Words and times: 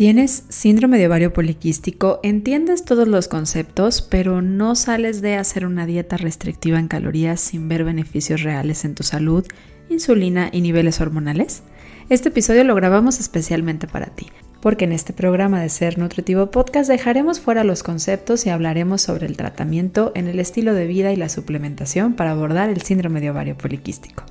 Tienes 0.00 0.44
síndrome 0.48 0.98
de 0.98 1.08
ovario 1.08 1.34
poliquístico, 1.34 2.20
entiendes 2.22 2.86
todos 2.86 3.06
los 3.06 3.28
conceptos, 3.28 4.00
pero 4.00 4.40
no 4.40 4.74
sales 4.74 5.20
de 5.20 5.34
hacer 5.34 5.66
una 5.66 5.84
dieta 5.84 6.16
restrictiva 6.16 6.78
en 6.78 6.88
calorías 6.88 7.38
sin 7.38 7.68
ver 7.68 7.84
beneficios 7.84 8.42
reales 8.42 8.86
en 8.86 8.94
tu 8.94 9.02
salud, 9.02 9.44
insulina 9.90 10.48
y 10.52 10.62
niveles 10.62 11.02
hormonales. 11.02 11.64
Este 12.08 12.30
episodio 12.30 12.64
lo 12.64 12.74
grabamos 12.74 13.20
especialmente 13.20 13.86
para 13.88 14.06
ti, 14.06 14.28
porque 14.62 14.86
en 14.86 14.92
este 14.92 15.12
programa 15.12 15.60
de 15.60 15.68
Ser 15.68 15.98
Nutritivo 15.98 16.50
Podcast 16.50 16.88
dejaremos 16.88 17.38
fuera 17.38 17.62
los 17.62 17.82
conceptos 17.82 18.46
y 18.46 18.48
hablaremos 18.48 19.02
sobre 19.02 19.26
el 19.26 19.36
tratamiento 19.36 20.12
en 20.14 20.28
el 20.28 20.40
estilo 20.40 20.72
de 20.72 20.86
vida 20.86 21.12
y 21.12 21.16
la 21.16 21.28
suplementación 21.28 22.14
para 22.14 22.30
abordar 22.30 22.70
el 22.70 22.80
síndrome 22.80 23.20
de 23.20 23.32
ovario 23.32 23.58
poliquístico 23.58 24.24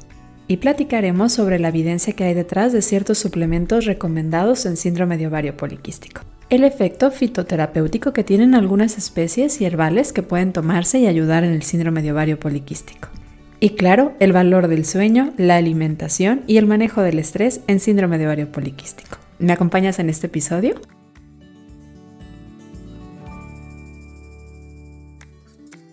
y 0.49 0.57
platicaremos 0.57 1.31
sobre 1.31 1.59
la 1.59 1.67
evidencia 1.67 2.13
que 2.13 2.23
hay 2.23 2.33
detrás 2.33 2.73
de 2.73 2.81
ciertos 2.81 3.19
suplementos 3.19 3.85
recomendados 3.85 4.65
en 4.65 4.77
síndrome 4.77 5.15
de 5.15 5.27
ovario 5.27 5.55
poliquístico. 5.55 6.23
El 6.49 6.63
efecto 6.63 7.11
fitoterapéutico 7.11 8.13
que 8.13 8.23
tienen 8.23 8.55
algunas 8.55 8.97
especies 8.97 9.61
y 9.61 9.65
herbales 9.65 10.11
que 10.11 10.23
pueden 10.23 10.51
tomarse 10.51 10.97
y 10.97 11.05
ayudar 11.05 11.43
en 11.43 11.53
el 11.53 11.61
síndrome 11.61 12.01
de 12.01 12.11
ovario 12.11 12.39
poliquístico. 12.39 13.09
Y 13.59 13.71
claro, 13.75 14.13
el 14.19 14.33
valor 14.33 14.69
del 14.69 14.85
sueño, 14.85 15.33
la 15.37 15.57
alimentación 15.57 16.41
y 16.47 16.57
el 16.57 16.65
manejo 16.65 17.03
del 17.03 17.19
estrés 17.19 17.61
en 17.67 17.79
síndrome 17.79 18.17
de 18.17 18.25
ovario 18.25 18.51
poliquístico. 18.51 19.17
¿Me 19.37 19.53
acompañas 19.53 19.99
en 19.99 20.09
este 20.09 20.25
episodio? 20.27 20.81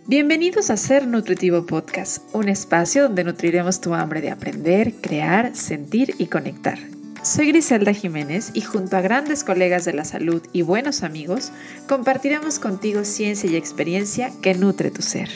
Bienvenidos 0.08 0.70
a 0.70 0.76
Ser 0.76 1.08
Nutritivo 1.08 1.66
Podcast, 1.66 2.32
un 2.32 2.48
espacio 2.48 3.02
donde 3.02 3.24
nutriremos 3.24 3.80
tu 3.80 3.92
hambre 3.92 4.20
de 4.20 4.30
aprender, 4.30 4.94
crear, 5.00 5.56
sentir 5.56 6.14
y 6.16 6.28
conectar. 6.28 6.78
Soy 7.24 7.48
Griselda 7.48 7.92
Jiménez 7.92 8.52
y 8.54 8.60
junto 8.60 8.96
a 8.96 9.00
grandes 9.00 9.42
colegas 9.42 9.84
de 9.84 9.94
la 9.94 10.04
salud 10.04 10.46
y 10.52 10.62
buenos 10.62 11.02
amigos, 11.02 11.50
compartiremos 11.88 12.60
contigo 12.60 13.02
ciencia 13.02 13.50
y 13.50 13.56
experiencia 13.56 14.30
que 14.42 14.54
nutre 14.54 14.92
tu 14.92 15.02
ser. 15.02 15.28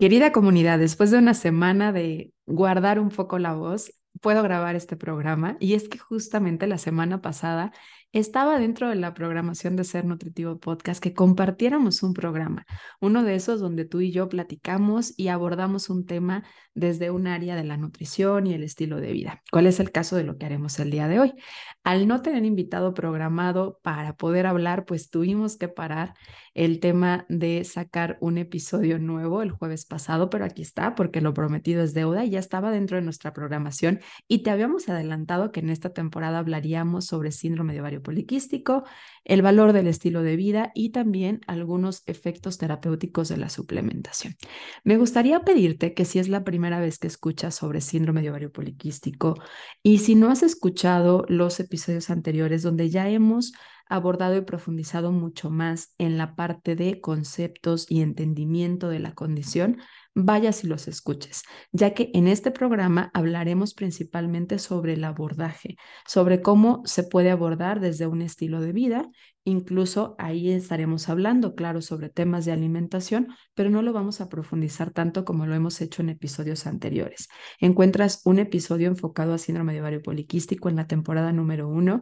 Querida 0.00 0.32
comunidad, 0.32 0.80
después 0.80 1.12
de 1.12 1.18
una 1.18 1.34
semana 1.34 1.92
de 1.92 2.32
guardar 2.46 2.98
un 2.98 3.10
poco 3.10 3.38
la 3.38 3.54
voz, 3.54 3.92
puedo 4.20 4.42
grabar 4.42 4.74
este 4.74 4.96
programa 4.96 5.56
y 5.60 5.74
es 5.74 5.88
que 5.88 5.98
justamente 5.98 6.66
la 6.66 6.78
semana 6.78 7.22
pasada 7.22 7.72
estaba 8.18 8.58
dentro 8.58 8.88
de 8.88 8.94
la 8.94 9.12
programación 9.12 9.76
de 9.76 9.84
Ser 9.84 10.06
Nutritivo 10.06 10.58
Podcast 10.58 11.02
que 11.02 11.12
compartiéramos 11.12 12.02
un 12.02 12.14
programa, 12.14 12.64
uno 12.98 13.22
de 13.22 13.34
esos 13.34 13.60
donde 13.60 13.84
tú 13.84 14.00
y 14.00 14.10
yo 14.10 14.28
platicamos 14.30 15.12
y 15.18 15.28
abordamos 15.28 15.90
un 15.90 16.06
tema 16.06 16.42
desde 16.74 17.10
un 17.10 17.26
área 17.26 17.56
de 17.56 17.64
la 17.64 17.76
nutrición 17.76 18.46
y 18.46 18.54
el 18.54 18.62
estilo 18.62 19.00
de 19.00 19.12
vida. 19.12 19.42
¿Cuál 19.52 19.66
es 19.66 19.80
el 19.80 19.92
caso 19.92 20.16
de 20.16 20.24
lo 20.24 20.38
que 20.38 20.46
haremos 20.46 20.78
el 20.78 20.90
día 20.90 21.08
de 21.08 21.20
hoy? 21.20 21.34
Al 21.86 22.08
no 22.08 22.20
tener 22.20 22.44
invitado 22.44 22.94
programado 22.94 23.78
para 23.80 24.16
poder 24.16 24.46
hablar, 24.46 24.86
pues 24.86 25.08
tuvimos 25.08 25.56
que 25.56 25.68
parar 25.68 26.14
el 26.52 26.80
tema 26.80 27.26
de 27.28 27.62
sacar 27.62 28.18
un 28.20 28.38
episodio 28.38 28.98
nuevo 28.98 29.40
el 29.40 29.52
jueves 29.52 29.84
pasado, 29.84 30.28
pero 30.28 30.44
aquí 30.44 30.62
está 30.62 30.96
porque 30.96 31.20
lo 31.20 31.32
prometido 31.32 31.84
es 31.84 31.94
deuda 31.94 32.24
y 32.24 32.30
ya 32.30 32.40
estaba 32.40 32.72
dentro 32.72 32.96
de 32.96 33.04
nuestra 33.04 33.32
programación 33.32 34.00
y 34.26 34.42
te 34.42 34.50
habíamos 34.50 34.88
adelantado 34.88 35.52
que 35.52 35.60
en 35.60 35.70
esta 35.70 35.90
temporada 35.90 36.40
hablaríamos 36.40 37.04
sobre 37.04 37.30
síndrome 37.30 37.72
de 37.72 37.82
ovario 37.82 38.02
poliquístico, 38.02 38.82
el 39.24 39.42
valor 39.42 39.72
del 39.72 39.86
estilo 39.86 40.24
de 40.24 40.34
vida 40.34 40.72
y 40.74 40.90
también 40.90 41.40
algunos 41.46 42.02
efectos 42.06 42.58
terapéuticos 42.58 43.28
de 43.28 43.36
la 43.36 43.48
suplementación. 43.48 44.34
Me 44.82 44.96
gustaría 44.96 45.44
pedirte 45.44 45.94
que 45.94 46.04
si 46.04 46.18
es 46.18 46.28
la 46.28 46.42
primera 46.42 46.80
vez 46.80 46.98
que 46.98 47.06
escuchas 47.06 47.54
sobre 47.54 47.80
síndrome 47.80 48.22
de 48.22 48.30
ovario 48.30 48.50
poliquístico 48.50 49.36
y 49.84 49.98
si 49.98 50.16
no 50.16 50.30
has 50.30 50.42
escuchado 50.42 51.24
los 51.28 51.60
episodios 51.60 51.75
anteriores 52.10 52.62
donde 52.62 52.90
ya 52.90 53.08
hemos 53.08 53.52
abordado 53.88 54.36
y 54.36 54.40
profundizado 54.40 55.12
mucho 55.12 55.50
más 55.50 55.94
en 55.98 56.18
la 56.18 56.34
parte 56.34 56.74
de 56.74 57.00
conceptos 57.00 57.86
y 57.88 58.00
entendimiento 58.02 58.88
de 58.88 58.98
la 58.98 59.14
condición, 59.14 59.78
vayas 60.16 60.64
y 60.64 60.66
los 60.66 60.88
escuches, 60.88 61.42
ya 61.72 61.92
que 61.92 62.10
en 62.14 62.26
este 62.26 62.50
programa 62.50 63.10
hablaremos 63.12 63.74
principalmente 63.74 64.58
sobre 64.58 64.94
el 64.94 65.04
abordaje, 65.04 65.76
sobre 66.06 66.40
cómo 66.40 66.80
se 66.86 67.04
puede 67.04 67.30
abordar 67.30 67.80
desde 67.80 68.06
un 68.06 68.22
estilo 68.22 68.60
de 68.62 68.72
vida. 68.72 69.10
Incluso 69.44 70.16
ahí 70.18 70.50
estaremos 70.50 71.10
hablando, 71.10 71.54
claro, 71.54 71.82
sobre 71.82 72.08
temas 72.08 72.46
de 72.46 72.52
alimentación, 72.52 73.28
pero 73.54 73.68
no 73.68 73.82
lo 73.82 73.92
vamos 73.92 74.22
a 74.22 74.28
profundizar 74.30 74.90
tanto 74.90 75.24
como 75.26 75.46
lo 75.46 75.54
hemos 75.54 75.80
hecho 75.82 76.00
en 76.00 76.08
episodios 76.08 76.66
anteriores. 76.66 77.28
Encuentras 77.60 78.22
un 78.24 78.38
episodio 78.38 78.88
enfocado 78.88 79.34
a 79.34 79.38
síndrome 79.38 79.74
de 79.74 79.82
ovario 79.82 80.02
poliquístico 80.02 80.70
en 80.70 80.76
la 80.76 80.86
temporada 80.86 81.30
número 81.30 81.68
uno, 81.68 82.00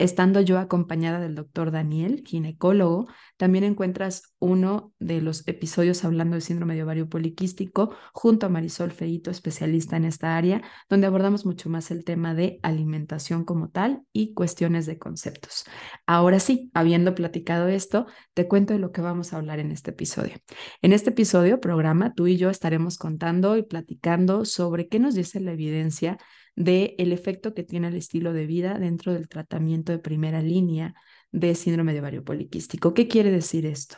Estando 0.00 0.40
yo 0.40 0.58
acompañada 0.58 1.20
del 1.20 1.34
doctor 1.34 1.70
Daniel, 1.70 2.22
ginecólogo, 2.26 3.06
también 3.36 3.64
encuentras 3.64 4.34
uno 4.38 4.94
de 4.98 5.20
los 5.20 5.46
episodios 5.46 6.06
hablando 6.06 6.36
del 6.36 6.42
síndrome 6.42 6.74
de 6.74 6.84
ovario 6.84 7.10
poliquístico 7.10 7.94
junto 8.14 8.46
a 8.46 8.48
Marisol 8.48 8.92
Feito, 8.92 9.30
especialista 9.30 9.98
en 9.98 10.06
esta 10.06 10.38
área, 10.38 10.62
donde 10.88 11.06
abordamos 11.06 11.44
mucho 11.44 11.68
más 11.68 11.90
el 11.90 12.06
tema 12.06 12.34
de 12.34 12.60
alimentación 12.62 13.44
como 13.44 13.68
tal 13.68 14.00
y 14.10 14.32
cuestiones 14.32 14.86
de 14.86 14.98
conceptos. 14.98 15.66
Ahora 16.06 16.40
sí, 16.40 16.70
habiendo 16.72 17.14
platicado 17.14 17.68
esto, 17.68 18.06
te 18.32 18.48
cuento 18.48 18.72
de 18.72 18.78
lo 18.78 18.92
que 18.92 19.02
vamos 19.02 19.34
a 19.34 19.36
hablar 19.36 19.58
en 19.58 19.70
este 19.70 19.90
episodio. 19.90 20.36
En 20.80 20.94
este 20.94 21.10
episodio, 21.10 21.60
programa, 21.60 22.14
tú 22.14 22.26
y 22.26 22.38
yo 22.38 22.48
estaremos 22.48 22.96
contando 22.96 23.58
y 23.58 23.64
platicando 23.64 24.46
sobre 24.46 24.88
qué 24.88 24.98
nos 24.98 25.14
dice 25.14 25.40
la 25.40 25.52
evidencia 25.52 26.16
de 26.56 26.94
el 26.98 27.12
efecto 27.12 27.54
que 27.54 27.62
tiene 27.62 27.88
el 27.88 27.96
estilo 27.96 28.32
de 28.32 28.46
vida 28.46 28.78
dentro 28.78 29.12
del 29.12 29.28
tratamiento 29.28 29.92
de 29.92 29.98
primera 29.98 30.42
línea 30.42 30.94
de 31.32 31.54
síndrome 31.54 31.92
de 31.92 32.00
ovario 32.00 32.24
poliquístico. 32.24 32.94
¿Qué 32.94 33.08
quiere 33.08 33.30
decir 33.30 33.66
esto? 33.66 33.96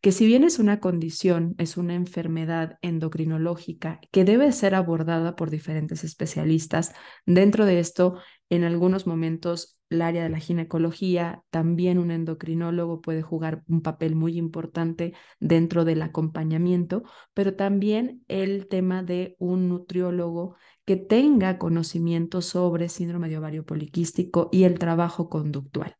Que 0.00 0.12
si 0.12 0.26
bien 0.26 0.44
es 0.44 0.58
una 0.58 0.80
condición, 0.80 1.54
es 1.58 1.76
una 1.76 1.94
enfermedad 1.94 2.78
endocrinológica 2.82 4.00
que 4.12 4.24
debe 4.24 4.52
ser 4.52 4.74
abordada 4.74 5.34
por 5.34 5.50
diferentes 5.50 6.04
especialistas, 6.04 6.94
dentro 7.26 7.66
de 7.66 7.80
esto, 7.80 8.18
en 8.50 8.64
algunos 8.64 9.06
momentos, 9.06 9.73
el 9.90 10.02
área 10.02 10.22
de 10.22 10.28
la 10.28 10.38
ginecología, 10.38 11.42
también 11.50 11.98
un 11.98 12.10
endocrinólogo 12.10 13.00
puede 13.00 13.22
jugar 13.22 13.62
un 13.68 13.82
papel 13.82 14.16
muy 14.16 14.36
importante 14.36 15.14
dentro 15.40 15.84
del 15.84 16.02
acompañamiento, 16.02 17.04
pero 17.34 17.54
también 17.54 18.24
el 18.28 18.66
tema 18.68 19.02
de 19.02 19.36
un 19.38 19.68
nutriólogo 19.68 20.56
que 20.84 20.96
tenga 20.96 21.58
conocimiento 21.58 22.42
sobre 22.42 22.88
síndrome 22.88 23.28
de 23.28 23.38
ovario 23.38 23.64
poliquístico 23.64 24.48
y 24.52 24.64
el 24.64 24.78
trabajo 24.78 25.28
conductual, 25.28 25.96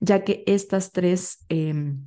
ya 0.00 0.24
que 0.24 0.44
estas 0.46 0.92
tres 0.92 1.44
em, 1.48 2.04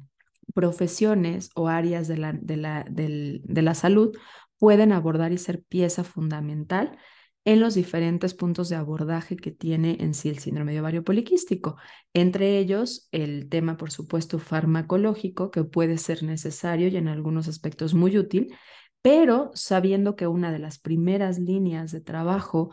profesiones 0.53 1.49
o 1.55 1.67
áreas 1.67 2.07
de 2.07 2.17
la, 2.17 2.33
de, 2.33 2.57
la, 2.57 2.85
de 2.87 3.61
la 3.61 3.73
salud 3.73 4.15
pueden 4.57 4.91
abordar 4.91 5.31
y 5.31 5.37
ser 5.37 5.63
pieza 5.63 6.03
fundamental 6.03 6.97
en 7.43 7.59
los 7.59 7.73
diferentes 7.73 8.33
puntos 8.33 8.69
de 8.69 8.75
abordaje 8.75 9.35
que 9.35 9.51
tiene 9.51 9.97
en 9.99 10.13
sí 10.13 10.29
el 10.29 10.39
síndrome 10.39 10.73
de 10.73 10.81
ovario 10.81 11.03
poliquístico. 11.03 11.77
Entre 12.13 12.59
ellos, 12.59 13.07
el 13.11 13.49
tema, 13.49 13.77
por 13.77 13.91
supuesto, 13.91 14.37
farmacológico, 14.37 15.49
que 15.49 15.63
puede 15.63 15.97
ser 15.97 16.23
necesario 16.23 16.87
y 16.87 16.97
en 16.97 17.07
algunos 17.07 17.47
aspectos 17.47 17.93
muy 17.93 18.17
útil, 18.17 18.53
pero 19.01 19.51
sabiendo 19.55 20.15
que 20.15 20.27
una 20.27 20.51
de 20.51 20.59
las 20.59 20.77
primeras 20.77 21.39
líneas 21.39 21.91
de 21.91 22.01
trabajo 22.01 22.71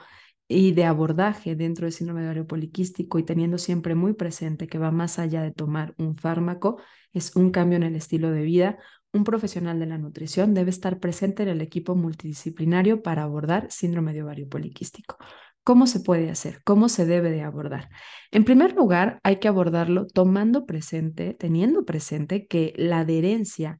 y 0.48 0.72
de 0.72 0.84
abordaje 0.84 1.56
dentro 1.56 1.84
del 1.84 1.92
síndrome 1.92 2.22
de 2.22 2.28
ovario 2.28 2.46
poliquístico 2.46 3.18
y 3.18 3.22
teniendo 3.22 3.58
siempre 3.58 3.94
muy 3.94 4.14
presente 4.14 4.66
que 4.66 4.78
va 4.78 4.90
más 4.90 5.18
allá 5.18 5.42
de 5.42 5.52
tomar 5.52 5.94
un 5.98 6.16
fármaco, 6.16 6.80
es 7.12 7.36
un 7.36 7.50
cambio 7.50 7.76
en 7.76 7.82
el 7.82 7.96
estilo 7.96 8.30
de 8.30 8.42
vida. 8.42 8.78
Un 9.12 9.24
profesional 9.24 9.78
de 9.78 9.86
la 9.86 9.98
nutrición 9.98 10.52
debe 10.52 10.70
estar 10.70 11.00
presente 11.00 11.42
en 11.42 11.48
el 11.48 11.62
equipo 11.62 11.94
multidisciplinario 11.94 13.02
para 13.02 13.22
abordar 13.22 13.70
síndrome 13.70 14.12
de 14.12 14.22
ovario 14.22 14.48
poliquístico. 14.48 15.16
¿Cómo 15.64 15.86
se 15.86 16.00
puede 16.00 16.30
hacer? 16.30 16.62
¿Cómo 16.64 16.88
se 16.88 17.06
debe 17.06 17.30
de 17.30 17.42
abordar? 17.42 17.88
En 18.30 18.44
primer 18.44 18.74
lugar, 18.74 19.18
hay 19.22 19.36
que 19.36 19.48
abordarlo 19.48 20.06
tomando 20.06 20.66
presente, 20.66 21.34
teniendo 21.34 21.84
presente 21.84 22.46
que 22.46 22.74
la 22.76 23.00
adherencia 23.00 23.78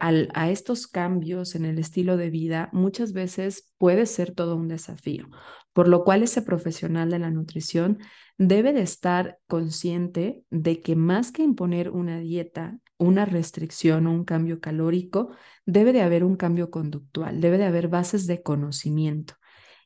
a 0.00 0.50
estos 0.50 0.86
cambios 0.86 1.54
en 1.54 1.64
el 1.64 1.78
estilo 1.78 2.16
de 2.16 2.30
vida 2.30 2.68
muchas 2.72 3.12
veces 3.12 3.72
puede 3.78 4.06
ser 4.06 4.32
todo 4.32 4.56
un 4.56 4.68
desafío, 4.68 5.28
por 5.72 5.88
lo 5.88 6.04
cual 6.04 6.22
ese 6.22 6.42
profesional 6.42 7.10
de 7.10 7.18
la 7.18 7.30
nutrición 7.30 7.98
debe 8.36 8.72
de 8.72 8.82
estar 8.82 9.38
consciente 9.46 10.42
de 10.50 10.80
que 10.80 10.96
más 10.96 11.30
que 11.30 11.42
imponer 11.42 11.90
una 11.90 12.18
dieta, 12.18 12.78
una 12.98 13.24
restricción 13.24 14.06
o 14.06 14.12
un 14.12 14.24
cambio 14.24 14.60
calórico, 14.60 15.30
debe 15.66 15.92
de 15.92 16.02
haber 16.02 16.24
un 16.24 16.36
cambio 16.36 16.70
conductual, 16.70 17.40
debe 17.40 17.58
de 17.58 17.64
haber 17.64 17.88
bases 17.88 18.26
de 18.26 18.42
conocimiento. 18.42 19.34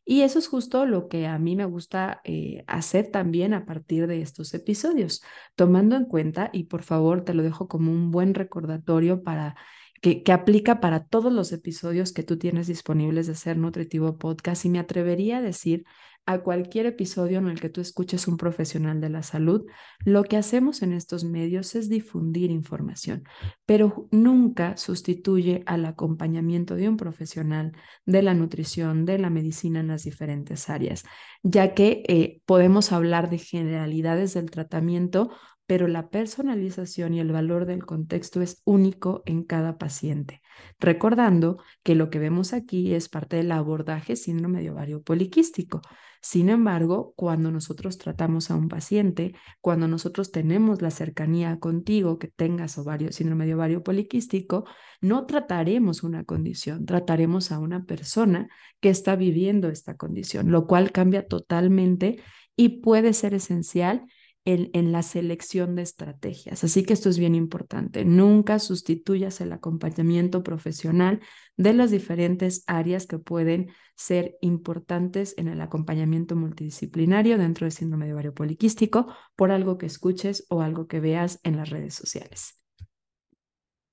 Y 0.04 0.22
eso 0.22 0.38
es 0.38 0.48
justo 0.48 0.84
lo 0.86 1.08
que 1.08 1.26
a 1.26 1.38
mí 1.38 1.56
me 1.56 1.64
gusta 1.64 2.20
eh, 2.24 2.64
hacer 2.66 3.10
también 3.10 3.54
a 3.54 3.64
partir 3.64 4.06
de 4.06 4.20
estos 4.20 4.52
episodios, 4.52 5.22
tomando 5.56 5.96
en 5.96 6.04
cuenta, 6.04 6.50
y 6.52 6.64
por 6.64 6.82
favor 6.82 7.24
te 7.24 7.34
lo 7.34 7.42
dejo 7.42 7.68
como 7.68 7.90
un 7.90 8.10
buen 8.10 8.34
recordatorio 8.34 9.22
para 9.22 9.56
que, 10.04 10.32
aplica 10.32 10.80
para 10.80 11.06
todos 11.06 11.32
los 11.32 11.50
episodios 11.52 12.12
que 12.12 12.22
tú 12.22 12.36
tienes 12.36 12.66
disponibles 12.66 13.26
de 13.26 13.34
Ser 13.34 13.56
Nutritivo 13.56 14.18
Podcast 14.18 14.66
y 14.66 14.68
me 14.68 14.78
atrevería 14.78 15.38
a 15.38 15.42
decir 15.42 15.86
a 16.26 16.40
cualquier 16.40 16.84
episodio 16.86 17.38
en 17.38 17.48
el 17.48 17.60
que 17.60 17.70
tú 17.70 17.80
escuches 17.80 18.28
un 18.28 18.36
profesional 18.36 19.00
de 19.00 19.08
la 19.08 19.22
salud, 19.22 19.66
lo 20.04 20.24
que 20.24 20.36
hacemos 20.36 20.82
en 20.82 20.92
estos 20.92 21.24
medios 21.24 21.74
es 21.74 21.88
difundir 21.88 22.50
información, 22.50 23.24
pero 23.66 24.08
nunca 24.10 24.76
sustituye 24.76 25.62
al 25.66 25.84
acompañamiento 25.86 26.76
de 26.76 26.88
un 26.88 26.96
profesional 26.96 27.72
de 28.04 28.22
la 28.22 28.34
nutrición, 28.34 29.04
de 29.04 29.18
la 29.18 29.30
medicina 29.30 29.80
en 29.80 29.88
las 29.88 30.04
diferentes 30.04 30.68
áreas, 30.70 31.04
ya 31.42 31.74
que 31.74 32.02
eh, 32.08 32.42
podemos 32.46 32.92
hablar 32.92 33.28
de 33.28 33.38
generalidades 33.38 34.34
del 34.34 34.50
tratamiento 34.50 35.30
pero 35.66 35.88
la 35.88 36.10
personalización 36.10 37.14
y 37.14 37.20
el 37.20 37.32
valor 37.32 37.64
del 37.64 37.86
contexto 37.86 38.42
es 38.42 38.60
único 38.64 39.22
en 39.24 39.44
cada 39.44 39.78
paciente. 39.78 40.42
Recordando 40.78 41.58
que 41.82 41.94
lo 41.94 42.10
que 42.10 42.18
vemos 42.18 42.52
aquí 42.52 42.94
es 42.94 43.08
parte 43.08 43.36
del 43.36 43.50
abordaje 43.50 44.16
síndrome 44.16 44.62
de 44.62 44.70
ovario 44.70 45.02
poliquístico. 45.02 45.80
Sin 46.20 46.48
embargo, 46.48 47.12
cuando 47.16 47.50
nosotros 47.50 47.98
tratamos 47.98 48.50
a 48.50 48.56
un 48.56 48.68
paciente, 48.68 49.34
cuando 49.60 49.88
nosotros 49.88 50.32
tenemos 50.32 50.80
la 50.80 50.90
cercanía 50.90 51.58
contigo 51.58 52.18
que 52.18 52.28
tengas 52.28 52.78
ovario, 52.78 53.12
síndrome 53.12 53.46
de 53.46 53.54
ovario 53.54 53.82
poliquístico, 53.82 54.64
no 55.00 55.26
trataremos 55.26 56.02
una 56.02 56.24
condición, 56.24 56.86
trataremos 56.86 57.52
a 57.52 57.58
una 57.58 57.84
persona 57.84 58.48
que 58.80 58.90
está 58.90 59.16
viviendo 59.16 59.68
esta 59.68 59.96
condición, 59.96 60.50
lo 60.50 60.66
cual 60.66 60.92
cambia 60.92 61.26
totalmente 61.26 62.22
y 62.56 62.80
puede 62.80 63.12
ser 63.12 63.34
esencial 63.34 64.06
en, 64.44 64.92
la 64.92 65.02
selección 65.02 65.74
de 65.74 65.82
estrategias. 65.82 66.64
Así 66.64 66.84
que 66.84 66.92
esto 66.92 67.08
es 67.08 67.18
bien 67.18 67.34
importante. 67.34 68.04
Nunca 68.04 68.58
sustituyas 68.58 69.40
el 69.40 69.52
acompañamiento 69.52 70.42
profesional 70.42 71.20
de 71.56 71.72
las 71.72 71.90
diferentes 71.90 72.62
áreas 72.66 73.06
que 73.06 73.18
pueden 73.18 73.70
ser 73.96 74.36
importantes 74.42 75.34
en 75.38 75.48
el 75.48 75.60
acompañamiento 75.60 76.36
multidisciplinario 76.36 77.38
dentro 77.38 77.64
del 77.64 77.72
síndrome 77.72 78.06
de 78.06 78.12
ovario 78.12 78.34
poliquístico 78.34 79.06
por 79.34 79.50
algo 79.50 79.78
que 79.78 79.86
escuches 79.86 80.46
o 80.50 80.60
algo 80.60 80.86
que 80.86 81.00
veas 81.00 81.40
en 81.42 81.56
las 81.56 81.70
redes 81.70 81.94
sociales. 81.94 82.60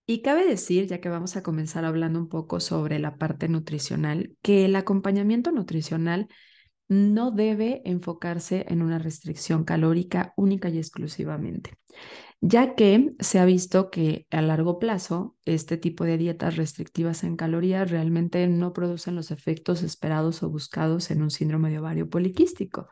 Y 0.05 0.21
cabe 0.21 0.45
decir, 0.45 0.87
ya 0.87 0.99
que 0.99 1.07
vamos 1.07 1.37
a 1.37 1.43
comenzar 1.43 1.85
hablando 1.85 2.19
un 2.19 2.27
poco 2.27 2.59
sobre 2.59 2.99
la 2.99 3.15
parte 3.15 3.47
nutricional, 3.47 4.35
que 4.41 4.65
el 4.65 4.75
acompañamiento 4.75 5.51
nutricional 5.53 6.27
no 6.91 7.31
debe 7.31 7.81
enfocarse 7.85 8.65
en 8.67 8.81
una 8.81 8.99
restricción 8.99 9.63
calórica 9.63 10.33
única 10.35 10.67
y 10.67 10.77
exclusivamente, 10.77 11.77
ya 12.41 12.75
que 12.75 13.13
se 13.19 13.39
ha 13.39 13.45
visto 13.45 13.89
que 13.89 14.27
a 14.29 14.41
largo 14.41 14.77
plazo 14.77 15.37
este 15.45 15.77
tipo 15.77 16.03
de 16.03 16.17
dietas 16.17 16.57
restrictivas 16.57 17.23
en 17.23 17.37
calorías 17.37 17.89
realmente 17.89 18.45
no 18.47 18.73
producen 18.73 19.15
los 19.15 19.31
efectos 19.31 19.83
esperados 19.83 20.43
o 20.43 20.49
buscados 20.49 21.11
en 21.11 21.21
un 21.21 21.31
síndrome 21.31 21.69
de 21.69 21.79
ovario 21.79 22.09
poliquístico. 22.09 22.89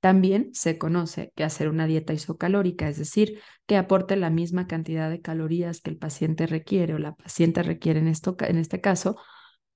También 0.00 0.48
se 0.54 0.78
conoce 0.78 1.34
que 1.36 1.44
hacer 1.44 1.68
una 1.68 1.86
dieta 1.86 2.14
isocalórica, 2.14 2.88
es 2.88 2.96
decir, 2.96 3.38
que 3.66 3.76
aporte 3.76 4.16
la 4.16 4.30
misma 4.30 4.66
cantidad 4.66 5.10
de 5.10 5.20
calorías 5.20 5.82
que 5.82 5.90
el 5.90 5.98
paciente 5.98 6.46
requiere 6.46 6.94
o 6.94 6.98
la 6.98 7.16
paciente 7.16 7.62
requiere 7.62 8.00
en, 8.00 8.08
esto, 8.08 8.34
en 8.40 8.56
este 8.56 8.80
caso, 8.80 9.18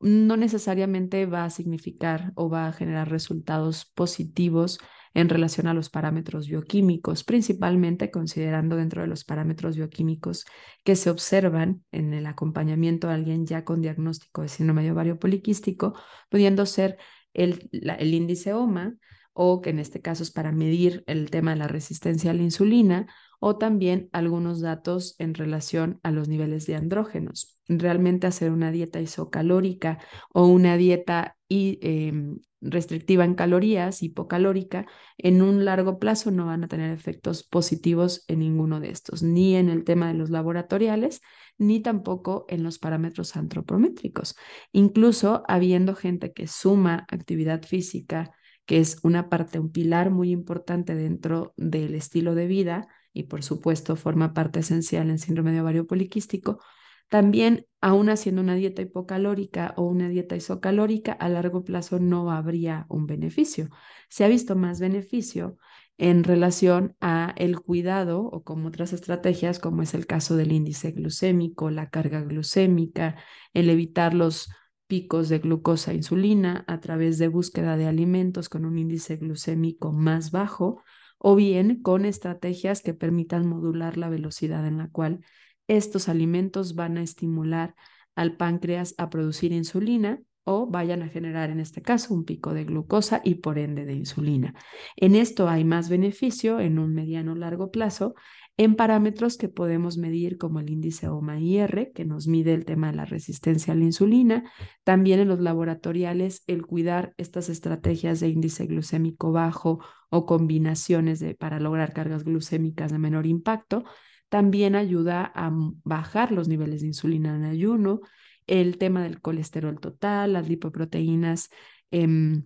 no 0.01 0.37
necesariamente 0.37 1.27
va 1.27 1.45
a 1.45 1.51
significar 1.51 2.33
o 2.35 2.49
va 2.49 2.69
a 2.69 2.73
generar 2.73 3.11
resultados 3.11 3.87
positivos 3.95 4.79
en 5.15 5.31
relación 5.31 5.67
a 5.67 5.73
los 5.73 5.89
parámetros 5.89 6.47
bioquímicos, 6.47 7.25
principalmente 7.25 8.11
considerando 8.11 8.77
dentro 8.77 9.01
de 9.01 9.09
los 9.09 9.25
parámetros 9.25 9.75
bioquímicos 9.77 10.45
que 10.85 10.95
se 10.95 11.09
observan 11.09 11.83
en 11.91 12.13
el 12.13 12.27
acompañamiento 12.27 13.09
a 13.09 13.15
alguien 13.15 13.47
ya 13.47 13.65
con 13.65 13.81
diagnóstico 13.81 14.43
de 14.43 14.49
síndrome 14.49 14.83
de 14.83 14.93
ovario 14.93 15.19
poliquístico, 15.19 15.95
pudiendo 16.29 16.67
ser 16.67 16.99
el, 17.33 17.71
el 17.73 18.13
índice 18.13 18.53
OMA, 18.53 18.95
o 19.37 19.61
que 19.61 19.71
en 19.71 19.79
este 19.79 20.01
caso 20.01 20.23
es 20.23 20.31
para 20.31 20.51
medir 20.51 21.05
el 21.07 21.31
tema 21.31 21.53
de 21.53 21.59
la 21.59 21.69
resistencia 21.69 22.31
a 22.31 22.35
la 22.35 22.43
insulina, 22.43 23.07
o 23.39 23.59
también 23.59 24.09
algunos 24.13 24.61
datos 24.61 25.15
en 25.19 25.35
relación 25.35 26.01
a 26.03 26.11
los 26.11 26.27
niveles 26.27 26.67
de 26.67 26.75
andrógenos. 26.75 27.59
Realmente 27.69 28.27
hacer 28.27 28.51
una 28.51 28.71
dieta 28.71 28.99
isocalórica 28.99 29.99
o 30.33 30.47
una 30.47 30.79
dieta 30.79 31.37
em, 31.51 32.39
restrictiva 32.63 33.25
en 33.27 33.35
calorías, 33.35 34.03
hipocalórica, 34.03 34.87
en 35.19 35.43
un 35.43 35.67
largo 35.67 35.99
plazo 35.99 36.31
no 36.31 36.47
van 36.47 36.65
a 36.65 36.69
tener 36.69 36.91
efectos 36.91 37.43
positivos 37.43 38.25
en 38.29 38.39
ninguno 38.39 38.81
de 38.81 38.91
estos, 38.91 39.23
ni 39.23 39.55
en 39.55 39.69
el 39.69 39.85
tema 39.85 40.09
de 40.09 40.15
los 40.15 40.31
laboratoriales, 40.31 41.21
ni 41.59 41.81
tampoco 41.81 42.47
en 42.49 42.63
los 42.63 42.79
parámetros 42.79 43.37
antropométricos. 43.37 44.35
Incluso 44.73 45.43
habiendo 45.47 45.95
gente 45.95 46.33
que 46.33 46.47
suma 46.47 47.07
actividad 47.11 47.63
física, 47.63 48.33
que 48.67 48.79
es 48.79 48.99
una 49.03 49.29
parte, 49.29 49.59
un 49.59 49.73
pilar 49.73 50.11
muy 50.11 50.31
importante 50.31 50.95
dentro 50.95 51.55
del 51.57 51.95
estilo 51.95 52.35
de 52.35 52.47
vida, 52.47 52.89
y 53.13 53.25
por 53.25 53.43
supuesto 53.43 53.97
forma 53.97 54.35
parte 54.35 54.61
esencial 54.61 55.09
en 55.09 55.19
síndrome 55.19 55.53
de 55.53 55.63
ovario 55.63 55.87
poliquístico, 55.87 56.61
también 57.09 57.67
aún 57.81 58.11
haciendo 58.11 58.43
una 58.43 58.57
dieta 58.57 58.83
hipocalórica 58.83 59.75
o 59.77 59.85
una 59.85 60.09
dieta 60.09 60.37
isocalórica, 60.37 61.13
a 61.13 61.29
largo 61.29 61.63
plazo 61.63 62.01
no 62.01 62.31
habría 62.33 62.85
un 62.89 63.07
beneficio. 63.07 63.71
Se 64.09 64.25
ha 64.25 64.29
visto 64.29 64.57
más 64.57 64.81
beneficio 64.81 65.57
en 65.99 66.25
relación 66.25 66.97
a 67.01 67.33
el 67.37 67.61
cuidado 67.61 68.23
o 68.23 68.43
como 68.43 68.69
otras 68.69 68.93
estrategias, 68.93 69.59
como 69.61 69.83
es 69.83 69.95
el 69.95 70.07
caso 70.07 70.37
del 70.37 70.53
índice 70.53 70.91
glucémico, 70.91 71.71
la 71.71 71.91
carga 71.91 72.21
glucémica, 72.23 73.17
el 73.55 73.71
evitar 73.71 74.13
los 74.13 74.51
picos 74.87 75.29
de 75.29 75.39
glucosa 75.39 75.93
e 75.93 75.97
insulina 75.97 76.65
a 76.67 76.81
través 76.81 77.19
de 77.19 77.29
búsqueda 77.29 77.77
de 77.77 77.87
alimentos 77.87 78.49
con 78.49 78.65
un 78.65 78.79
índice 78.79 79.17
glucémico 79.17 79.93
más 79.93 80.31
bajo, 80.31 80.83
o 81.19 81.35
bien 81.35 81.83
con 81.83 82.05
estrategias 82.05 82.83
que 82.83 82.95
permitan 82.95 83.47
modular 83.47 83.97
la 83.97 84.09
velocidad 84.09 84.67
en 84.67 84.79
la 84.79 84.89
cual 84.89 85.21
estos 85.67 86.09
alimentos 86.09 86.75
van 86.75 86.99
a 86.99 87.03
estimular 87.03 87.75
al 88.15 88.37
páncreas 88.37 88.95
a 88.99 89.11
producir 89.11 89.53
insulina 89.53 90.21
o 90.49 90.69
vayan 90.69 91.03
a 91.03 91.09
generar 91.09 91.51
en 91.51 91.59
este 91.59 91.83
caso 91.83 92.15
un 92.15 92.25
pico 92.25 92.55
de 92.55 92.65
glucosa 92.65 93.21
y 93.25 93.35
por 93.37 93.59
ende 93.59 93.85
de 93.85 93.95
insulina. 93.95 94.55
En 94.95 95.17
esto 95.17 95.49
hay 95.49 95.65
más 95.65 95.89
beneficio 95.89 96.61
en 96.61 96.79
un 96.79 96.95
mediano 96.95 97.35
largo 97.35 97.73
plazo 97.73 98.15
en 98.57 98.77
parámetros 98.77 99.37
que 99.37 99.49
podemos 99.49 99.99
medir 99.99 100.39
como 100.39 100.61
el 100.61 100.71
índice 100.71 101.09
OMA-IR, 101.09 101.91
que 101.93 102.05
nos 102.05 102.29
mide 102.29 102.55
el 102.55 102.65
tema 102.65 102.91
de 102.91 102.97
la 102.97 103.05
resistencia 103.05 103.75
a 103.75 103.77
la 103.77 103.85
insulina, 103.85 104.51
también 104.85 105.19
en 105.19 105.29
los 105.29 105.41
laboratoriales 105.41 106.45
el 106.47 106.65
cuidar 106.65 107.13
estas 107.19 107.49
estrategias 107.49 108.21
de 108.21 108.29
índice 108.29 108.67
glucémico 108.67 109.33
bajo 109.33 109.81
o 110.11 110.27
combinaciones 110.27 111.19
de, 111.19 111.35
para 111.35 111.59
lograr 111.59 111.93
cargas 111.93 112.23
glucémicas 112.23 112.93
de 112.93 112.99
menor 112.99 113.27
impacto, 113.27 113.83
también 114.29 114.77
ayuda 114.77 115.31
a 115.35 115.53
bajar 115.83 116.31
los 116.31 116.47
niveles 116.47 116.83
de 116.83 116.89
insulina 116.89 117.35
en 117.35 117.45
ayuno, 117.45 118.01
el 118.47 118.79
tema 118.79 119.03
del 119.03 119.21
colesterol 119.21 119.81
total, 119.81 120.35
las 120.35 120.49
lipoproteínas. 120.49 121.51
Eh, 121.91 122.43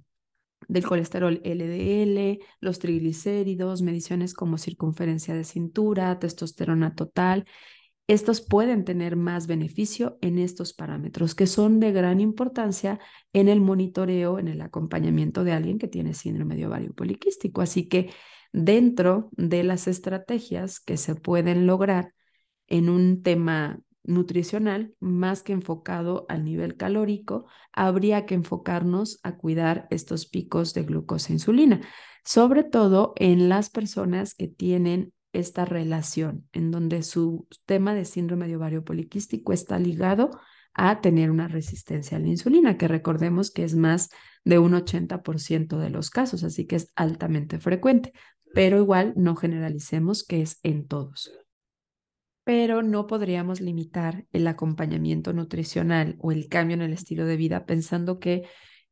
del 0.69 0.87
colesterol 0.87 1.41
LDL, 1.45 2.39
los 2.61 2.79
triglicéridos, 2.79 3.83
mediciones 3.83 4.35
como 4.35 4.59
circunferencia 4.59 5.35
de 5.35 5.45
cintura, 5.45 6.19
testosterona 6.19 6.95
total. 6.95 7.47
Estos 8.07 8.41
pueden 8.41 8.85
tener 8.85 9.17
más 9.17 9.47
beneficio 9.47 10.19
en 10.21 10.39
estos 10.39 10.73
parámetros 10.73 11.35
que 11.35 11.47
son 11.47 11.79
de 11.81 11.93
gran 11.93 12.21
importancia 12.21 12.99
en 13.33 13.49
el 13.49 13.61
monitoreo, 13.61 14.39
en 14.39 14.49
el 14.49 14.61
acompañamiento 14.63 15.45
de 15.45 15.53
alguien 15.53 15.79
que 15.79 15.89
tiene 15.89 16.15
síndrome 16.15 16.57
de 16.57 16.67
ovario 16.67 16.93
poliquístico. 16.93 17.63
Así 17.63 17.89
que 17.89 18.11
dentro 18.53 19.31
de 19.33 19.63
las 19.63 19.87
estrategias 19.87 20.81
que 20.81 20.97
se 20.97 21.15
pueden 21.15 21.67
lograr 21.67 22.13
en 22.67 22.89
un 22.89 23.23
tema 23.23 23.81
nutricional, 24.05 24.95
más 25.01 25.43
que 25.43 25.53
enfocado 25.53 26.27
al 26.29 26.45
nivel 26.45 26.77
calórico, 26.77 27.47
habría 27.73 28.27
que 28.27 28.35
enfocarnos 28.35 29.21
a 29.23 29.37
cuidar 29.37 29.87
estos 29.91 30.27
picos 30.27 30.75
de 30.75 30.85
glucosa 30.85 31.31
e 31.31 31.35
insulina, 31.35 31.81
sobre 32.25 32.65
todo 32.65 33.13
en 33.17 33.49
las 33.49 33.71
personas 33.71 34.35
que 34.35 34.49
tienen 34.49 35.13
esta 35.33 35.65
relación, 35.65 36.49
en 36.53 36.71
donde 36.71 37.03
su 37.03 37.47
tema 37.67 37.95
de 37.95 38.05
síndrome 38.05 38.49
de 38.49 38.57
ovario 38.57 38.85
poliquístico 38.85 39.53
está 39.53 39.79
ligado 39.79 40.31
a 40.75 41.01
tener 41.01 41.31
una 41.31 41.49
resistencia 41.49 42.17
a 42.17 42.21
la 42.21 42.29
insulina, 42.29 42.77
que 42.77 42.89
recordemos 42.89 43.51
que 43.51 43.65
es 43.65 43.75
más 43.75 44.11
de 44.45 44.59
un 44.59 44.73
80% 44.73 45.79
de 45.79 45.91
los 45.91 46.11
casos, 46.11 46.43
así 46.43 46.67
que 46.67 46.77
es 46.77 46.93
altamente 46.97 47.59
frecuente, 47.59 48.13
pero 48.55 48.79
igual 48.79 49.13
no 49.17 49.37
generalicemos 49.37 50.25
que 50.25 50.43
es 50.43 50.59
en 50.63 50.87
todos 50.87 51.31
pero 52.51 52.83
no 52.83 53.07
podríamos 53.07 53.61
limitar 53.61 54.27
el 54.33 54.49
acompañamiento 54.49 55.33
nutricional 55.33 56.17
o 56.19 56.33
el 56.33 56.49
cambio 56.49 56.75
en 56.75 56.83
el 56.83 56.93
estilo 56.93 57.25
de 57.25 57.37
vida 57.37 57.65
pensando 57.65 58.19
que 58.19 58.43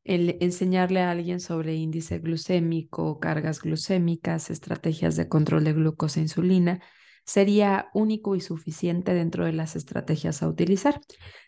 el 0.04 0.36
enseñarle 0.40 1.00
a 1.00 1.10
alguien 1.10 1.40
sobre 1.40 1.74
índice 1.74 2.20
glucémico, 2.20 3.18
cargas 3.18 3.60
glucémicas, 3.60 4.50
estrategias 4.50 5.16
de 5.16 5.26
control 5.26 5.64
de 5.64 5.72
glucosa 5.72 6.20
e 6.20 6.22
insulina, 6.22 6.80
sería 7.28 7.90
único 7.92 8.36
y 8.36 8.40
suficiente 8.40 9.12
dentro 9.12 9.44
de 9.44 9.52
las 9.52 9.76
estrategias 9.76 10.42
a 10.42 10.48
utilizar, 10.48 10.98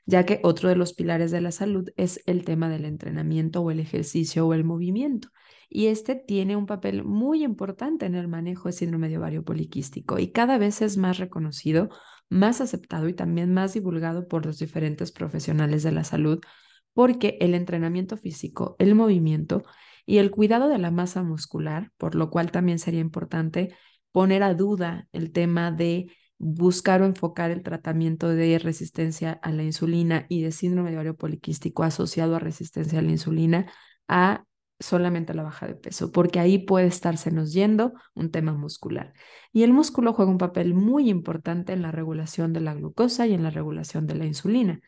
ya 0.04 0.26
que 0.26 0.38
otro 0.42 0.68
de 0.68 0.76
los 0.76 0.92
pilares 0.92 1.30
de 1.30 1.40
la 1.40 1.52
salud 1.52 1.88
es 1.96 2.20
el 2.26 2.44
tema 2.44 2.68
del 2.68 2.84
entrenamiento 2.84 3.62
o 3.62 3.70
el 3.70 3.80
ejercicio 3.80 4.46
o 4.46 4.52
el 4.52 4.62
movimiento. 4.62 5.28
Y 5.70 5.86
este 5.86 6.16
tiene 6.16 6.54
un 6.54 6.66
papel 6.66 7.02
muy 7.02 7.42
importante 7.42 8.04
en 8.04 8.14
el 8.14 8.28
manejo 8.28 8.68
de 8.68 8.74
síndrome 8.74 9.08
de 9.08 9.16
ovario 9.16 9.42
poliquístico 9.42 10.18
y 10.18 10.32
cada 10.32 10.58
vez 10.58 10.82
es 10.82 10.98
más 10.98 11.16
reconocido, 11.16 11.88
más 12.28 12.60
aceptado 12.60 13.08
y 13.08 13.14
también 13.14 13.54
más 13.54 13.72
divulgado 13.72 14.28
por 14.28 14.44
los 14.44 14.58
diferentes 14.58 15.12
profesionales 15.12 15.82
de 15.82 15.92
la 15.92 16.04
salud, 16.04 16.40
porque 16.92 17.38
el 17.40 17.54
entrenamiento 17.54 18.18
físico, 18.18 18.76
el 18.78 18.94
movimiento 18.94 19.62
y 20.04 20.18
el 20.18 20.30
cuidado 20.30 20.68
de 20.68 20.76
la 20.76 20.90
masa 20.90 21.22
muscular, 21.22 21.90
por 21.96 22.16
lo 22.16 22.28
cual 22.28 22.50
también 22.50 22.78
sería 22.78 23.00
importante 23.00 23.74
poner 24.12 24.42
a 24.42 24.54
duda 24.54 25.08
el 25.12 25.32
tema 25.32 25.70
de 25.70 26.12
buscar 26.38 27.02
o 27.02 27.06
enfocar 27.06 27.50
el 27.50 27.62
tratamiento 27.62 28.28
de 28.28 28.58
resistencia 28.58 29.32
a 29.42 29.52
la 29.52 29.62
insulina 29.62 30.26
y 30.28 30.42
de 30.42 30.52
síndrome 30.52 30.90
de 30.90 30.96
ovario 30.96 31.16
poliquístico 31.16 31.82
asociado 31.82 32.34
a 32.34 32.38
resistencia 32.38 32.98
a 32.98 33.02
la 33.02 33.10
insulina 33.10 33.70
a 34.08 34.44
solamente 34.80 35.34
la 35.34 35.42
baja 35.42 35.66
de 35.66 35.74
peso, 35.74 36.10
porque 36.10 36.40
ahí 36.40 36.58
puede 36.58 36.86
estarse 36.86 37.30
nos 37.30 37.52
yendo 37.52 37.92
un 38.14 38.30
tema 38.30 38.54
muscular. 38.54 39.12
Y 39.52 39.62
el 39.62 39.72
músculo 39.72 40.14
juega 40.14 40.30
un 40.30 40.38
papel 40.38 40.72
muy 40.74 41.10
importante 41.10 41.74
en 41.74 41.82
la 41.82 41.92
regulación 41.92 42.54
de 42.54 42.60
la 42.60 42.74
glucosa 42.74 43.26
y 43.26 43.34
en 43.34 43.42
la 43.42 43.50
regulación 43.50 44.06
de 44.06 44.14
la 44.14 44.24
insulina. 44.24 44.80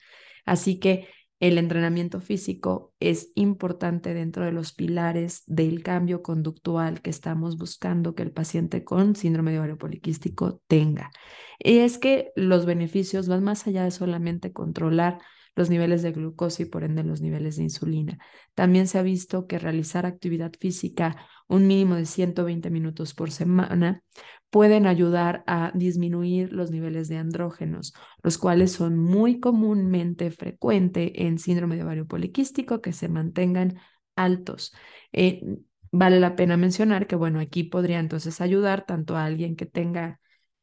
Así 0.47 0.81
que 0.81 1.09
el 1.43 1.59
entrenamiento 1.59 2.21
físico 2.21 2.95
es 3.01 3.33
importante 3.35 4.15
dentro 4.15 4.45
de 4.45 4.53
los 4.53 4.73
pilares 4.73 5.43
del 5.49 5.83
cambio 5.83 6.23
conductual 6.23 7.03
que 7.03 7.11
estamos 7.11 7.57
buscando 7.59 8.15
que 8.15 8.23
el 8.23 8.31
paciente 8.31 8.85
con 8.85 9.17
síndrome 9.17 9.51
de 9.51 9.59
ovario 9.59 9.77
poliquístico 9.77 10.63
tenga. 10.69 11.11
Y 11.59 11.79
es 11.79 11.99
que 11.99 12.31
los 12.37 12.65
beneficios 12.65 13.27
van 13.27 13.43
más 13.43 13.67
allá 13.67 13.83
de 13.83 13.91
solamente 13.91 14.53
controlar 14.53 15.19
los 15.55 15.71
niveles 15.71 16.03
de 16.03 16.13
glucosa 16.13 16.63
y 16.63 16.67
por 16.67 16.85
ende 16.85 17.05
los 17.05 17.21
niveles 17.21 17.57
de 17.57 17.65
insulina. 17.65 18.19
También 18.55 18.87
se 18.87 18.99
ha 18.99 19.03
visto 19.03 19.47
que 19.47 19.59
realizar 19.59 20.07
actividad 20.07 20.53
física 20.59 21.17
un 21.49 21.67
mínimo 21.67 21.97
de 21.97 22.07
120 22.07 22.71
minutos 22.71 23.15
por 23.15 23.31
semana 23.31 24.03
pueden 24.51 24.87
ayudar 24.87 25.45
a 25.47 25.73
disminuir 25.75 26.53
los 26.53 26.71
niveles 26.71 27.09
de 27.09 27.17
andrógenos, 27.19 27.95
los 28.23 28.39
cuales 28.39 28.73
son 28.73 28.99
muy 28.99 29.41
comúnmente 29.41 30.31
frecuentes 30.31 31.11
en 31.15 31.39
síndrome 31.39 31.77
de 31.77 31.85
ovario 31.85 32.07
poliquístico 32.07 32.81
que 32.81 32.93
se 32.93 33.09
mantengan 33.09 33.79
altos. 34.17 34.75
Eh, 35.13 35.43
vale 35.91 36.21
la 36.21 36.37
pena 36.37 36.57
mencionar 36.57 37.07
que, 37.07 37.17
bueno, 37.17 37.41
aquí 37.41 37.65
podría 37.65 37.99
entonces 37.99 38.41
ayudar 38.41 38.87
tanto 38.87 39.17
a 39.17 39.25
alguien 39.25 39.57
que 39.57 39.67
tenga 39.67 40.21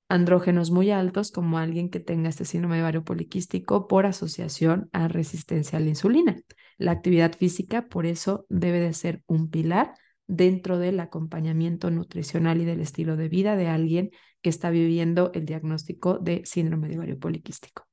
andrógenos 0.10 0.72
muy 0.72 0.90
altos 0.90 1.32
como 1.32 1.60
alguien 1.60 1.90
que 1.90 2.00
tenga 2.00 2.30
este 2.30 2.44
síndrome 2.44 2.78
de 2.78 2.82
ovario 2.82 3.04
poliquístico 3.04 3.88
por 3.88 4.08
asociación 4.08 4.90
a 4.92 5.08
resistencia 5.08 5.78
a 5.78 5.82
la 5.82 5.90
insulina. 5.90 6.36
La 6.78 6.92
actividad 6.92 7.34
física, 7.38 7.88
por 7.88 8.06
eso, 8.06 8.46
debe 8.50 8.80
de 8.80 8.94
ser 8.94 9.24
un 9.28 9.50
pilar 9.50 9.94
dentro 10.28 10.80
del 10.80 11.00
acompañamiento 11.00 11.92
nutricional 11.92 12.60
y 12.60 12.66
del 12.66 12.82
estilo 12.82 13.16
de 13.16 13.30
vida 13.30 13.56
de 13.56 13.68
alguien 13.68 14.10
que 14.42 14.50
está 14.50 14.70
viviendo 14.72 15.32
el 15.34 15.46
diagnóstico 15.46 16.18
de 16.18 16.42
síndrome 16.46 16.88
de 16.88 16.98
ovario 16.98 17.20
poliquístico. 17.20 17.86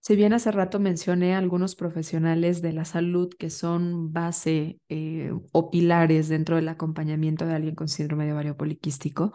Si 0.00 0.14
bien 0.14 0.32
hace 0.32 0.52
rato 0.52 0.78
mencioné 0.78 1.34
algunos 1.34 1.74
profesionales 1.74 2.62
de 2.62 2.72
la 2.72 2.84
salud 2.84 3.28
que 3.36 3.50
son 3.50 4.12
base 4.12 4.78
eh, 4.88 5.32
o 5.52 5.70
pilares 5.70 6.28
dentro 6.28 6.56
del 6.56 6.68
acompañamiento 6.68 7.44
de 7.44 7.54
alguien 7.54 7.74
con 7.74 7.88
síndrome 7.88 8.24
de 8.24 8.32
ovario 8.32 8.56
poliquístico, 8.56 9.32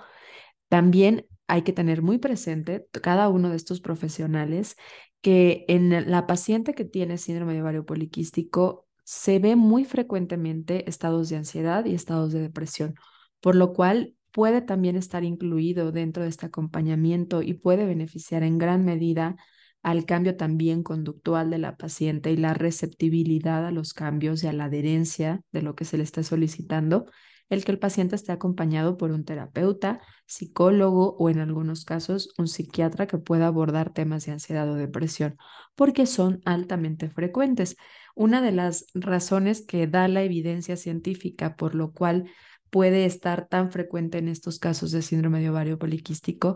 también 0.70 1.26
hay 1.52 1.64
que 1.64 1.74
tener 1.74 2.02
muy 2.02 2.18
presente 2.18 2.88
cada 3.02 3.28
uno 3.28 3.50
de 3.50 3.58
estos 3.58 3.82
profesionales 3.82 4.78
que 5.20 5.66
en 5.68 6.10
la 6.10 6.26
paciente 6.26 6.74
que 6.74 6.86
tiene 6.86 7.18
síndrome 7.18 7.54
de 7.54 7.62
ovario 7.62 7.86
poliquístico 7.86 8.88
se 9.04 9.38
ve 9.40 9.58
muy 9.58 9.84
frecuentemente 9.84 10.90
estados 10.90 11.28
de 11.28 11.36
ansiedad 11.36 11.84
y 11.84 11.94
estados 11.94 12.32
de 12.32 12.40
depresión, 12.40 12.96
por 13.42 13.56
lo 13.58 13.74
cual 13.74 14.16
puede 14.32 14.62
también 14.62 14.96
estar 14.96 15.26
incluido 15.26 15.92
dentro 15.92 16.24
de 16.24 16.30
este 16.30 16.46
acompañamiento 16.46 17.42
y 17.42 17.54
puede 17.54 17.86
beneficiar 17.86 18.44
en 18.44 18.58
gran 18.58 18.86
medida 18.86 19.36
al 19.84 20.06
cambio 20.06 20.38
también 20.38 20.84
conductual 20.84 21.50
de 21.50 21.58
la 21.58 21.76
paciente 21.76 22.32
y 22.32 22.38
la 22.38 22.54
receptibilidad 22.54 23.66
a 23.66 23.72
los 23.72 23.94
cambios 23.94 24.42
y 24.46 24.48
a 24.48 24.54
la 24.54 24.66
adherencia 24.66 25.42
de 25.52 25.64
lo 25.64 25.76
que 25.76 25.84
se 25.84 25.98
le 25.98 26.04
está 26.04 26.24
solicitando 26.24 27.08
el 27.52 27.66
que 27.66 27.74
el 27.74 27.80
paciente 27.80 28.16
esté 28.16 28.32
acompañado 28.32 28.98
por 28.98 29.12
un 29.12 29.26
terapeuta, 29.26 30.00
psicólogo 30.26 31.18
o 31.20 31.30
en 31.30 31.40
algunos 31.40 31.84
casos 31.84 32.34
un 32.38 32.48
psiquiatra 32.48 33.08
que 33.08 33.18
pueda 33.18 33.48
abordar 33.48 33.92
temas 33.92 34.26
de 34.26 34.32
ansiedad 34.32 34.70
o 34.72 34.76
depresión, 34.76 35.36
porque 35.76 36.06
son 36.06 36.42
altamente 36.46 37.10
frecuentes. 37.10 37.76
Una 38.16 38.42
de 38.42 38.54
las 38.54 38.86
razones 38.94 39.66
que 39.66 39.86
da 39.86 40.08
la 40.08 40.24
evidencia 40.24 40.78
científica 40.78 41.58
por 41.58 41.76
lo 41.76 41.92
cual 41.92 42.32
puede 42.70 43.04
estar 43.06 43.50
tan 43.50 43.70
frecuente 43.70 44.18
en 44.18 44.30
estos 44.30 44.58
casos 44.58 44.92
de 44.92 45.02
síndrome 45.02 45.42
de 45.42 45.50
ovario 45.50 45.78
poliquístico 45.78 46.56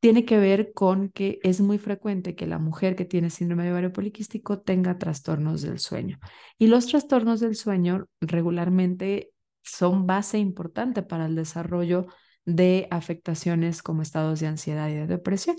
tiene 0.00 0.24
que 0.24 0.36
ver 0.36 0.72
con 0.74 1.10
que 1.10 1.38
es 1.44 1.60
muy 1.60 1.78
frecuente 1.78 2.34
que 2.34 2.48
la 2.48 2.58
mujer 2.58 2.96
que 2.96 3.04
tiene 3.04 3.30
síndrome 3.30 3.64
de 3.64 3.70
ovario 3.70 3.92
poliquístico 3.92 4.60
tenga 4.60 4.98
trastornos 4.98 5.62
del 5.62 5.78
sueño. 5.78 6.18
Y 6.58 6.66
los 6.66 6.88
trastornos 6.88 7.40
del 7.40 7.54
sueño 7.54 8.04
regularmente 8.20 9.30
son 9.64 10.06
base 10.06 10.38
importante 10.38 11.02
para 11.02 11.26
el 11.26 11.34
desarrollo 11.34 12.06
de 12.44 12.86
afectaciones 12.90 13.82
como 13.82 14.02
estados 14.02 14.40
de 14.40 14.46
ansiedad 14.46 14.88
y 14.88 14.94
de 14.94 15.06
depresión. 15.06 15.56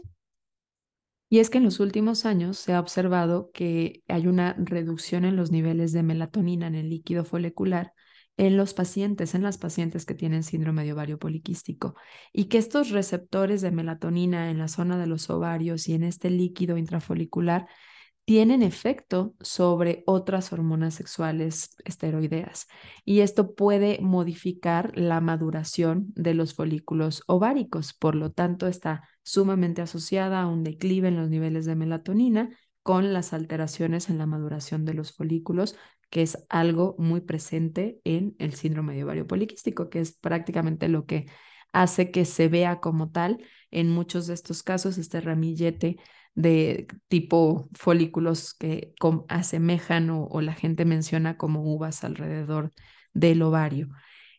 Y 1.28 1.40
es 1.40 1.50
que 1.50 1.58
en 1.58 1.64
los 1.64 1.80
últimos 1.80 2.26
años 2.26 2.58
se 2.58 2.74
ha 2.74 2.80
observado 2.80 3.50
que 3.52 4.04
hay 4.08 4.28
una 4.28 4.56
reducción 4.58 5.26
en 5.26 5.36
los 5.36 5.52
niveles 5.52 5.92
de 5.92 6.04
melatonina 6.04 6.68
en 6.68 6.76
el 6.76 6.90
líquido 6.90 7.26
folicular 7.26 7.94
en 8.38 8.58
los 8.58 8.74
pacientes, 8.74 9.34
en 9.34 9.44
las 9.44 9.58
pacientes 9.58 10.06
que 10.06 10.14
tienen 10.14 10.44
síndrome 10.44 10.84
de 10.84 10.94
ovario 10.94 11.18
poliquístico, 11.18 11.96
y 12.34 12.46
que 12.46 12.58
estos 12.58 12.90
receptores 12.90 13.62
de 13.62 13.72
melatonina 13.72 14.52
en 14.52 14.60
la 14.60 14.68
zona 14.68 14.98
de 14.98 15.08
los 15.08 15.30
ovarios 15.30 15.88
y 15.88 15.94
en 15.94 16.04
este 16.04 16.30
líquido 16.30 16.78
intrafolicular 16.78 17.68
tienen 18.26 18.64
efecto 18.64 19.36
sobre 19.40 20.04
otras 20.08 20.52
hormonas 20.52 20.96
sexuales 20.96 21.76
esteroideas 21.86 22.68
y 23.06 23.20
esto 23.20 23.54
puede 23.54 24.00
modificar 24.02 24.92
la 24.96 25.22
maduración 25.22 26.08
de 26.16 26.34
los 26.34 26.56
folículos 26.56 27.24
ováricos. 27.28 27.94
Por 27.94 28.16
lo 28.16 28.32
tanto, 28.32 28.68
está 28.68 29.08
sumamente 29.24 29.84
asociada 29.84 30.42
a 30.42 30.48
un 30.48 30.64
declive 30.64 31.08
en 31.10 31.18
los 31.18 31.30
niveles 31.30 31.66
de 31.66 31.76
melatonina 31.76 32.50
con 32.82 33.14
las 33.14 33.34
alteraciones 33.34 34.10
en 34.10 34.18
la 34.18 34.26
maduración 34.26 34.86
de 34.86 34.96
los 34.96 35.12
folículos, 35.14 35.76
que 36.10 36.22
es 36.24 36.46
algo 36.50 36.96
muy 36.98 37.22
presente 37.22 38.00
en 38.04 38.36
el 38.40 38.54
síndrome 38.56 38.96
de 38.96 39.04
ovario 39.04 39.28
poliquístico, 39.28 39.90
que 39.90 40.00
es 40.00 40.14
prácticamente 40.18 40.88
lo 40.88 41.06
que 41.06 41.28
hace 41.74 42.10
que 42.10 42.26
se 42.26 42.48
vea 42.48 42.80
como 42.80 43.12
tal 43.12 43.44
en 43.70 43.90
muchos 43.90 44.28
de 44.28 44.34
estos 44.34 44.64
casos 44.64 44.98
este 44.98 45.20
ramillete 45.20 45.98
de 46.36 46.88
tipo 47.08 47.70
folículos 47.74 48.54
que 48.54 48.94
asemejan 49.30 50.10
o, 50.12 50.42
la 50.42 50.54
gente 50.54 50.86
menciona 50.86 51.38
como 51.38 51.64
uvas 51.64 52.04
alrededor 52.04 52.74
del 53.14 53.42
ovario. 53.42 53.90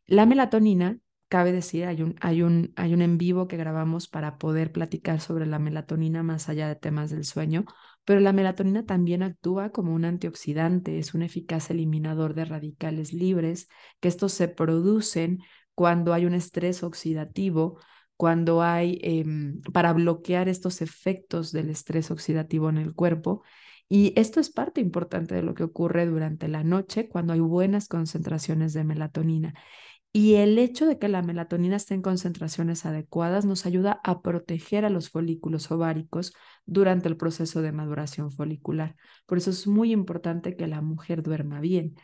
La 0.07 0.26
melatonina, 0.26 0.99
cabe 1.29 1.53
decir, 1.53 1.87
hay 1.87 2.03
un, 2.03 2.15
hay, 2.21 2.43
un, 2.43 2.73
hay 2.76 2.95
un 2.95 3.03
en 3.03 3.19
vivo 3.19 3.49
que 3.49 3.57
grabamos 3.57 4.09
para 4.09 4.38
poder 4.38 4.73
platicar 4.73 5.21
sobre 5.21 5.47
la 5.47 5.59
melatonina 5.59 6.23
más 6.23 6.49
allá 6.49 6.69
de 6.69 6.76
temas 6.76 7.11
del 7.11 7.25
sueño, 7.25 7.65
pero 8.05 8.21
la 8.21 8.33
melatonina 8.33 8.85
también 8.85 9.23
actúa 9.23 9.71
como 9.71 9.95
un 9.95 10.05
antioxidante, 10.05 10.99
es 10.99 11.15
un 11.15 11.23
eficaz 11.23 11.71
eliminador 11.71 12.35
de 12.35 12.45
radicales 12.45 13.12
libres, 13.12 13.69
que 14.00 14.09
estos 14.09 14.33
se 14.33 14.49
producen 14.49 15.41
cuando 15.75 16.12
hay 16.15 16.26
un 16.26 16.35
estrés 16.35 16.83
oxidativo 16.83 17.81
cuando 18.16 18.62
hay 18.62 18.99
em, 19.02 19.61
para 19.73 19.92
bloquear 19.92 20.49
estos 20.49 20.82
efectos 20.82 21.52
del 21.52 21.70
estrés 21.70 22.11
oxidativo 22.11 22.68
en 22.70 22.78
el 22.78 22.94
cuerpo. 22.94 23.42
Y 23.88 24.12
esto 24.16 24.40
es 24.40 24.50
parte 24.50 24.80
importante 24.80 25.35
de 25.35 25.42
lo 25.42 25.54
que 25.54 25.62
ocurre 25.62 26.06
durante 26.06 26.49
la 26.49 26.64
noche 26.64 27.08
cuando 27.08 27.32
hay 27.32 27.40
buenas 27.40 27.88
concentraciones 27.88 28.73
de 28.73 28.85
melatonina. 28.85 29.54
Y 30.12 30.37
el 30.37 30.58
hecho 30.58 30.87
de 30.87 30.99
que 30.99 31.08
la 31.08 31.20
melatonina 31.20 31.76
esté 31.76 31.92
en 31.92 32.00
concentraciones 32.00 32.87
adecuadas 32.87 33.44
nos 33.44 33.66
ayuda 33.66 34.00
a 34.02 34.23
proteger 34.23 34.87
a 34.87 34.90
los 34.90 35.11
folículos 35.11 35.70
ováricos 35.70 36.32
durante 36.64 37.08
el 37.08 37.18
proceso 37.18 37.61
de 37.61 37.73
maduración 37.73 38.32
folicular. 38.32 38.96
Por 39.26 39.37
eso 39.37 39.50
es 39.50 39.66
muy 39.66 39.92
importante 39.92 40.56
que 40.56 40.66
la 40.68 40.80
mujer 40.80 41.23
duerma 41.23 41.61
bien. 41.61 41.96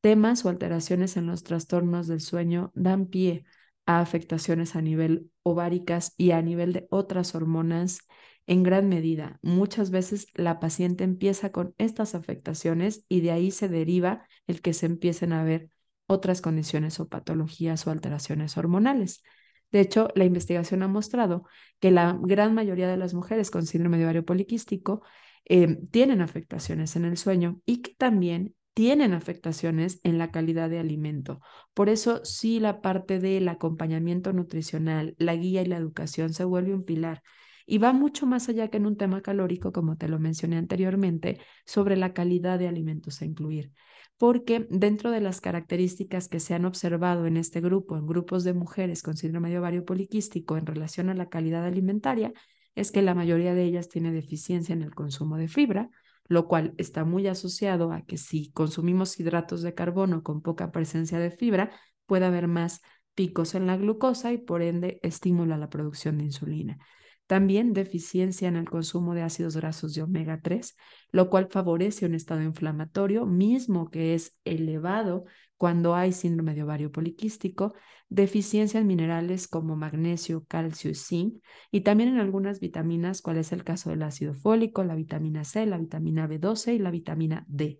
Temas 0.00 0.44
o 0.44 0.48
alteraciones 0.48 1.16
en 1.16 1.26
los 1.28 1.44
trastornos 1.44 2.08
del 2.08 2.20
sueño 2.20 2.72
dan 2.74 3.06
pie 3.06 3.44
afectaciones 3.86 4.76
a 4.76 4.82
nivel 4.82 5.30
ováricas 5.42 6.14
y 6.16 6.30
a 6.30 6.42
nivel 6.42 6.72
de 6.72 6.86
otras 6.90 7.34
hormonas 7.34 8.00
en 8.46 8.62
gran 8.62 8.88
medida. 8.88 9.38
Muchas 9.42 9.90
veces 9.90 10.26
la 10.34 10.60
paciente 10.60 11.04
empieza 11.04 11.52
con 11.52 11.74
estas 11.78 12.14
afectaciones 12.14 13.04
y 13.08 13.20
de 13.20 13.32
ahí 13.32 13.50
se 13.50 13.68
deriva 13.68 14.26
el 14.46 14.62
que 14.62 14.72
se 14.72 14.86
empiecen 14.86 15.32
a 15.32 15.44
ver 15.44 15.68
otras 16.06 16.40
condiciones 16.40 17.00
o 17.00 17.08
patologías 17.08 17.86
o 17.86 17.90
alteraciones 17.90 18.56
hormonales. 18.56 19.22
De 19.70 19.80
hecho, 19.80 20.08
la 20.14 20.24
investigación 20.24 20.82
ha 20.82 20.88
mostrado 20.88 21.46
que 21.80 21.90
la 21.90 22.18
gran 22.20 22.54
mayoría 22.54 22.88
de 22.88 22.96
las 22.96 23.14
mujeres 23.14 23.50
con 23.50 23.66
síndrome 23.66 23.98
de 23.98 24.04
ovario 24.04 24.24
poliquístico 24.24 25.02
eh, 25.46 25.78
tienen 25.90 26.20
afectaciones 26.20 26.94
en 26.96 27.04
el 27.06 27.16
sueño 27.16 27.60
y 27.64 27.82
que 27.82 27.94
también 27.94 28.54
tienen 28.74 29.12
afectaciones 29.12 30.00
en 30.02 30.18
la 30.18 30.30
calidad 30.30 30.70
de 30.70 30.78
alimento. 30.78 31.40
Por 31.74 31.88
eso, 31.88 32.24
sí, 32.24 32.60
la 32.60 32.80
parte 32.80 33.18
del 33.18 33.48
acompañamiento 33.48 34.32
nutricional, 34.32 35.14
la 35.18 35.36
guía 35.36 35.62
y 35.62 35.66
la 35.66 35.76
educación 35.76 36.32
se 36.32 36.44
vuelve 36.44 36.74
un 36.74 36.84
pilar. 36.84 37.22
Y 37.66 37.78
va 37.78 37.92
mucho 37.92 38.26
más 38.26 38.48
allá 38.48 38.68
que 38.68 38.78
en 38.78 38.86
un 38.86 38.96
tema 38.96 39.20
calórico, 39.20 39.72
como 39.72 39.96
te 39.96 40.08
lo 40.08 40.18
mencioné 40.18 40.56
anteriormente, 40.56 41.38
sobre 41.64 41.96
la 41.96 42.12
calidad 42.12 42.58
de 42.58 42.68
alimentos 42.68 43.22
a 43.22 43.24
incluir. 43.24 43.72
Porque 44.16 44.66
dentro 44.70 45.10
de 45.10 45.20
las 45.20 45.40
características 45.40 46.28
que 46.28 46.40
se 46.40 46.54
han 46.54 46.64
observado 46.64 47.26
en 47.26 47.36
este 47.36 47.60
grupo, 47.60 47.96
en 47.96 48.06
grupos 48.06 48.44
de 48.44 48.54
mujeres 48.54 49.02
con 49.02 49.16
síndrome 49.16 49.50
de 49.50 49.58
ovario 49.58 49.84
poliquístico 49.84 50.56
en 50.56 50.66
relación 50.66 51.08
a 51.08 51.14
la 51.14 51.28
calidad 51.28 51.64
alimentaria, 51.64 52.32
es 52.74 52.90
que 52.90 53.02
la 53.02 53.14
mayoría 53.14 53.54
de 53.54 53.64
ellas 53.64 53.88
tiene 53.88 54.12
deficiencia 54.12 54.72
en 54.72 54.82
el 54.82 54.94
consumo 54.94 55.36
de 55.36 55.48
fibra, 55.48 55.90
lo 56.28 56.46
cual 56.48 56.74
está 56.78 57.04
muy 57.04 57.26
asociado 57.26 57.92
a 57.92 58.02
que 58.02 58.16
si 58.16 58.50
consumimos 58.52 59.18
hidratos 59.18 59.62
de 59.62 59.74
carbono 59.74 60.22
con 60.22 60.42
poca 60.42 60.70
presencia 60.70 61.18
de 61.18 61.30
fibra, 61.30 61.70
puede 62.06 62.26
haber 62.26 62.48
más 62.48 62.80
picos 63.14 63.54
en 63.54 63.66
la 63.66 63.76
glucosa 63.76 64.32
y 64.32 64.38
por 64.38 64.62
ende 64.62 64.98
estimula 65.02 65.56
la 65.56 65.68
producción 65.68 66.18
de 66.18 66.24
insulina. 66.24 66.78
También 67.26 67.72
deficiencia 67.72 68.48
en 68.48 68.56
el 68.56 68.68
consumo 68.68 69.14
de 69.14 69.22
ácidos 69.22 69.56
grasos 69.56 69.94
de 69.94 70.02
omega 70.02 70.40
3, 70.42 70.76
lo 71.12 71.30
cual 71.30 71.48
favorece 71.48 72.04
un 72.04 72.14
estado 72.14 72.42
inflamatorio 72.42 73.26
mismo 73.26 73.90
que 73.90 74.14
es 74.14 74.36
elevado 74.44 75.24
cuando 75.62 75.94
hay 75.94 76.10
síndrome 76.10 76.56
de 76.56 76.64
ovario 76.64 76.90
poliquístico, 76.90 77.74
deficiencia 78.08 78.80
en 78.80 78.88
minerales 78.88 79.46
como 79.46 79.76
magnesio, 79.76 80.44
calcio 80.46 80.90
y 80.90 80.96
zinc, 80.96 81.40
y 81.70 81.82
también 81.82 82.08
en 82.08 82.18
algunas 82.18 82.58
vitaminas, 82.58 83.22
cual 83.22 83.36
es 83.36 83.52
el 83.52 83.62
caso 83.62 83.88
del 83.88 84.02
ácido 84.02 84.34
fólico, 84.34 84.82
la 84.82 84.96
vitamina 84.96 85.44
C, 85.44 85.64
la 85.66 85.78
vitamina 85.78 86.26
B12 86.26 86.74
y 86.74 86.80
la 86.80 86.90
vitamina 86.90 87.44
D. 87.46 87.78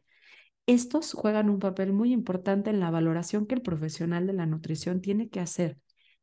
Estos 0.65 1.13
juegan 1.13 1.51
un 1.51 1.59
papel 1.59 1.93
muy 1.93 2.13
importante 2.13 2.71
en 2.71 2.79
la 2.79 2.93
valoración 2.93 3.49
que 3.49 3.57
el 3.57 3.63
profesional 3.63 4.29
de 4.29 4.35
la 4.35 4.47
nutrición 4.47 5.01
tiene 5.01 5.29
que 5.29 5.41
hacer 5.41 5.77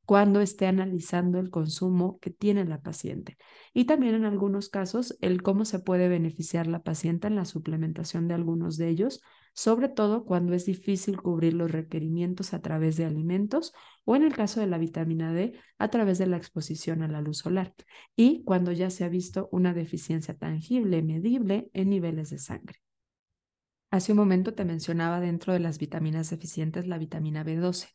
cuando 0.05 0.39
esté 0.39 0.65
analizando 0.65 1.39
el 1.39 1.49
consumo 1.49 2.19
que 2.19 2.29
tiene 2.29 2.63
la 2.63 2.79
paciente. 2.79 3.37
Y 3.73 3.83
también 3.83 4.15
en 4.15 4.23
algunos 4.23 4.69
casos 4.69 5.17
el 5.19 5.41
cómo 5.41 5.65
se 5.65 5.79
puede 5.79 6.07
beneficiar 6.07 6.67
la 6.67 6.83
paciente 6.83 7.27
en 7.27 7.35
la 7.35 7.43
suplementación 7.43 8.29
de 8.29 8.35
algunos 8.35 8.77
de 8.77 8.87
ellos, 8.87 9.21
sobre 9.53 9.89
todo 9.89 10.25
cuando 10.25 10.53
es 10.53 10.65
difícil 10.65 11.22
cubrir 11.22 11.53
los 11.53 11.72
requerimientos 11.72 12.53
a 12.53 12.62
través 12.62 12.98
de 12.98 13.06
alimentos 13.06 13.74
o 14.06 14.15
en 14.15 14.24
el 14.24 14.34
caso 14.34 14.60
de 14.60 14.68
la 14.68 14.77
vitamina 14.77 15.34
D 15.34 15.53
a 15.77 15.89
través 15.89 16.18
de 16.18 16.27
la 16.27 16.38
exposición 16.38 17.03
a 17.03 17.08
la 17.08 17.22
luz 17.22 17.39
solar 17.39 17.74
y 18.15 18.44
cuando 18.44 18.72
ya 18.72 18.89
se 18.89 19.03
ha 19.03 19.10
visto 19.10 19.50
una 19.51 19.74
deficiencia 19.74 20.38
tangible, 20.38 21.01
medible 21.01 21.70
en 21.74 21.89
niveles 21.89 22.29
de 22.29 22.39
sangre. 22.39 22.79
Hace 23.91 24.12
un 24.12 24.20
momento 24.20 24.53
te 24.53 24.65
mencionaba 24.65 25.20
dentro 25.20 25.51
de 25.53 25.60
las 25.60 25.79
vitaminas 25.79 26.29
deficientes 26.29 26.86
la 26.86 27.00
vitamina 27.00 27.44
B12. 27.44 27.89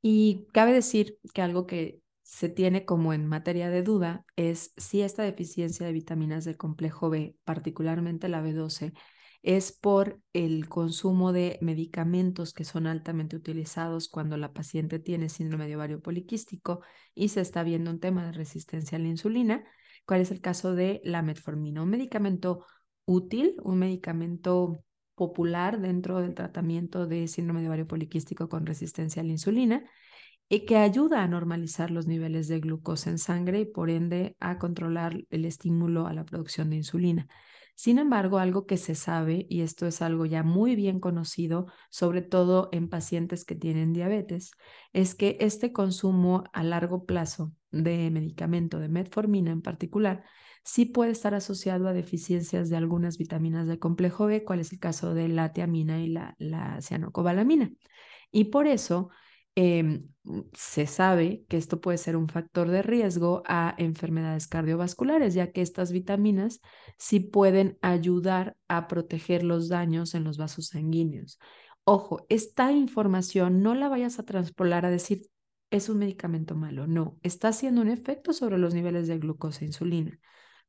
Y 0.00 0.46
cabe 0.52 0.72
decir 0.72 1.18
que 1.34 1.42
algo 1.42 1.66
que 1.66 2.00
se 2.22 2.48
tiene 2.48 2.84
como 2.84 3.12
en 3.12 3.26
materia 3.26 3.70
de 3.70 3.82
duda 3.82 4.24
es 4.34 4.72
si 4.76 5.02
esta 5.02 5.22
deficiencia 5.22 5.86
de 5.86 5.92
vitaminas 5.92 6.44
del 6.44 6.56
complejo 6.56 7.10
B, 7.10 7.36
particularmente 7.44 8.28
la 8.28 8.42
B12, 8.42 8.94
es 9.42 9.72
por 9.72 10.20
el 10.32 10.68
consumo 10.68 11.32
de 11.32 11.58
medicamentos 11.60 12.52
que 12.52 12.64
son 12.64 12.86
altamente 12.86 13.36
utilizados 13.36 14.08
cuando 14.08 14.36
la 14.36 14.52
paciente 14.52 14.98
tiene 14.98 15.28
síndrome 15.28 15.68
de 15.68 15.76
ovario 15.76 16.00
poliquístico 16.00 16.80
y 17.14 17.28
se 17.28 17.40
está 17.40 17.62
viendo 17.62 17.90
un 17.90 18.00
tema 18.00 18.24
de 18.24 18.32
resistencia 18.32 18.98
a 18.98 19.00
la 19.00 19.08
insulina. 19.08 19.64
¿Cuál 20.04 20.20
es 20.20 20.30
el 20.30 20.40
caso 20.40 20.74
de 20.74 21.00
la 21.04 21.22
metformina? 21.22 21.82
Un 21.82 21.90
medicamento 21.90 22.64
útil, 23.04 23.56
un 23.62 23.78
medicamento 23.78 24.82
popular 25.14 25.80
dentro 25.80 26.20
del 26.20 26.34
tratamiento 26.34 27.06
de 27.06 27.26
síndrome 27.26 27.62
de 27.62 27.68
ovario 27.68 27.86
poliquístico 27.86 28.48
con 28.48 28.66
resistencia 28.66 29.22
a 29.22 29.24
la 29.24 29.32
insulina 29.32 29.84
y 30.48 30.64
que 30.64 30.76
ayuda 30.76 31.22
a 31.22 31.28
normalizar 31.28 31.90
los 31.90 32.06
niveles 32.06 32.46
de 32.48 32.60
glucosa 32.60 33.10
en 33.10 33.18
sangre 33.18 33.60
y 33.60 33.64
por 33.64 33.90
ende 33.90 34.36
a 34.38 34.58
controlar 34.58 35.24
el 35.30 35.44
estímulo 35.44 36.06
a 36.06 36.12
la 36.12 36.24
producción 36.24 36.70
de 36.70 36.76
insulina. 36.76 37.26
Sin 37.76 37.98
embargo, 37.98 38.38
algo 38.38 38.64
que 38.66 38.78
se 38.78 38.94
sabe, 38.94 39.46
y 39.50 39.60
esto 39.60 39.86
es 39.86 40.00
algo 40.00 40.24
ya 40.24 40.42
muy 40.42 40.76
bien 40.76 40.98
conocido, 40.98 41.66
sobre 41.90 42.22
todo 42.22 42.70
en 42.72 42.88
pacientes 42.88 43.44
que 43.44 43.54
tienen 43.54 43.92
diabetes, 43.92 44.52
es 44.94 45.14
que 45.14 45.36
este 45.40 45.72
consumo 45.74 46.44
a 46.54 46.64
largo 46.64 47.04
plazo 47.04 47.52
de 47.70 48.10
medicamento, 48.10 48.78
de 48.80 48.88
metformina 48.88 49.50
en 49.50 49.60
particular, 49.60 50.24
sí 50.64 50.86
puede 50.86 51.12
estar 51.12 51.34
asociado 51.34 51.86
a 51.86 51.92
deficiencias 51.92 52.70
de 52.70 52.78
algunas 52.78 53.18
vitaminas 53.18 53.66
del 53.66 53.78
complejo 53.78 54.24
B, 54.24 54.42
cual 54.42 54.60
es 54.60 54.72
el 54.72 54.78
caso 54.78 55.12
de 55.12 55.28
la 55.28 55.52
tiamina 55.52 56.00
y 56.00 56.08
la, 56.08 56.34
la 56.38 56.80
cianocobalamina. 56.80 57.72
Y 58.32 58.44
por 58.44 58.66
eso 58.66 59.10
em, 59.56 60.08
se 60.52 60.86
sabe 60.86 61.44
que 61.48 61.56
esto 61.56 61.80
puede 61.80 61.98
ser 61.98 62.16
un 62.16 62.28
factor 62.28 62.70
de 62.70 62.82
riesgo 62.82 63.42
a 63.46 63.74
enfermedades 63.78 64.46
cardiovasculares, 64.46 65.34
ya 65.34 65.50
que 65.50 65.62
estas 65.62 65.90
vitaminas 65.90 66.60
sí 66.98 67.18
pueden 67.18 67.78
ayudar 67.82 68.56
a 68.68 68.86
proteger 68.86 69.42
los 69.42 69.68
daños 69.68 70.14
en 70.14 70.22
los 70.22 70.38
vasos 70.38 70.68
sanguíneos. 70.68 71.40
Ojo, 71.84 72.26
esta 72.28 72.70
información 72.70 73.62
no 73.62 73.74
la 73.74 73.88
vayas 73.88 74.18
a 74.20 74.24
transpolar 74.24 74.86
a 74.86 74.90
decir 74.90 75.22
es 75.70 75.88
un 75.88 75.98
medicamento 75.98 76.54
malo, 76.54 76.86
no, 76.86 77.18
está 77.24 77.48
haciendo 77.48 77.80
un 77.80 77.88
efecto 77.88 78.32
sobre 78.32 78.58
los 78.58 78.72
niveles 78.72 79.08
de 79.08 79.18
glucosa 79.18 79.64
e 79.64 79.66
insulina 79.66 80.20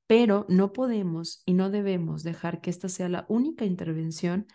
pero 0.08 0.46
no 0.50 0.74
podemos 0.74 1.44
y 1.46 1.54
no 1.54 1.70
debemos 1.70 2.24
dejar 2.24 2.62
que 2.62 2.70
esta 2.70 2.90
sea 2.90 3.10
la 3.10 3.26
única 3.28 3.66
intervención 3.66 4.48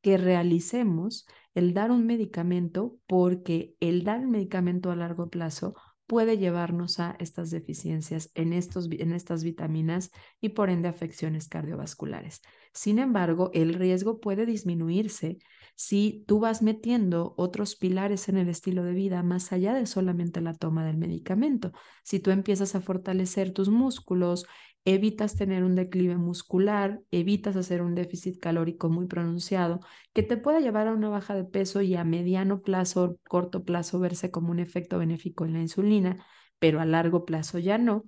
que 0.00 0.16
realicemos, 0.16 1.26
el 1.54 1.74
dar 1.74 1.90
un 1.90 2.06
medicamento, 2.06 2.98
porque 3.06 3.74
el 3.80 4.04
dar 4.04 4.20
el 4.20 4.28
medicamento 4.28 4.90
a 4.90 4.96
largo 4.96 5.28
plazo 5.28 5.74
puede 6.10 6.38
llevarnos 6.38 6.98
a 6.98 7.14
estas 7.20 7.50
deficiencias 7.52 8.32
en, 8.34 8.52
estos, 8.52 8.88
en 8.90 9.12
estas 9.12 9.44
vitaminas 9.44 10.10
y 10.40 10.48
por 10.48 10.68
ende 10.68 10.88
afecciones 10.88 11.46
cardiovasculares. 11.48 12.40
Sin 12.72 12.98
embargo, 12.98 13.52
el 13.54 13.74
riesgo 13.74 14.18
puede 14.18 14.44
disminuirse 14.44 15.38
si 15.76 16.24
tú 16.26 16.40
vas 16.40 16.62
metiendo 16.62 17.34
otros 17.36 17.76
pilares 17.76 18.28
en 18.28 18.38
el 18.38 18.48
estilo 18.48 18.82
de 18.82 18.92
vida 18.92 19.22
más 19.22 19.52
allá 19.52 19.72
de 19.72 19.86
solamente 19.86 20.40
la 20.40 20.54
toma 20.54 20.84
del 20.84 20.98
medicamento. 20.98 21.70
Si 22.02 22.18
tú 22.18 22.32
empiezas 22.32 22.74
a 22.74 22.80
fortalecer 22.80 23.52
tus 23.52 23.68
músculos, 23.68 24.46
evitas 24.84 25.36
tener 25.36 25.64
un 25.64 25.74
declive 25.76 26.16
muscular, 26.16 27.00
evitas 27.10 27.56
hacer 27.56 27.82
un 27.82 27.94
déficit 27.94 28.38
calórico 28.40 28.88
muy 28.90 29.06
pronunciado, 29.06 29.80
que 30.12 30.22
te 30.22 30.36
pueda 30.36 30.60
llevar 30.60 30.88
a 30.88 30.92
una 30.92 31.08
baja 31.08 31.34
de 31.34 31.44
peso 31.44 31.82
y 31.82 31.94
a 31.96 32.04
mediano 32.04 32.62
plazo, 32.62 33.18
corto 33.28 33.64
plazo, 33.64 34.00
verse 34.00 34.30
como 34.30 34.50
un 34.50 34.58
efecto 34.60 34.98
benéfico 34.98 35.44
en 35.44 35.52
la 35.54 35.60
insulina, 35.60 36.24
pero 36.58 36.80
a 36.80 36.86
largo 36.86 37.24
plazo 37.24 37.58
ya 37.58 37.78
no. 37.78 38.04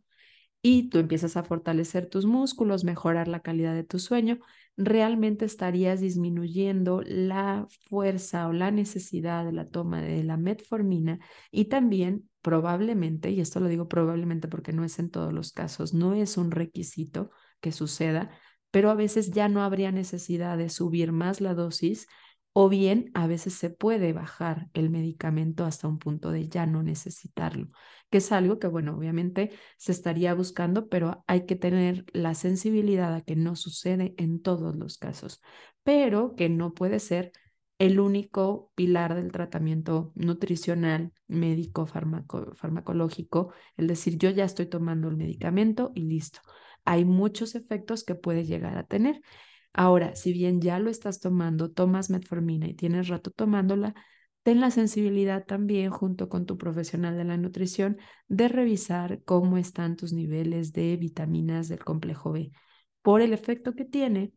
Y 0.62 0.88
tú 0.90 0.98
empiezas 0.98 1.37
a 1.37 1.42
fortalecer 1.42 2.07
tus 2.07 2.25
músculos, 2.25 2.85
mejorar 2.85 3.27
la 3.27 3.40
calidad 3.40 3.75
de 3.75 3.83
tu 3.83 3.98
sueño, 3.98 4.38
realmente 4.77 5.44
estarías 5.44 6.01
disminuyendo 6.01 7.03
la 7.05 7.66
fuerza 7.88 8.46
o 8.48 8.53
la 8.53 8.70
necesidad 8.70 9.44
de 9.44 9.53
la 9.53 9.66
toma 9.68 10.01
de 10.01 10.22
la 10.22 10.37
metformina 10.37 11.18
y 11.51 11.66
también 11.66 12.29
probablemente, 12.42 13.31
y 13.31 13.40
esto 13.40 13.61
lo 13.61 13.68
digo 13.68 13.88
probablemente 13.88 14.48
porque 14.48 14.72
no 14.72 14.85
es 14.85 14.98
en 14.98 15.11
todos 15.11 15.33
los 15.33 15.53
casos, 15.53 15.94
no 15.94 16.14
es 16.14 16.37
un 16.37 16.51
requisito 16.51 17.31
que 17.61 17.72
suceda, 17.72 18.31
pero 18.70 18.90
a 18.90 18.94
veces 18.94 19.31
ya 19.33 19.48
no 19.48 19.62
habría 19.62 19.92
necesidad 19.92 20.57
de 20.59 20.68
subir 20.68 21.12
más 21.12 21.40
la 21.40 21.55
dosis 21.55 22.07
o 22.55 22.69
bien 22.69 23.11
a 23.15 23.27
veces 23.27 23.55
se 23.55 23.71
puede 23.71 24.12
bajar 24.12 24.69
el 24.75 24.91
medicamento 24.91 25.65
hasta 25.65 25.88
un 25.88 25.99
punto 25.99 26.31
de 26.31 26.49
ya 26.49 26.67
no 26.67 26.83
necesitarlo, 26.83 27.69
que 28.11 28.19
es 28.19 28.31
algo 28.33 28.59
que, 28.59 28.67
bueno, 28.67 28.97
obviamente 28.97 29.51
se 29.79 29.93
estaría 29.93 30.35
buscando, 30.35 30.88
pero 30.88 31.25
hay 31.27 31.47
que 31.47 31.57
tener 31.57 32.05
la 32.12 32.35
sensibilidad 32.35 33.15
a 33.15 33.23
que 33.23 33.37
no 33.37 33.57
sucede 33.57 34.15
en 34.19 34.43
todos 34.43 34.77
los 34.77 34.99
casos, 34.99 35.41
pero 35.83 36.35
que 36.37 36.49
no 36.49 36.75
puede 36.75 36.99
ser 37.01 37.33
el 37.79 37.99
único 38.01 38.71
pilar 38.75 39.15
del 39.15 39.33
tratamiento 39.33 40.12
nutricional, 40.15 41.12
médico, 41.27 41.87
farmacológico, 41.87 43.53
el 43.77 43.87
decir 43.88 44.19
yo 44.19 44.31
ya 44.31 44.45
estoy 44.45 44.67
tomando 44.67 45.09
el 45.09 45.17
medicamento 45.17 45.91
y 45.95 46.03
listo. 46.03 46.41
Hay 46.85 47.05
muchos 47.05 47.55
efectos 47.55 48.05
que 48.05 48.15
puede 48.15 48.45
llegar 48.45 48.79
a 48.79 48.85
tener. 48.87 49.21
Ahora, 49.73 50.15
si 50.17 50.33
bien 50.33 50.61
ya 50.61 50.79
lo 50.79 50.91
estás 50.91 51.21
tomando, 51.21 51.71
tomas 51.71 52.11
metformina 52.11 52.69
y 52.69 52.75
tienes 52.75 53.09
rato 53.09 53.31
tomándola, 53.31 53.95
ten 54.43 54.61
la 54.61 54.71
sensibilidad 54.71 55.47
también 55.47 55.91
junto 55.91 56.29
con 56.29 56.47
tu 56.47 56.59
profesional 56.59 57.17
de 57.17 57.25
la 57.25 57.37
nutrición 57.37 57.99
de 58.29 58.49
revisar 58.49 59.23
cómo 59.25 59.57
están 59.59 59.97
tus 59.97 60.13
niveles 60.13 60.73
de 60.73 60.97
vitaminas 60.97 61.69
del 61.69 61.85
complejo 61.85 62.33
B 62.33 62.51
por 63.03 63.21
el 63.23 63.33
efecto 63.33 63.75
que 63.75 63.85
tiene 63.85 64.33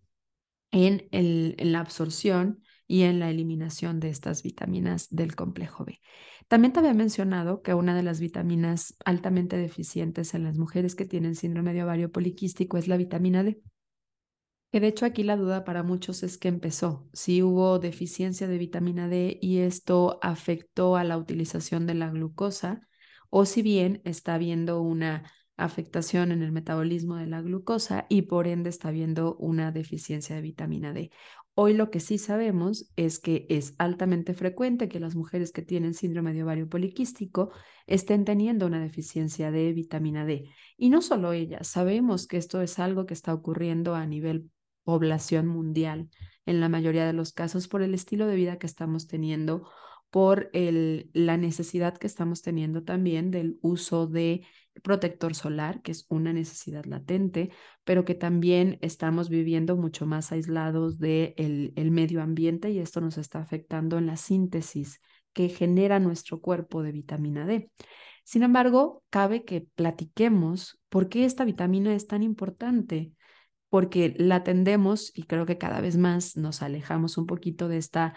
en, 0.71 1.07
en 1.11 1.71
la 1.71 1.79
absorción 1.79 2.61
y 2.87 3.03
en 3.03 3.19
la 3.19 3.29
eliminación 3.29 3.99
de 3.99 4.09
estas 4.09 4.43
vitaminas 4.43 5.07
del 5.09 5.35
complejo 5.35 5.85
B. 5.85 6.01
También 6.47 6.71
te 6.73 6.79
había 6.79 6.93
mencionado 6.93 7.61
que 7.61 7.73
una 7.73 7.95
de 7.95 8.03
las 8.03 8.19
vitaminas 8.19 8.95
altamente 9.05 9.57
deficientes 9.57 10.33
en 10.35 10.43
las 10.43 10.57
mujeres 10.57 10.95
que 10.95 11.05
tienen 11.05 11.35
síndrome 11.35 11.73
de 11.73 11.83
ovario 11.83 12.11
poliquístico 12.11 12.77
es 12.77 12.87
la 12.87 12.97
vitamina 12.97 13.43
D. 13.43 13.59
Que 14.75 14.81
de 14.81 14.87
hecho 14.87 15.05
aquí 15.05 15.23
la 15.23 15.37
duda 15.37 15.63
para 15.63 15.83
muchos 15.83 16.21
es 16.21 16.37
que 16.37 16.49
empezó, 16.49 17.07
si 17.13 17.41
hubo 17.41 17.79
deficiencia 17.79 18.45
de 18.45 18.57
vitamina 18.57 19.07
D 19.07 19.39
y 19.41 19.59
esto 19.59 20.19
afectó 20.21 20.97
a 20.97 21.05
la 21.05 21.17
utilización 21.17 21.87
de 21.87 21.93
la 21.93 22.09
glucosa 22.09 22.81
o 23.29 23.45
si 23.45 23.61
bien 23.61 24.01
está 24.03 24.33
habiendo 24.33 24.81
una 24.81 25.31
afectación 25.55 26.33
en 26.33 26.43
el 26.43 26.51
metabolismo 26.51 27.15
de 27.15 27.25
la 27.25 27.41
glucosa 27.41 28.05
y 28.09 28.23
por 28.23 28.47
ende 28.47 28.69
está 28.69 28.89
habiendo 28.89 29.37
una 29.37 29.71
deficiencia 29.71 30.35
de 30.35 30.41
vitamina 30.41 30.91
D. 30.91 31.09
Hoy 31.53 31.73
lo 31.73 31.89
que 31.89 32.01
sí 32.01 32.17
sabemos 32.17 32.91
es 32.97 33.19
que 33.19 33.45
es 33.47 33.75
altamente 33.77 34.33
frecuente 34.33 34.89
que 34.89 34.99
las 34.99 35.15
mujeres 35.15 35.53
que 35.53 35.61
tienen 35.61 35.93
síndrome 35.93 36.33
de 36.33 36.43
ovario 36.43 36.67
poliquístico 36.67 37.51
estén 37.87 38.25
teniendo 38.25 38.65
una 38.65 38.81
deficiencia 38.81 39.51
de 39.51 39.71
vitamina 39.71 40.25
D. 40.25 40.49
Y 40.75 40.89
no 40.89 41.01
solo 41.01 41.31
ellas, 41.31 41.65
sabemos 41.65 42.27
que 42.27 42.35
esto 42.35 42.61
es 42.61 42.77
algo 42.77 43.05
que 43.05 43.13
está 43.13 43.33
ocurriendo 43.33 43.95
a 43.95 44.05
nivel 44.05 44.51
población 44.85 45.47
mundial 45.47 46.09
en 46.45 46.61
la 46.61 46.69
mayoría 46.69 47.05
de 47.05 47.11
los 47.11 47.33
casos 47.33 47.67
por 47.67 47.81
el 47.81 47.93
estilo 47.93 48.27
de 48.27 48.35
vida 48.35 48.57
que 48.57 48.67
estamos 48.67 49.07
teniendo, 49.07 49.67
por 50.09 50.49
el, 50.53 51.09
la 51.11 51.35
necesidad 51.35 51.97
que 51.97 52.07
estamos 52.07 52.41
teniendo 52.41 52.83
también 52.83 53.31
del 53.31 53.57
uso 53.61 54.07
de 54.07 54.45
protector 54.83 55.35
solar, 55.35 55.81
que 55.81 55.91
es 55.91 56.05
una 56.07 56.31
necesidad 56.31 56.85
latente, 56.85 57.49
pero 57.83 58.05
que 58.05 58.15
también 58.15 58.77
estamos 58.81 59.27
viviendo 59.27 59.75
mucho 59.75 60.05
más 60.05 60.31
aislados 60.31 60.99
del 60.99 61.35
de 61.35 61.73
el 61.75 61.91
medio 61.91 62.21
ambiente 62.21 62.69
y 62.69 62.79
esto 62.79 63.01
nos 63.01 63.17
está 63.17 63.39
afectando 63.39 63.97
en 63.97 64.05
la 64.05 64.15
síntesis 64.15 65.01
que 65.33 65.49
genera 65.49 65.99
nuestro 65.99 66.39
cuerpo 66.39 66.81
de 66.81 66.93
vitamina 66.93 67.45
D. 67.45 67.69
Sin 68.23 68.41
embargo, 68.41 69.03
cabe 69.09 69.43
que 69.43 69.67
platiquemos 69.75 70.79
por 70.89 71.09
qué 71.09 71.25
esta 71.25 71.45
vitamina 71.45 71.93
es 71.93 72.07
tan 72.07 72.23
importante, 72.23 73.11
porque 73.75 74.15
la 74.17 74.41
tendemos 74.45 75.11
y 75.13 75.23
creo 75.23 75.45
que 75.45 75.57
cada 75.57 75.81
vez 75.81 75.97
más 75.97 76.37
nos 76.37 76.61
alejamos 76.61 77.17
un 77.17 77.25
poquito 77.25 77.67
de 77.67 77.75
esta 77.75 78.13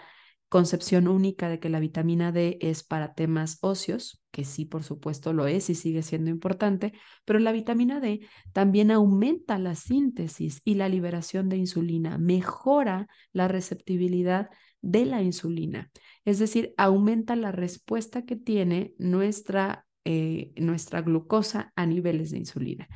concepción 0.47 1.09
única 1.09 1.49
de 1.49 1.59
que 1.59 1.67
la 1.67 1.81
vitamina 1.81 2.31
D 2.31 2.57
es 2.61 2.81
para 2.81 3.13
temas 3.13 3.57
óseos, 3.59 4.23
que 4.31 4.45
sí, 4.45 4.63
por 4.63 4.83
supuesto 4.83 5.33
lo 5.33 5.47
es 5.47 5.69
y 5.69 5.75
sigue 5.75 6.01
siendo 6.01 6.29
importante, 6.29 6.93
pero 7.25 7.39
la 7.39 7.51
vitamina 7.51 7.99
D 7.99 8.21
también 8.53 8.89
aumenta 8.89 9.59
la 9.59 9.75
síntesis 9.75 10.61
y 10.63 10.75
la 10.75 10.87
liberación 10.87 11.49
de 11.49 11.57
insulina, 11.57 12.17
mejora 12.17 13.09
la 13.33 13.49
receptibilidad 13.49 14.47
de 14.79 15.05
la 15.05 15.21
insulina, 15.21 15.91
es 16.23 16.39
decir, 16.39 16.73
aumenta 16.77 17.35
la 17.35 17.51
respuesta 17.51 18.23
que 18.23 18.37
tiene 18.37 18.93
nuestra, 18.97 19.85
eh, 20.05 20.53
nuestra 20.55 21.01
glucosa 21.01 21.73
a 21.75 21.85
niveles 21.85 22.31
de 22.31 22.37
insulina. 22.37 22.87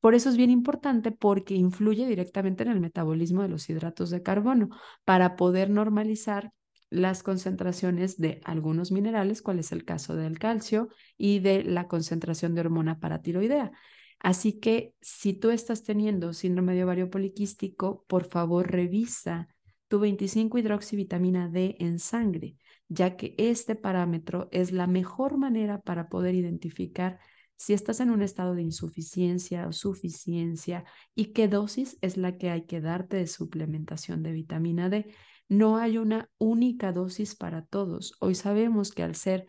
Por 0.00 0.14
eso 0.14 0.30
es 0.30 0.36
bien 0.36 0.50
importante 0.50 1.12
porque 1.12 1.54
influye 1.54 2.06
directamente 2.06 2.62
en 2.62 2.70
el 2.70 2.80
metabolismo 2.80 3.42
de 3.42 3.48
los 3.48 3.68
hidratos 3.68 4.10
de 4.10 4.22
carbono 4.22 4.70
para 5.04 5.36
poder 5.36 5.70
normalizar 5.70 6.52
las 6.88 7.22
concentraciones 7.22 8.18
de 8.18 8.40
algunos 8.44 8.90
minerales, 8.90 9.42
cuál 9.42 9.60
es 9.60 9.72
el 9.72 9.84
caso 9.84 10.16
del 10.16 10.38
calcio 10.38 10.88
y 11.16 11.38
de 11.38 11.62
la 11.62 11.86
concentración 11.86 12.54
de 12.54 12.62
hormona 12.62 12.98
paratiroidea. 12.98 13.70
Así 14.18 14.58
que 14.58 14.94
si 15.00 15.32
tú 15.32 15.50
estás 15.50 15.82
teniendo 15.82 16.32
síndrome 16.32 16.74
de 16.74 16.84
ovario 16.84 17.10
poliquístico, 17.10 18.04
por 18.06 18.26
favor 18.28 18.70
revisa 18.70 19.48
tu 19.88 19.98
25 19.98 20.58
hidroxivitamina 20.58 21.48
D 21.48 21.76
en 21.78 21.98
sangre, 21.98 22.56
ya 22.88 23.16
que 23.16 23.34
este 23.38 23.76
parámetro 23.76 24.48
es 24.50 24.72
la 24.72 24.86
mejor 24.86 25.38
manera 25.38 25.80
para 25.80 26.08
poder 26.08 26.34
identificar 26.34 27.18
si 27.60 27.74
estás 27.74 28.00
en 28.00 28.08
un 28.08 28.22
estado 28.22 28.54
de 28.54 28.62
insuficiencia 28.62 29.68
o 29.68 29.74
suficiencia 29.74 30.86
y 31.14 31.26
qué 31.34 31.46
dosis 31.46 31.98
es 32.00 32.16
la 32.16 32.38
que 32.38 32.48
hay 32.48 32.62
que 32.62 32.80
darte 32.80 33.18
de 33.18 33.26
suplementación 33.26 34.22
de 34.22 34.32
vitamina 34.32 34.88
D. 34.88 35.12
No 35.46 35.76
hay 35.76 35.98
una 35.98 36.30
única 36.38 36.90
dosis 36.90 37.34
para 37.34 37.66
todos. 37.66 38.14
Hoy 38.18 38.34
sabemos 38.34 38.92
que 38.92 39.02
al 39.02 39.14
ser 39.14 39.46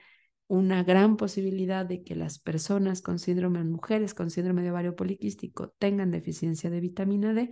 una 0.48 0.84
gran 0.84 1.16
posibilidad 1.16 1.86
de 1.86 2.04
que 2.04 2.18
las 2.18 2.38
personas 2.38 3.02
con 3.02 3.18
síndrome, 3.18 3.64
mujeres 3.64 4.14
con 4.14 4.30
síndrome 4.30 4.62
de 4.62 4.72
ovario 4.72 4.94
poliquístico 4.94 5.74
tengan 5.80 6.12
deficiencia 6.12 6.70
de 6.70 6.82
vitamina 6.82 7.34
D, 7.34 7.52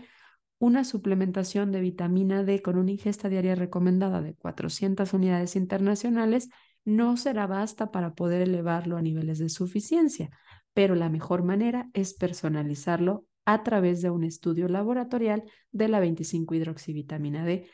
una 0.58 0.84
suplementación 0.84 1.72
de 1.72 1.80
vitamina 1.80 2.44
D 2.44 2.62
con 2.62 2.78
una 2.78 2.92
ingesta 2.92 3.30
diaria 3.30 3.56
recomendada 3.56 4.22
de 4.22 4.36
400 4.36 5.14
unidades 5.14 5.56
internacionales 5.56 6.50
no 6.86 7.18
será 7.18 7.48
basta 7.48 7.92
para 7.92 8.14
poder 8.14 8.42
elevarlo 8.42 8.98
a 8.98 9.02
niveles 9.02 9.40
de 9.40 9.50
suficiencia, 9.50 10.30
pero 10.74 10.96
la 10.96 11.10
mejor 11.10 11.44
manera 11.44 11.90
es 11.94 12.14
personalizarlo 12.14 13.26
a 13.46 13.64
través 13.64 14.02
de 14.02 14.10
un 14.10 14.24
estudio 14.24 14.68
laboratorial 14.68 15.44
de 15.72 15.88
la 15.88 16.00
25 16.00 16.56
hidroxivitamina 16.56 17.46
D 17.46 17.68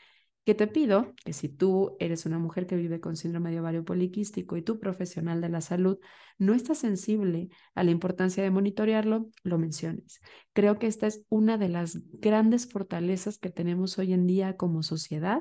que 0.46 0.54
te 0.54 0.68
pido 0.68 1.12
que 1.24 1.32
si 1.32 1.48
tú 1.48 1.96
eres 1.98 2.24
una 2.24 2.38
mujer 2.38 2.68
que 2.68 2.76
vive 2.76 3.00
con 3.00 3.16
síndrome 3.16 3.50
de 3.50 3.58
ovario 3.58 3.84
poliquístico 3.84 4.56
y 4.56 4.62
tú 4.62 4.78
profesional 4.78 5.40
de 5.40 5.48
la 5.48 5.60
salud 5.60 5.98
no 6.38 6.54
estás 6.54 6.78
sensible 6.78 7.48
a 7.74 7.82
la 7.82 7.90
importancia 7.90 8.44
de 8.44 8.52
monitorearlo, 8.52 9.28
lo 9.42 9.58
menciones. 9.58 10.20
Creo 10.52 10.78
que 10.78 10.86
esta 10.86 11.08
es 11.08 11.24
una 11.30 11.58
de 11.58 11.68
las 11.68 11.98
grandes 12.20 12.70
fortalezas 12.70 13.38
que 13.38 13.50
tenemos 13.50 13.98
hoy 13.98 14.12
en 14.12 14.28
día 14.28 14.56
como 14.56 14.84
sociedad 14.84 15.40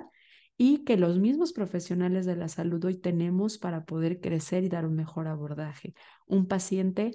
y 0.57 0.83
que 0.85 0.97
los 0.97 1.19
mismos 1.19 1.53
profesionales 1.53 2.25
de 2.25 2.35
la 2.35 2.47
salud 2.47 2.83
hoy 2.83 2.97
tenemos 2.97 3.59
para 3.59 3.85
poder 3.85 4.19
crecer 4.19 4.63
y 4.63 4.69
dar 4.69 4.87
un 4.87 4.95
mejor 4.95 5.27
abordaje. 5.27 5.93
Un 6.25 6.47
paciente 6.47 7.11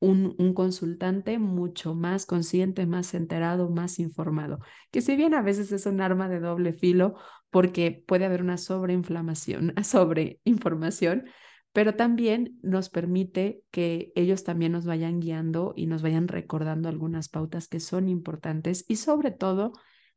un, 0.00 0.54
consultante 0.54 1.38
mucho 1.38 1.94
más 1.94 2.26
consciente, 2.26 2.86
más 2.86 3.14
enterado, 3.14 3.70
más 3.70 3.98
informado, 3.98 4.60
que 4.90 5.02
si 5.02 5.14
bien 5.14 5.34
a 5.34 5.42
veces 5.42 5.70
es 5.72 5.86
un 5.86 6.00
arma 6.00 6.28
de 6.28 6.40
doble 6.40 6.72
filo 6.72 7.14
porque 7.50 8.04
puede 8.06 8.24
haber 8.24 8.42
una 8.42 8.56
sobreinflamación, 8.56 9.74
sobreinformación, 9.84 11.24
pero 11.72 11.94
también 11.94 12.58
nos 12.62 12.88
permite 12.88 13.62
que 13.70 14.12
ellos 14.16 14.42
también 14.42 14.72
nos 14.72 14.86
vayan 14.86 15.20
guiando 15.20 15.72
y 15.76 15.86
nos 15.86 16.02
vayan 16.02 16.26
recordando 16.26 16.88
algunas 16.88 17.28
pautas 17.28 17.68
que 17.68 17.78
son 17.78 18.08
importantes 18.08 18.84
y 18.88 18.96
sobre 18.96 19.30
todo 19.30 19.72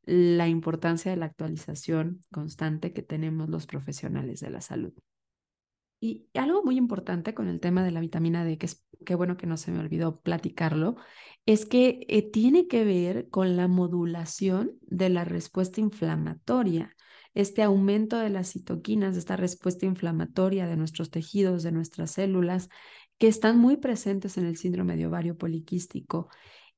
la 0.06 0.48
importancia 0.48 1.12
de 1.12 1.18
la 1.18 1.28
actualización 1.28 2.22
constante 2.32 2.94
que 2.94 3.04
tenemos 3.04 3.50
los 3.50 3.68
profesionales 3.68 4.40
de 4.40 4.50
la 4.50 4.62
salud. 4.62 4.94
Y 6.00 6.28
algo 6.34 6.64
muy 6.64 6.76
importante 6.76 7.34
con 7.34 7.48
el 7.48 7.62
tema 7.62 7.82
de 7.82 7.92
la 7.92 8.02
vitamina 8.02 8.44
D, 8.44 8.58
que 8.58 8.66
es 8.66 8.84
qué 9.04 9.16
bueno 9.16 9.38
que 9.38 9.48
no 9.48 9.58
se 9.58 9.72
me 9.72 9.80
olvidó 9.80 10.20
platicarlo, 10.22 10.96
es 11.46 11.66
que 11.66 12.06
eh, 12.08 12.30
tiene 12.32 12.68
que 12.68 12.86
ver 12.86 13.30
con 13.30 13.58
la 13.58 13.68
modulación 13.68 14.78
de 14.82 15.10
la 15.10 15.26
respuesta 15.26 15.82
inflamatoria, 15.82 16.96
este 17.34 17.64
aumento 17.64 18.18
de 18.20 18.30
las 18.30 18.52
citoquinas, 18.52 19.18
esta 19.18 19.36
respuesta 19.36 19.86
inflamatoria 19.86 20.68
de 20.68 20.78
nuestros 20.78 21.10
tejidos, 21.10 21.64
de 21.64 21.72
nuestras 21.72 22.12
células, 22.12 22.70
que 23.18 23.28
están 23.28 23.58
muy 23.60 23.78
presentes 23.78 24.38
en 24.38 24.46
el 24.46 24.58
síndrome 24.58 24.96
de 24.98 25.08
ovario 25.08 25.38
poliquístico 25.38 26.30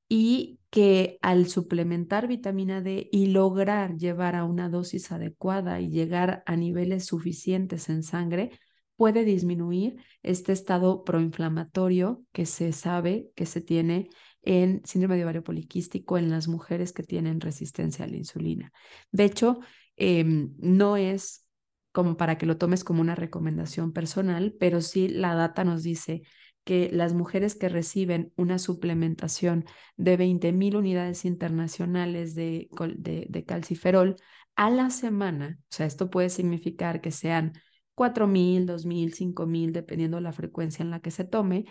y 0.08 0.60
que 0.70 1.18
al 1.22 1.48
suplementar 1.48 2.28
vitamina 2.28 2.80
D 2.80 3.08
y 3.10 3.26
lograr 3.26 3.96
llevar 3.96 4.36
a 4.36 4.44
una 4.44 4.68
dosis 4.68 5.10
adecuada 5.10 5.80
y 5.80 5.88
llegar 5.88 6.42
a 6.46 6.56
niveles 6.56 7.06
suficientes 7.06 7.88
en 7.88 8.02
sangre, 8.02 8.52
puede 8.96 9.24
disminuir 9.24 9.96
este 10.22 10.52
estado 10.52 11.04
proinflamatorio 11.04 12.22
que 12.32 12.46
se 12.46 12.72
sabe 12.72 13.30
que 13.34 13.46
se 13.46 13.60
tiene 13.60 14.08
en 14.42 14.82
síndrome 14.84 15.16
de 15.16 15.24
ovario 15.24 15.44
poliquístico 15.44 16.18
en 16.18 16.30
las 16.30 16.48
mujeres 16.48 16.92
que 16.92 17.02
tienen 17.02 17.40
resistencia 17.40 18.04
a 18.04 18.08
la 18.08 18.16
insulina. 18.16 18.72
De 19.10 19.24
hecho, 19.24 19.60
em, 19.96 20.54
no 20.58 20.96
es 20.96 21.46
como 21.92 22.16
para 22.16 22.38
que 22.38 22.46
lo 22.46 22.58
tomes 22.58 22.84
como 22.84 23.00
una 23.00 23.14
recomendación 23.14 23.92
personal, 23.92 24.54
pero 24.58 24.80
sí 24.80 25.08
la 25.08 25.34
data 25.34 25.64
nos 25.64 25.82
dice 25.82 26.22
que 26.64 26.90
las 26.92 27.14
mujeres 27.14 27.54
que 27.54 27.68
reciben 27.68 28.32
una 28.36 28.58
suplementación 28.58 29.64
de 29.96 30.16
20.000 30.16 30.76
unidades 30.76 31.24
internacionales 31.24 32.34
de, 32.34 32.68
de, 32.96 33.26
de 33.28 33.44
calciferol 33.44 34.16
a 34.56 34.70
la 34.70 34.90
semana, 34.90 35.58
o 35.60 35.74
sea, 35.74 35.86
esto 35.86 36.10
puede 36.10 36.28
significar 36.28 37.00
que 37.00 37.12
sean 37.12 37.52
4.000, 37.96 38.66
2.000, 38.66 39.12
5.000, 39.12 39.72
dependiendo 39.72 40.20
la 40.20 40.32
frecuencia 40.32 40.82
en 40.82 40.90
la 40.90 41.00
que 41.00 41.10
se 41.10 41.24
tome, 41.24 41.64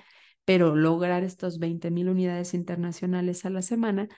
pero 0.43 0.75
lograr 0.75 1.23
estos 1.23 1.59
20.000 1.59 2.09
unidades 2.09 2.53
internacionales 2.53 3.45
a 3.45 3.49
la 3.49 3.61
semana 3.61 4.09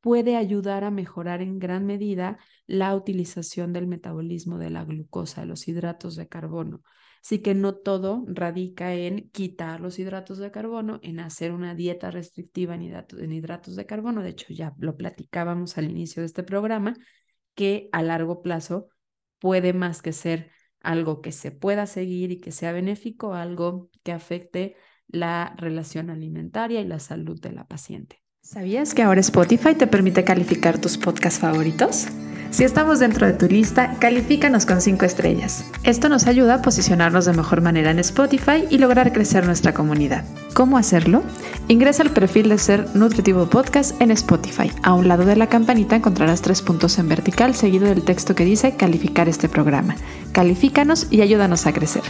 puede 0.00 0.36
ayudar 0.36 0.84
a 0.84 0.90
mejorar 0.90 1.42
en 1.42 1.58
gran 1.58 1.84
medida 1.84 2.38
la 2.66 2.94
utilización 2.94 3.72
del 3.72 3.88
metabolismo 3.88 4.56
de 4.56 4.70
la 4.70 4.84
glucosa, 4.84 5.40
de 5.40 5.48
los 5.48 5.66
hidratos 5.66 6.14
de 6.16 6.28
carbono. 6.28 6.82
Así 7.22 7.40
que 7.40 7.54
no 7.56 7.74
todo 7.74 8.24
radica 8.28 8.94
en 8.94 9.30
quitar 9.30 9.80
los 9.80 9.98
hidratos 9.98 10.38
de 10.38 10.52
carbono, 10.52 11.00
en 11.02 11.18
hacer 11.18 11.50
una 11.50 11.74
dieta 11.74 12.12
restrictiva 12.12 12.76
en 12.76 12.82
hidratos, 12.82 13.18
en 13.20 13.32
hidratos 13.32 13.74
de 13.74 13.84
carbono. 13.84 14.22
De 14.22 14.28
hecho, 14.28 14.46
ya 14.50 14.74
lo 14.78 14.96
platicábamos 14.96 15.76
al 15.76 15.90
inicio 15.90 16.22
de 16.22 16.26
este 16.26 16.44
programa, 16.44 16.94
que 17.56 17.88
a 17.90 18.04
largo 18.04 18.42
plazo 18.42 18.90
puede 19.40 19.72
más 19.72 20.02
que 20.02 20.12
ser 20.12 20.52
algo 20.86 21.20
que 21.20 21.32
se 21.32 21.50
pueda 21.50 21.86
seguir 21.86 22.30
y 22.30 22.40
que 22.40 22.52
sea 22.52 22.72
benéfico, 22.72 23.34
algo 23.34 23.90
que 24.04 24.12
afecte 24.12 24.76
la 25.08 25.54
relación 25.58 26.10
alimentaria 26.10 26.80
y 26.80 26.86
la 26.86 27.00
salud 27.00 27.40
de 27.40 27.52
la 27.52 27.66
paciente. 27.66 28.22
¿Sabías 28.40 28.94
que 28.94 29.02
ahora 29.02 29.20
Spotify 29.20 29.74
te 29.74 29.88
permite 29.88 30.24
calificar 30.24 30.80
tus 30.80 30.96
podcasts 30.96 31.40
favoritos? 31.40 32.06
Si 32.50 32.64
estamos 32.64 33.00
dentro 33.00 33.26
de 33.26 33.34
tu 33.34 33.46
lista, 33.46 33.96
califícanos 33.98 34.66
con 34.66 34.80
5 34.80 35.04
estrellas. 35.04 35.64
Esto 35.82 36.08
nos 36.08 36.26
ayuda 36.26 36.54
a 36.54 36.62
posicionarnos 36.62 37.24
de 37.24 37.32
mejor 37.32 37.60
manera 37.60 37.90
en 37.90 37.98
Spotify 37.98 38.64
y 38.70 38.78
lograr 38.78 39.12
crecer 39.12 39.44
nuestra 39.44 39.74
comunidad. 39.74 40.24
¿Cómo 40.54 40.78
hacerlo? 40.78 41.22
Ingresa 41.68 42.02
al 42.02 42.10
perfil 42.10 42.48
de 42.48 42.58
Ser 42.58 42.86
Nutritivo 42.94 43.46
Podcast 43.46 44.00
en 44.00 44.10
Spotify. 44.10 44.70
A 44.82 44.94
un 44.94 45.08
lado 45.08 45.24
de 45.26 45.36
la 45.36 45.48
campanita 45.48 45.96
encontrarás 45.96 46.40
tres 46.40 46.62
puntos 46.62 46.98
en 46.98 47.08
vertical 47.08 47.54
seguido 47.54 47.88
del 47.88 48.04
texto 48.04 48.34
que 48.34 48.44
dice 48.44 48.76
calificar 48.76 49.28
este 49.28 49.48
programa. 49.48 49.96
Califícanos 50.32 51.08
y 51.10 51.20
ayúdanos 51.20 51.66
a 51.66 51.72
crecer. 51.72 52.04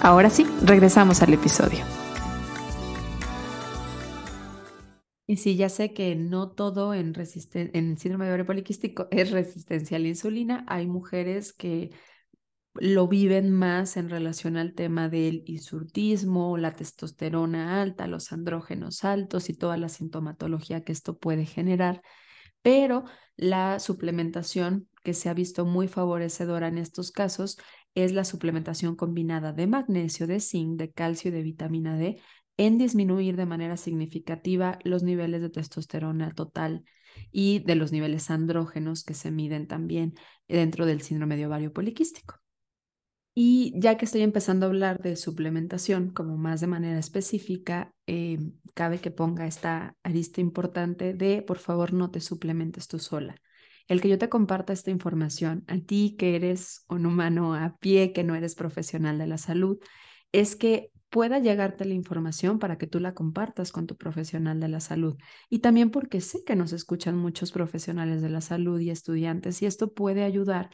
Ahora 0.00 0.30
sí, 0.30 0.46
regresamos 0.64 1.22
al 1.22 1.32
episodio. 1.32 2.01
Y 5.32 5.38
sí, 5.38 5.56
ya 5.56 5.70
sé 5.70 5.94
que 5.94 6.14
no 6.14 6.50
todo 6.50 6.92
en, 6.92 7.14
en 7.16 7.96
síndrome 7.96 8.26
de 8.26 8.30
ovario 8.32 8.44
poliquístico 8.44 9.08
es 9.10 9.30
resistencia 9.30 9.96
a 9.96 10.00
la 10.00 10.08
insulina. 10.08 10.62
Hay 10.68 10.86
mujeres 10.86 11.54
que 11.54 11.88
lo 12.74 13.08
viven 13.08 13.50
más 13.50 13.96
en 13.96 14.10
relación 14.10 14.58
al 14.58 14.74
tema 14.74 15.08
del 15.08 15.42
insurtismo, 15.46 16.58
la 16.58 16.72
testosterona 16.72 17.80
alta, 17.80 18.06
los 18.08 18.30
andrógenos 18.30 19.04
altos 19.04 19.48
y 19.48 19.54
toda 19.54 19.78
la 19.78 19.88
sintomatología 19.88 20.84
que 20.84 20.92
esto 20.92 21.16
puede 21.16 21.46
generar. 21.46 22.02
Pero 22.60 23.04
la 23.34 23.78
suplementación 23.78 24.86
que 25.02 25.14
se 25.14 25.30
ha 25.30 25.34
visto 25.34 25.64
muy 25.64 25.88
favorecedora 25.88 26.68
en 26.68 26.76
estos 26.76 27.10
casos 27.10 27.56
es 27.94 28.12
la 28.12 28.26
suplementación 28.26 28.96
combinada 28.96 29.54
de 29.54 29.66
magnesio, 29.66 30.26
de 30.26 30.40
zinc, 30.40 30.78
de 30.78 30.92
calcio 30.92 31.30
y 31.30 31.32
de 31.32 31.42
vitamina 31.42 31.96
D 31.96 32.20
en 32.56 32.78
disminuir 32.78 33.36
de 33.36 33.46
manera 33.46 33.76
significativa 33.76 34.78
los 34.84 35.02
niveles 35.02 35.40
de 35.40 35.50
testosterona 35.50 36.32
total 36.32 36.84
y 37.30 37.60
de 37.60 37.74
los 37.74 37.92
niveles 37.92 38.30
andrógenos 38.30 39.04
que 39.04 39.14
se 39.14 39.30
miden 39.30 39.66
también 39.66 40.14
dentro 40.48 40.86
del 40.86 41.02
síndrome 41.02 41.36
de 41.36 41.46
ovario 41.46 41.72
poliquístico. 41.72 42.42
Y 43.34 43.72
ya 43.76 43.96
que 43.96 44.04
estoy 44.04 44.20
empezando 44.20 44.66
a 44.66 44.68
hablar 44.68 45.00
de 45.00 45.16
suplementación 45.16 46.10
como 46.10 46.36
más 46.36 46.60
de 46.60 46.66
manera 46.66 46.98
específica, 46.98 47.94
eh, 48.06 48.38
cabe 48.74 49.00
que 49.00 49.10
ponga 49.10 49.46
esta 49.46 49.96
arista 50.02 50.42
importante 50.42 51.14
de, 51.14 51.40
por 51.42 51.58
favor, 51.58 51.94
no 51.94 52.10
te 52.10 52.20
suplementes 52.20 52.88
tú 52.88 52.98
sola. 52.98 53.36
El 53.88 54.02
que 54.02 54.10
yo 54.10 54.18
te 54.18 54.28
comparta 54.28 54.74
esta 54.74 54.90
información 54.90 55.64
a 55.66 55.78
ti 55.78 56.14
que 56.18 56.36
eres 56.36 56.84
un 56.88 57.06
humano 57.06 57.54
a 57.54 57.76
pie, 57.78 58.12
que 58.12 58.22
no 58.22 58.34
eres 58.34 58.54
profesional 58.54 59.18
de 59.18 59.26
la 59.26 59.38
salud, 59.38 59.78
es 60.32 60.54
que 60.54 60.90
pueda 61.12 61.38
llegarte 61.40 61.84
la 61.84 61.92
información 61.92 62.58
para 62.58 62.78
que 62.78 62.86
tú 62.86 62.98
la 62.98 63.12
compartas 63.12 63.70
con 63.70 63.86
tu 63.86 63.98
profesional 63.98 64.60
de 64.60 64.68
la 64.68 64.80
salud. 64.80 65.18
Y 65.50 65.58
también 65.58 65.90
porque 65.90 66.22
sé 66.22 66.42
que 66.42 66.56
nos 66.56 66.72
escuchan 66.72 67.18
muchos 67.18 67.52
profesionales 67.52 68.22
de 68.22 68.30
la 68.30 68.40
salud 68.40 68.80
y 68.80 68.88
estudiantes 68.88 69.60
y 69.60 69.66
esto 69.66 69.92
puede 69.92 70.24
ayudar 70.24 70.70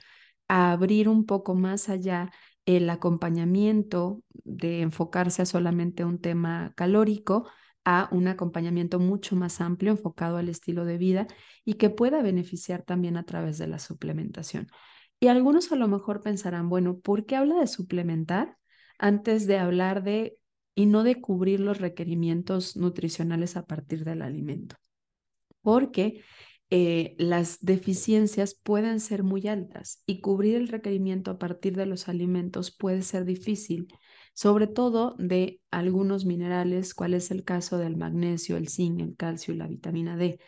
a 0.47 0.71
abrir 0.71 1.09
un 1.09 1.27
poco 1.27 1.57
más 1.57 1.89
allá 1.89 2.31
el 2.67 2.89
acompañamiento 2.89 4.23
de 4.45 4.83
enfocarse 4.83 5.43
a 5.43 5.47
solamente 5.47 6.05
un 6.05 6.21
tema 6.21 6.73
calórico 6.77 7.49
a 7.85 8.09
un 8.13 8.29
acompañamiento 8.29 9.01
mucho 9.01 9.35
más 9.35 9.61
amplio 9.61 9.91
enfocado 9.91 10.37
al 10.37 10.49
estilo 10.49 10.85
de 10.85 10.99
vida 10.99 11.27
y 11.65 11.75
que 11.75 11.91
pueda 11.91 12.23
beneficiar 12.23 12.83
también 12.85 13.17
a 13.17 13.25
través 13.25 13.59
de 13.59 13.67
la 13.67 13.81
suplementación. 13.81 14.69
Y 15.19 15.29
algunos 15.29 15.73
a 15.73 15.77
lo 15.77 15.89
mejor 15.89 16.21
pensarán, 16.21 16.69
bueno, 16.69 17.01
¿por 17.01 17.27
qué 17.27 17.35
habla 17.35 17.57
de 17.59 17.67
suplementar? 17.67 18.58
Antes 18.99 19.47
de 19.47 19.59
hablar 19.59 20.03
de 20.03 20.39
y 20.75 20.87
no 20.87 21.03
de 21.03 21.21
cubrir 21.21 21.61
los 21.61 21.79
requerimientos 21.79 22.77
nutricionales 22.77 23.57
a 23.57 23.67
partir 23.67 24.05
del 24.05 24.23
alimento, 24.23 24.77
porque 25.63 26.23
eh, 26.71 27.17
las 27.19 27.65
deficiencias 27.65 28.55
pueden 28.55 29.01
ser 29.01 29.23
muy 29.23 29.49
altas 29.49 30.03
y 30.07 30.21
cubrir 30.21 30.57
el 30.57 30.69
requerimiento 30.69 31.31
a 31.31 31.39
partir 31.39 31.75
de 31.77 31.87
los 31.87 32.09
alimentos 32.09 32.71
puede 32.71 33.03
ser 33.03 33.25
difícil, 33.25 33.89
sobre 34.35 34.67
todo 34.67 35.17
de 35.19 35.63
algunos 35.71 36.27
minerales, 36.27 36.95
cuál 36.95 37.15
es 37.15 37.31
el 37.31 37.43
caso 37.43 37.79
del 37.79 37.97
magnesio, 37.97 38.57
el 38.59 38.69
zinc, 38.69 39.01
el 39.01 39.17
calcio 39.17 39.55
y 39.55 39.57
la 39.57 39.67
vitamina 39.67 40.17
D. 40.17 40.39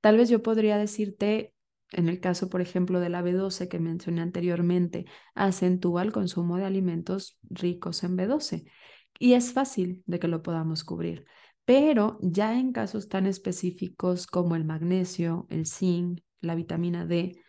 Tal 0.00 0.16
vez 0.16 0.30
yo 0.30 0.42
podría 0.42 0.78
decirte 0.78 1.52
en 1.92 2.08
el 2.08 2.20
caso, 2.20 2.48
por 2.48 2.60
ejemplo, 2.60 3.00
de 3.00 3.08
la 3.08 3.22
B12 3.22 3.68
que 3.68 3.78
mencioné 3.78 4.22
anteriormente, 4.22 5.06
acentúa 5.34 6.02
el 6.02 6.12
consumo 6.12 6.56
de 6.56 6.64
alimentos 6.64 7.38
ricos 7.48 8.02
en 8.02 8.16
B12 8.16 8.64
y 9.18 9.34
es 9.34 9.52
fácil 9.52 10.02
de 10.06 10.18
que 10.18 10.28
lo 10.28 10.42
podamos 10.42 10.84
cubrir. 10.84 11.24
Pero 11.64 12.18
ya 12.22 12.58
en 12.58 12.72
casos 12.72 13.08
tan 13.08 13.26
específicos 13.26 14.26
como 14.26 14.56
el 14.56 14.64
magnesio, 14.64 15.46
el 15.50 15.66
zinc, 15.66 16.20
la 16.40 16.54
vitamina 16.54 17.06
D, 17.06 17.40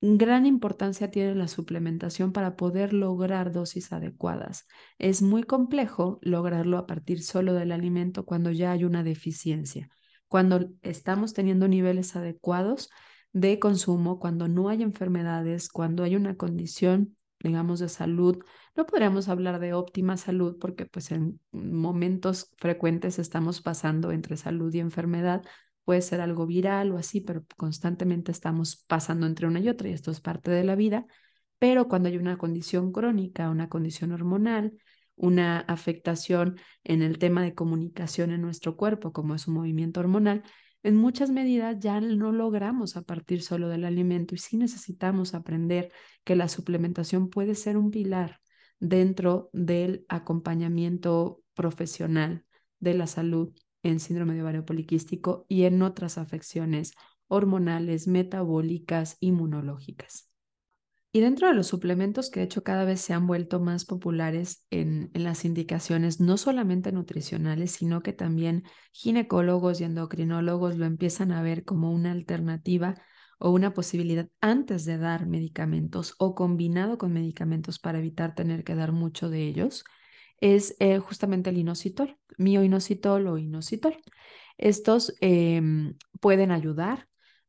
gran 0.00 0.44
importancia 0.44 1.10
tiene 1.10 1.34
la 1.34 1.48
suplementación 1.48 2.32
para 2.32 2.56
poder 2.56 2.92
lograr 2.92 3.52
dosis 3.52 3.92
adecuadas. 3.92 4.66
Es 4.98 5.22
muy 5.22 5.42
complejo 5.44 6.18
lograrlo 6.22 6.78
a 6.78 6.86
partir 6.86 7.22
solo 7.22 7.54
del 7.54 7.72
alimento 7.72 8.24
cuando 8.26 8.50
ya 8.50 8.72
hay 8.72 8.84
una 8.84 9.02
deficiencia. 9.02 9.88
Cuando 10.28 10.70
estamos 10.82 11.32
teniendo 11.32 11.68
niveles 11.68 12.16
adecuados, 12.16 12.90
de 13.34 13.58
consumo, 13.58 14.18
cuando 14.18 14.48
no 14.48 14.68
hay 14.70 14.82
enfermedades, 14.82 15.68
cuando 15.68 16.04
hay 16.04 16.16
una 16.16 16.36
condición, 16.36 17.16
digamos, 17.40 17.80
de 17.80 17.88
salud. 17.88 18.42
No 18.76 18.86
podríamos 18.86 19.28
hablar 19.28 19.58
de 19.58 19.74
óptima 19.74 20.16
salud 20.16 20.56
porque 20.58 20.86
pues 20.86 21.10
en 21.10 21.40
momentos 21.52 22.52
frecuentes 22.56 23.18
estamos 23.18 23.60
pasando 23.60 24.12
entre 24.12 24.36
salud 24.36 24.72
y 24.72 24.78
enfermedad. 24.78 25.42
Puede 25.84 26.00
ser 26.00 26.20
algo 26.20 26.46
viral 26.46 26.92
o 26.92 26.96
así, 26.96 27.20
pero 27.20 27.44
constantemente 27.56 28.30
estamos 28.32 28.76
pasando 28.76 29.26
entre 29.26 29.48
una 29.48 29.60
y 29.60 29.68
otra 29.68 29.88
y 29.88 29.92
esto 29.92 30.12
es 30.12 30.20
parte 30.20 30.50
de 30.52 30.64
la 30.64 30.76
vida. 30.76 31.04
Pero 31.58 31.88
cuando 31.88 32.08
hay 32.08 32.16
una 32.16 32.38
condición 32.38 32.92
crónica, 32.92 33.50
una 33.50 33.68
condición 33.68 34.12
hormonal, 34.12 34.74
una 35.16 35.58
afectación 35.60 36.56
en 36.84 37.02
el 37.02 37.18
tema 37.18 37.42
de 37.42 37.54
comunicación 37.54 38.30
en 38.30 38.42
nuestro 38.42 38.76
cuerpo, 38.76 39.12
como 39.12 39.34
es 39.34 39.48
un 39.48 39.54
movimiento 39.54 40.00
hormonal, 40.00 40.44
en 40.84 40.96
muchas 40.96 41.30
medidas 41.30 41.80
ya 41.80 42.00
no 42.00 42.30
logramos 42.30 42.96
a 42.96 43.02
partir 43.02 43.42
solo 43.42 43.68
del 43.68 43.84
alimento 43.84 44.34
y 44.34 44.38
sí 44.38 44.58
necesitamos 44.58 45.34
aprender 45.34 45.90
que 46.24 46.36
la 46.36 46.48
suplementación 46.48 47.30
puede 47.30 47.54
ser 47.54 47.76
un 47.78 47.90
pilar 47.90 48.40
dentro 48.78 49.48
del 49.54 50.04
acompañamiento 50.08 51.42
profesional 51.54 52.44
de 52.80 52.94
la 52.94 53.06
salud 53.06 53.54
en 53.82 53.98
síndrome 53.98 54.34
de 54.34 54.42
ovario 54.42 54.66
poliquístico 54.66 55.46
y 55.48 55.64
en 55.64 55.80
otras 55.82 56.18
afecciones 56.18 56.92
hormonales, 57.28 58.06
metabólicas, 58.06 59.16
inmunológicas. 59.20 60.33
Y 61.16 61.20
dentro 61.20 61.46
de 61.46 61.54
los 61.54 61.68
suplementos 61.68 62.28
que 62.28 62.40
de 62.40 62.46
hecho 62.46 62.64
cada 62.64 62.84
vez 62.84 63.00
se 63.00 63.12
han 63.12 63.28
vuelto 63.28 63.60
más 63.60 63.84
populares 63.84 64.66
en, 64.70 65.12
las 65.14 65.44
indicaciones, 65.44 66.18
no 66.18 66.36
solamente 66.36 66.90
nutricionales, 66.90 67.70
sino 67.70 68.02
que 68.02 68.12
también 68.12 68.64
ginecólogos 68.90 69.80
y 69.80 69.84
endocrinólogos 69.84 70.76
lo 70.76 70.86
empiezan 70.86 71.30
a 71.30 71.40
ver 71.40 71.62
como 71.62 71.92
una 71.92 72.10
alternativa 72.10 72.96
o 73.38 73.50
una 73.50 73.74
posibilidad 73.74 74.28
antes 74.40 74.84
de 74.86 74.98
dar 74.98 75.26
medicamentos 75.28 76.16
o 76.18 76.34
combinado 76.34 76.98
con 76.98 77.12
medicamentos 77.12 77.78
para 77.78 78.00
evitar 78.00 78.34
tener 78.34 78.64
que 78.64 78.74
dar 78.74 78.90
mucho 78.90 79.30
de 79.30 79.46
ellos, 79.46 79.84
es 80.40 80.74
eh, 80.80 80.98
justamente 80.98 81.50
el 81.50 81.58
inositol, 81.58 82.18
mioinositol 82.38 83.28
o 83.28 83.38
inositol. 83.38 83.96
Estos 84.58 85.14
em, 85.20 85.94
pueden 86.20 86.50
ayudar 86.50 87.06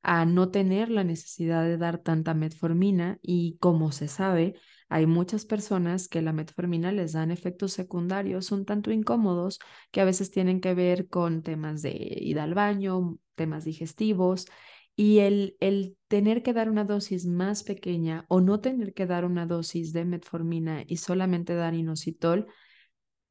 a 0.08 0.24
no 0.26 0.50
tener 0.52 0.90
la 0.92 1.04
necesidad 1.04 1.64
de 1.64 1.78
dar 1.80 1.98
tanta 1.98 2.36
metformina 2.36 3.18
y 3.24 3.58
como 3.60 3.92
se 3.92 4.08
sabe, 4.08 4.54
hay 4.88 5.08
muchas 5.08 5.46
personas 5.46 6.08
que 6.08 6.22
la 6.22 6.32
metformina 6.32 6.92
les 6.92 7.14
dan 7.14 7.32
efectos 7.32 7.74
secundarios 7.74 8.52
un 8.52 8.66
tanto 8.66 8.92
incómodos 8.92 9.58
que 9.90 10.02
a 10.02 10.06
veces 10.06 10.30
tienen 10.30 10.62
que 10.62 10.76
ver 10.76 11.08
con 11.10 11.42
temas 11.42 11.82
de 11.82 11.92
ir 12.22 12.40
al 12.40 12.54
baño, 12.54 13.18
temas 13.34 13.66
digestivos 13.66 14.46
y 14.96 15.20
el, 15.20 15.58
el 15.60 15.98
tener 16.08 16.44
que 16.44 16.54
dar 16.54 16.70
una 16.70 16.84
dosis 16.84 17.26
más 17.26 17.64
pequeña 17.64 18.26
o 18.28 18.42
no 18.42 18.60
tener 18.60 18.94
que 18.94 19.08
dar 19.08 19.26
una 19.26 19.48
dosis 19.48 19.92
de 19.92 20.06
metformina 20.06 20.84
y 20.86 20.98
solamente 20.98 21.56
dar 21.56 21.74
inositol, 21.74 22.46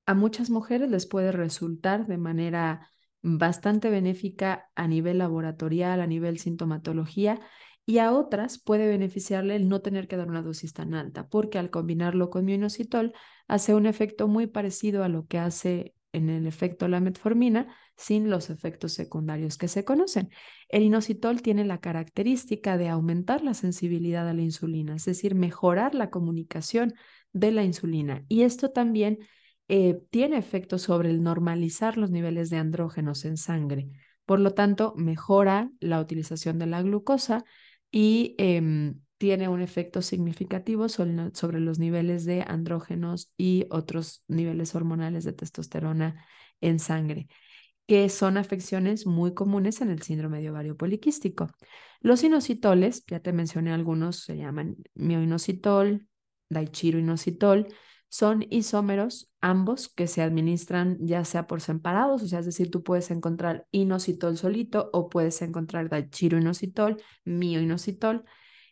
a 0.06 0.14
muchas 0.14 0.50
mujeres 0.50 0.90
les 0.90 1.06
puede 1.06 1.30
resultar 1.30 2.08
de 2.08 2.18
manera 2.18 2.90
bastante 3.26 3.88
benéfica 3.88 4.70
a 4.74 4.86
nivel 4.86 5.18
laboratorial, 5.18 6.02
a 6.02 6.06
nivel 6.06 6.38
sintomatología, 6.38 7.40
y 7.86 7.98
a 7.98 8.12
otras 8.12 8.58
puede 8.58 8.86
beneficiarle 8.86 9.56
el 9.56 9.68
no 9.68 9.80
tener 9.80 10.08
que 10.08 10.16
dar 10.16 10.28
una 10.28 10.42
dosis 10.42 10.74
tan 10.74 10.94
alta, 10.94 11.26
porque 11.28 11.58
al 11.58 11.70
combinarlo 11.70 12.28
con 12.28 12.44
mioinositol 12.44 13.14
hace 13.48 13.74
un 13.74 13.86
efecto 13.86 14.28
muy 14.28 14.46
parecido 14.46 15.04
a 15.04 15.08
lo 15.08 15.26
que 15.26 15.38
hace 15.38 15.94
en 16.12 16.28
el 16.28 16.46
efecto 16.46 16.86
la 16.86 17.00
metformina 17.00 17.74
sin 17.96 18.28
los 18.30 18.50
efectos 18.50 18.92
secundarios 18.92 19.56
que 19.56 19.68
se 19.68 19.84
conocen. 19.84 20.28
El 20.68 20.82
inositol 20.82 21.40
tiene 21.40 21.64
la 21.64 21.80
característica 21.80 22.76
de 22.76 22.88
aumentar 22.88 23.42
la 23.42 23.54
sensibilidad 23.54 24.28
a 24.28 24.34
la 24.34 24.42
insulina, 24.42 24.96
es 24.96 25.06
decir, 25.06 25.34
mejorar 25.34 25.94
la 25.94 26.10
comunicación 26.10 26.94
de 27.32 27.52
la 27.52 27.64
insulina. 27.64 28.24
Y 28.28 28.42
esto 28.42 28.70
también 28.70 29.18
eh, 29.68 30.02
tiene 30.10 30.38
efecto 30.38 30.78
sobre 30.78 31.10
el 31.10 31.22
normalizar 31.22 31.96
los 31.96 32.10
niveles 32.10 32.50
de 32.50 32.58
andrógenos 32.58 33.24
en 33.24 33.36
sangre. 33.36 33.88
Por 34.26 34.40
lo 34.40 34.52
tanto, 34.52 34.94
mejora 34.96 35.70
la 35.80 36.00
utilización 36.00 36.58
de 36.58 36.66
la 36.66 36.82
glucosa 36.82 37.44
y 37.90 38.34
em, 38.38 39.00
tiene 39.18 39.48
un 39.48 39.62
efecto 39.62 40.02
significativo 40.02 40.88
sobre, 40.88 41.60
los 41.60 41.78
niveles 41.78 42.24
de 42.24 42.42
andrógenos 42.46 43.32
y 43.36 43.66
otros 43.70 44.24
niveles 44.28 44.74
hormonales 44.74 45.24
de 45.24 45.32
testosterona 45.32 46.26
en 46.60 46.78
sangre 46.78 47.28
que 47.86 48.08
son 48.08 48.36
afecciones 48.36 49.06
muy 49.06 49.34
comunes 49.34 49.80
en 49.80 49.90
el 49.90 50.02
síndrome 50.02 50.40
de 50.40 50.50
ovario 50.50 50.76
poliquístico. 50.76 51.50
Los 52.00 52.22
inositoles, 52.24 53.04
ya 53.06 53.20
te 53.20 53.32
mencioné 53.32 53.72
algunos, 53.72 54.24
se 54.24 54.36
llaman 54.36 54.76
mioinositol, 54.94 56.06
daichiroinositol, 56.48 57.68
son 58.14 58.46
isómeros, 58.48 59.28
ambos 59.40 59.88
que 59.88 60.06
se 60.06 60.22
administran 60.22 60.98
ya 61.00 61.24
sea 61.24 61.48
por 61.48 61.60
separados, 61.60 62.22
o 62.22 62.28
sea, 62.28 62.38
es 62.38 62.46
decir, 62.46 62.70
tú 62.70 62.84
puedes 62.84 63.10
encontrar 63.10 63.66
inositol 63.72 64.36
solito 64.36 64.88
o 64.92 65.08
puedes 65.08 65.42
encontrar 65.42 65.88
daichiroinositol, 65.88 67.02
mioinositol. 67.24 68.22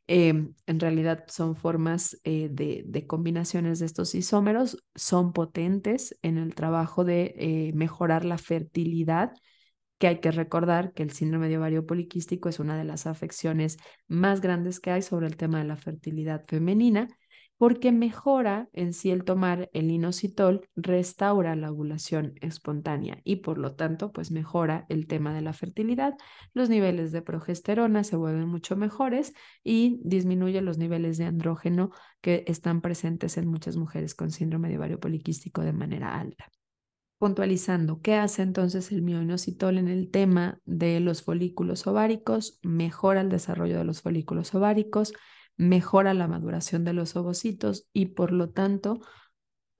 Em, 0.06 0.54
en 0.66 0.78
realidad 0.78 1.24
son 1.26 1.56
formas 1.56 2.20
eh, 2.22 2.50
de, 2.52 3.06
combinaciones 3.08 3.80
de 3.80 3.86
estos 3.86 4.14
isómeros, 4.14 4.84
son 4.94 5.32
potentes 5.32 6.16
en 6.22 6.38
el 6.38 6.54
trabajo 6.54 7.02
de 7.02 7.34
eh, 7.36 7.72
mejorar 7.74 8.24
la 8.24 8.38
fertilidad, 8.38 9.32
que 9.98 10.06
hay 10.06 10.20
que 10.20 10.30
recordar 10.30 10.92
que 10.92 11.02
el 11.02 11.10
síndrome 11.10 11.48
de 11.48 11.58
ovario 11.58 11.84
poliquístico 11.84 12.48
es 12.48 12.60
una 12.60 12.76
de 12.78 12.84
las 12.84 13.08
afecciones 13.08 13.78
más 14.06 14.40
grandes 14.40 14.78
que 14.78 14.92
hay 14.92 15.02
sobre 15.02 15.26
el 15.26 15.36
tema 15.36 15.58
de 15.58 15.64
la 15.64 15.76
fertilidad 15.76 16.44
femenina 16.46 17.08
porque 17.62 17.92
mejora 17.92 18.68
en 18.72 18.92
sí 18.92 19.12
el 19.12 19.22
tomar 19.22 19.70
el 19.72 19.88
inositol, 19.88 20.68
restaura 20.74 21.54
la 21.54 21.70
ovulación 21.70 22.34
espontánea 22.40 23.20
y 23.22 23.36
por 23.36 23.56
lo 23.56 23.76
tanto 23.76 24.10
pues 24.10 24.32
mejora 24.32 24.84
el 24.88 25.06
tema 25.06 25.32
de 25.32 25.42
la 25.42 25.52
fertilidad, 25.52 26.14
los 26.54 26.68
niveles 26.68 27.12
de 27.12 27.22
progesterona 27.22 28.02
se 28.02 28.16
vuelven 28.16 28.48
mucho 28.48 28.74
mejores 28.74 29.32
y 29.62 30.00
disminuye 30.02 30.60
los 30.60 30.76
niveles 30.76 31.18
de 31.18 31.26
andrógeno 31.26 31.92
que 32.20 32.42
están 32.48 32.80
presentes 32.80 33.36
en 33.36 33.46
muchas 33.46 33.76
mujeres 33.76 34.16
con 34.16 34.32
síndrome 34.32 34.68
de 34.68 34.78
ovario 34.78 34.98
poliquístico 34.98 35.62
de 35.62 35.72
manera 35.72 36.18
alta. 36.18 36.50
Puntualizando, 37.18 38.00
¿qué 38.00 38.16
hace 38.16 38.42
entonces 38.42 38.90
el 38.90 39.02
mioinositol 39.02 39.78
en 39.78 39.86
el 39.86 40.10
tema 40.10 40.58
de 40.64 40.98
los 40.98 41.22
folículos 41.22 41.86
ováricos? 41.86 42.58
Mejora 42.64 43.20
el 43.20 43.28
desarrollo 43.28 43.78
de 43.78 43.84
los 43.84 44.02
folículos 44.02 44.52
ováricos, 44.52 45.12
mejora 45.62 46.14
la 46.14 46.28
maduración 46.28 46.84
de 46.84 46.92
los 46.92 47.16
ovocitos 47.16 47.88
y 47.92 48.06
por 48.06 48.32
lo 48.32 48.50
tanto, 48.50 49.00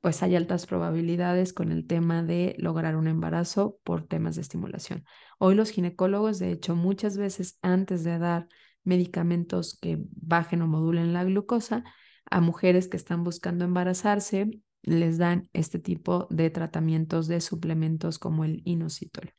pues 0.01 0.23
hay 0.23 0.35
altas 0.37 0.67
probabilidades 0.67 1.53
con 1.53 1.71
el 1.71 1.87
tema 1.87 2.23
de 2.23 2.55
lograr 2.59 2.97
un 2.97 3.09
embarazo 3.09 3.79
por 3.85 4.07
temas 4.07 4.37
de 4.37 4.43
estimulación. 4.43 5.05
Hoy 5.39 5.55
los 5.55 5.71
ginecólogos, 5.71 6.39
de 6.39 6.53
hecho, 6.53 6.75
muchas 6.75 7.17
veces 7.17 7.59
antes 7.63 8.05
de 8.05 8.19
dar 8.19 8.49
medicamentos 8.85 9.79
que 9.81 9.99
bajen 10.11 10.63
o 10.63 10.67
modulen 10.67 11.13
la 11.13 11.25
glucosa, 11.25 11.85
a 12.31 12.41
mujeres 12.41 12.89
que 12.89 12.97
están 12.97 13.25
buscando 13.25 13.65
embarazarse, 13.65 14.51
les 14.83 15.19
dan 15.19 15.49
este 15.53 15.79
tipo 15.79 16.27
de 16.31 16.51
tratamientos 16.51 17.29
de 17.29 17.41
suplementos 17.41 18.19
como 18.19 18.45
el 18.45 18.63
inositol. 18.65 19.35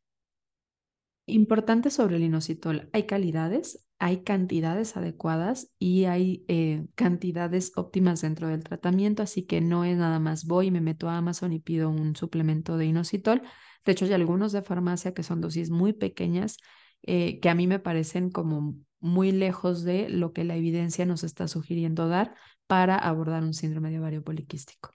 Importante 1.26 1.90
sobre 1.90 2.18
el 2.18 2.24
inositol, 2.24 2.90
hay 2.94 3.04
calidades, 3.04 3.86
hay 4.04 4.22
cantidades 4.22 4.98
adecuadas 4.98 5.72
y 5.80 6.04
hay 6.04 6.44
eh, 6.50 6.88
cantidades 6.94 7.72
óptimas 7.78 8.20
dentro 8.20 8.50
del 8.50 8.62
tratamiento, 8.62 9.24
así 9.24 9.44
que 9.46 9.62
no 9.62 9.86
es 9.86 9.96
nada 9.96 10.20
más 10.20 10.44
voy 10.44 10.68
y 10.68 10.72
me 10.72 10.82
meto 10.82 11.08
a 11.08 11.16
Amazon 11.16 11.54
y 11.54 11.60
pido 11.60 11.90
un 11.90 12.14
suplemento 12.18 12.76
de 12.76 12.88
inositol. 12.88 13.44
De 13.86 13.94
hecho, 13.94 14.04
hay 14.04 14.12
algunos 14.12 14.52
de 14.52 14.62
farmacia 14.62 15.14
que 15.14 15.24
son 15.24 15.40
dosis 15.40 15.70
muy 15.70 15.94
pequeñas 15.94 16.58
eh, 17.04 17.40
que 17.40 17.50
a 17.50 17.56
mí 17.56 17.66
me 17.66 17.80
parecen 17.80 18.30
como 18.30 18.76
muy 19.00 19.32
lejos 19.32 19.86
de 19.86 20.10
lo 20.10 20.34
que 20.34 20.44
la 20.44 20.58
evidencia 20.58 21.06
nos 21.06 21.24
está 21.24 21.48
sugiriendo 21.48 22.10
dar 22.10 22.36
para 22.68 22.98
abordar 22.98 23.42
un 23.42 23.54
síndrome 23.54 23.90
de 23.90 24.00
ovario 24.00 24.22
poliquístico. 24.22 24.94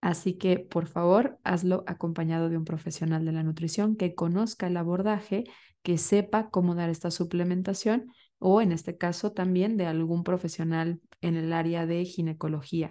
Así 0.00 0.34
que, 0.34 0.60
por 0.60 0.86
favor, 0.86 1.40
hazlo 1.42 1.82
acompañado 1.88 2.50
de 2.50 2.56
un 2.56 2.64
profesional 2.64 3.24
de 3.24 3.32
la 3.32 3.42
nutrición 3.42 3.96
que 3.96 4.14
conozca 4.14 4.68
el 4.68 4.76
abordaje, 4.76 5.42
que 5.84 5.98
sepa 5.98 6.48
cómo 6.50 6.74
dar 6.74 6.88
esta 6.88 7.10
suplementación 7.10 8.10
o, 8.38 8.62
en 8.62 8.72
este 8.72 8.96
caso, 8.96 9.32
también 9.32 9.76
de 9.76 9.86
algún 9.86 10.24
profesional 10.24 11.00
en 11.20 11.36
el 11.36 11.52
área 11.52 11.86
de 11.86 12.04
ginecología, 12.06 12.90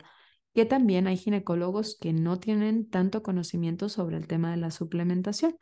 que 0.53 0.65
también 0.65 1.07
hay 1.07 1.17
ginecólogos 1.17 1.97
que 1.99 2.13
no 2.13 2.39
tienen 2.39 2.87
tanto 2.87 3.23
conocimiento 3.23 3.89
sobre 3.89 4.17
el 4.17 4.27
tema 4.27 4.51
de 4.51 4.57
la 4.57 4.69
suplementación. 4.69 5.57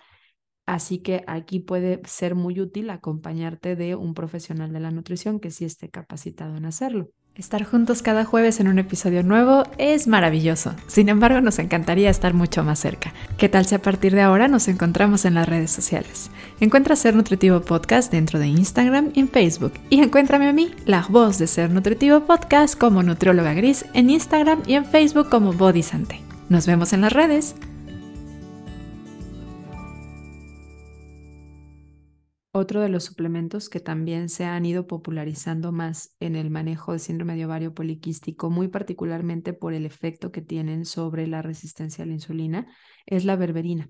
Así 0.66 1.00
que 1.02 1.24
aquí 1.26 1.62
puede 1.62 2.02
ser 2.06 2.36
muy 2.36 2.60
útil 2.60 2.90
acompañarte 2.90 3.78
de 3.78 3.96
un 3.96 4.14
profesional 4.14 4.74
de 4.74 4.82
la 4.82 4.92
nutrición 4.92 5.40
que 5.40 5.52
sí 5.52 5.64
esté 5.64 5.90
capacitado 5.90 6.58
en 6.58 6.66
hacerlo. 6.66 7.12
Estar 7.36 7.64
juntos 7.64 8.02
cada 8.02 8.26
jueves 8.26 8.60
en 8.60 8.68
un 8.68 8.78
episodio 8.78 9.24
nuevo 9.24 9.64
es 9.78 10.06
maravilloso. 10.06 10.76
Sin 10.88 11.08
embargo, 11.08 11.40
nos 11.40 11.60
encantaría 11.60 12.10
estar 12.10 12.34
mucho 12.34 12.62
más 12.66 12.78
cerca. 12.78 13.14
¿Qué 13.38 13.48
tal 13.48 13.66
si 13.66 13.74
a 13.74 13.82
partir 13.82 14.14
de 14.14 14.22
ahora 14.22 14.50
nos 14.50 14.68
encontramos 14.68 15.24
en 15.24 15.36
las 15.36 15.48
redes 15.48 15.72
sociales? 15.72 16.30
Encuentra 16.60 16.98
Ser 16.98 17.16
Nutritivo 17.16 17.62
Podcast 17.62 18.12
dentro 18.12 18.38
de 18.38 18.48
Instagram 18.48 19.12
y 19.14 19.22
en 19.22 19.30
Facebook. 19.30 19.72
Y 19.90 20.02
encuéntrame 20.02 20.50
a 20.50 20.54
mí, 20.54 20.72
la 20.86 21.06
voz 21.08 21.38
de 21.38 21.48
Ser 21.48 21.70
Nutritivo 21.70 22.20
Podcast, 22.26 22.78
como 22.78 23.02
Nutrióloga 23.02 23.54
Gris 23.54 23.86
en 23.94 24.10
Instagram 24.10 24.64
y 24.68 24.74
en 24.74 24.84
Facebook 24.84 25.30
como 25.30 25.54
Body 25.54 25.84
Sante. 25.84 26.20
Nos 26.50 26.68
vemos 26.68 26.92
en 26.92 27.00
las 27.00 27.14
redes. 27.14 27.56
Otro 32.54 32.82
de 32.82 32.90
los 32.90 33.06
suplementos 33.06 33.70
que 33.70 33.80
también 33.80 34.28
se 34.28 34.44
han 34.44 34.66
ido 34.66 34.86
popularizando 34.86 35.72
más 35.72 36.18
en 36.20 36.36
el 36.36 36.50
manejo 36.50 36.92
de 36.92 37.00
síndrome 37.00 37.38
de 37.38 37.46
ovario 37.46 37.74
poliquístico, 37.74 38.50
muy 38.50 38.68
particularmente 38.68 39.54
por 39.54 39.74
el 39.74 39.86
efecto 39.86 40.34
que 40.34 40.42
tienen 40.42 40.84
sobre 40.84 41.28
la 41.28 41.42
resistencia 41.42 42.04
a 42.04 42.08
la 42.08 42.14
insulina, 42.14 42.68
es 43.06 43.24
la 43.24 43.38
berberina. 43.38 43.90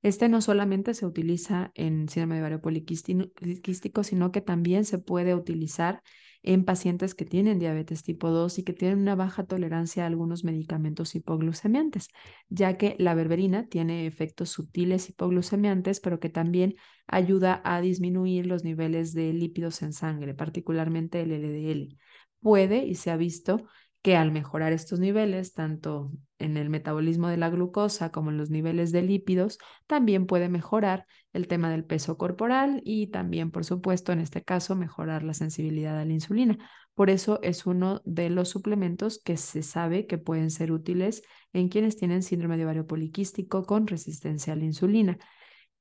Este 0.00 0.30
no 0.30 0.40
solamente 0.40 0.94
se 0.94 1.04
utiliza 1.04 1.70
en 1.74 2.08
síndrome 2.08 2.36
de 2.36 2.40
ovario 2.40 2.62
poliquístico, 2.62 4.02
sino 4.02 4.32
que 4.32 4.40
también 4.40 4.86
se 4.86 4.98
puede 4.98 5.34
utilizar 5.34 6.02
en 6.42 6.64
pacientes 6.64 7.14
que 7.14 7.24
tienen 7.24 7.58
diabetes 7.58 8.02
tipo 8.02 8.30
2 8.30 8.58
y 8.58 8.62
que 8.64 8.72
tienen 8.72 8.98
una 8.98 9.14
baja 9.14 9.44
tolerancia 9.44 10.04
a 10.04 10.06
algunos 10.06 10.44
medicamentos 10.44 11.14
hipoglucemiantes, 11.14 12.08
ya 12.48 12.76
que 12.76 12.96
la 12.98 13.14
berberina 13.14 13.66
tiene 13.68 14.06
efectos 14.06 14.50
sutiles 14.50 15.08
hipoglucemiantes, 15.08 16.00
pero 16.00 16.20
que 16.20 16.28
también 16.28 16.76
ayuda 17.06 17.60
a 17.64 17.80
disminuir 17.80 18.46
los 18.46 18.64
niveles 18.64 19.12
de 19.14 19.32
lípidos 19.32 19.82
en 19.82 19.92
sangre, 19.92 20.34
particularmente 20.34 21.22
el 21.22 21.32
LDL. 21.32 21.96
Puede 22.40 22.86
y 22.86 22.94
se 22.94 23.10
ha 23.10 23.16
visto 23.16 23.66
que 24.02 24.16
al 24.16 24.30
mejorar 24.30 24.72
estos 24.72 25.00
niveles, 25.00 25.54
tanto 25.54 26.12
en 26.38 26.56
el 26.56 26.70
metabolismo 26.70 27.28
de 27.28 27.36
la 27.36 27.50
glucosa 27.50 28.10
como 28.10 28.30
en 28.30 28.36
los 28.36 28.50
niveles 28.50 28.92
de 28.92 29.02
lípidos, 29.02 29.58
también 29.86 30.26
puede 30.26 30.48
mejorar 30.48 31.06
el 31.32 31.48
tema 31.48 31.70
del 31.70 31.84
peso 31.84 32.16
corporal 32.16 32.80
y 32.84 33.08
también, 33.08 33.50
por 33.50 33.64
supuesto, 33.64 34.12
en 34.12 34.20
este 34.20 34.42
caso, 34.42 34.76
mejorar 34.76 35.22
la 35.22 35.34
sensibilidad 35.34 35.98
a 35.98 36.04
la 36.04 36.12
insulina. 36.12 36.58
Por 36.94 37.10
eso 37.10 37.38
es 37.42 37.66
uno 37.66 38.02
de 38.04 38.30
los 38.30 38.48
suplementos 38.48 39.20
que 39.22 39.36
se 39.36 39.62
sabe 39.62 40.06
que 40.06 40.18
pueden 40.18 40.50
ser 40.50 40.72
útiles 40.72 41.22
en 41.52 41.68
quienes 41.68 41.96
tienen 41.96 42.22
síndrome 42.22 42.56
de 42.56 42.64
ovario 42.64 42.86
poliquístico 42.86 43.64
con 43.64 43.86
resistencia 43.86 44.52
a 44.52 44.56
la 44.56 44.64
insulina. 44.64 45.18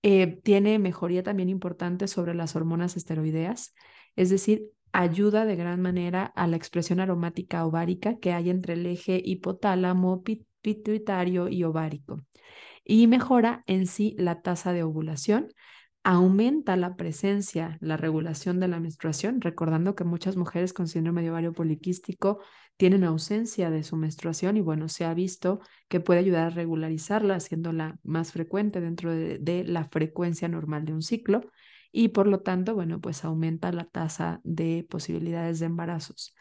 Eh, 0.03 0.39
tiene 0.43 0.77
mejoría 0.79 1.23
también 1.23 1.49
importante 1.49 2.07
sobre 2.07 2.35
las 2.35 2.55
hormonas 2.55 2.95
esteroideas, 2.97 3.73
es 4.15 4.29
decir, 4.29 4.69
ayuda 4.91 5.45
de 5.45 5.55
gran 5.55 5.81
manera 5.81 6.25
a 6.35 6.47
la 6.47 6.55
expresión 6.55 6.99
aromática 6.99 7.65
ovárica 7.65 8.17
que 8.19 8.33
hay 8.33 8.49
entre 8.49 8.73
el 8.73 8.85
eje 8.85 9.21
hipotálamo, 9.23 10.23
pituitario 10.67 11.47
y 11.47 11.63
ovárico. 11.63 12.17
Y 12.83 13.07
mejora 13.07 13.63
en 13.67 13.87
sí 13.87 14.15
la 14.19 14.41
tasa 14.41 14.73
de 14.73 14.83
ovulación, 14.83 15.47
aumenta 16.03 16.75
la 16.75 16.97
presencia, 16.97 17.77
la 17.79 17.95
regulación 17.95 18.59
de 18.59 18.67
la 18.67 18.81
menstruación, 18.81 19.39
recordando 19.39 19.95
que 19.95 20.03
muchas 20.03 20.35
mujeres 20.35 20.73
con 20.73 20.89
síndrome 20.89 21.21
de 21.21 21.31
ovario 21.31 21.53
poliquístico 21.53 22.39
tienen 22.75 23.05
ausencia 23.05 23.69
de 23.69 23.83
su 23.83 23.95
menstruación 23.95 24.57
y 24.57 24.61
bueno, 24.61 24.89
se 24.89 25.05
ha 25.05 25.13
visto 25.13 25.61
que 25.87 26.01
puede 26.01 26.19
ayudar 26.19 26.47
a 26.47 26.49
regularizarla, 26.49 27.35
haciéndola 27.35 27.97
más 28.03 28.33
frecuente 28.33 28.81
dentro 28.81 29.09
de 29.13 29.63
la 29.65 29.85
frecuencia 29.85 30.49
normal 30.49 30.83
de 30.83 30.93
un 30.93 31.01
ciclo 31.01 31.41
y 31.93 32.09
por 32.09 32.27
lo 32.27 32.41
tanto, 32.41 32.75
bueno, 32.75 32.99
pues 32.99 33.23
aumenta 33.23 33.71
la 33.71 33.85
tasa 33.85 34.41
de 34.43 34.85
posibilidades 34.89 35.59
de 35.61 35.67
embarazos. 35.67 36.35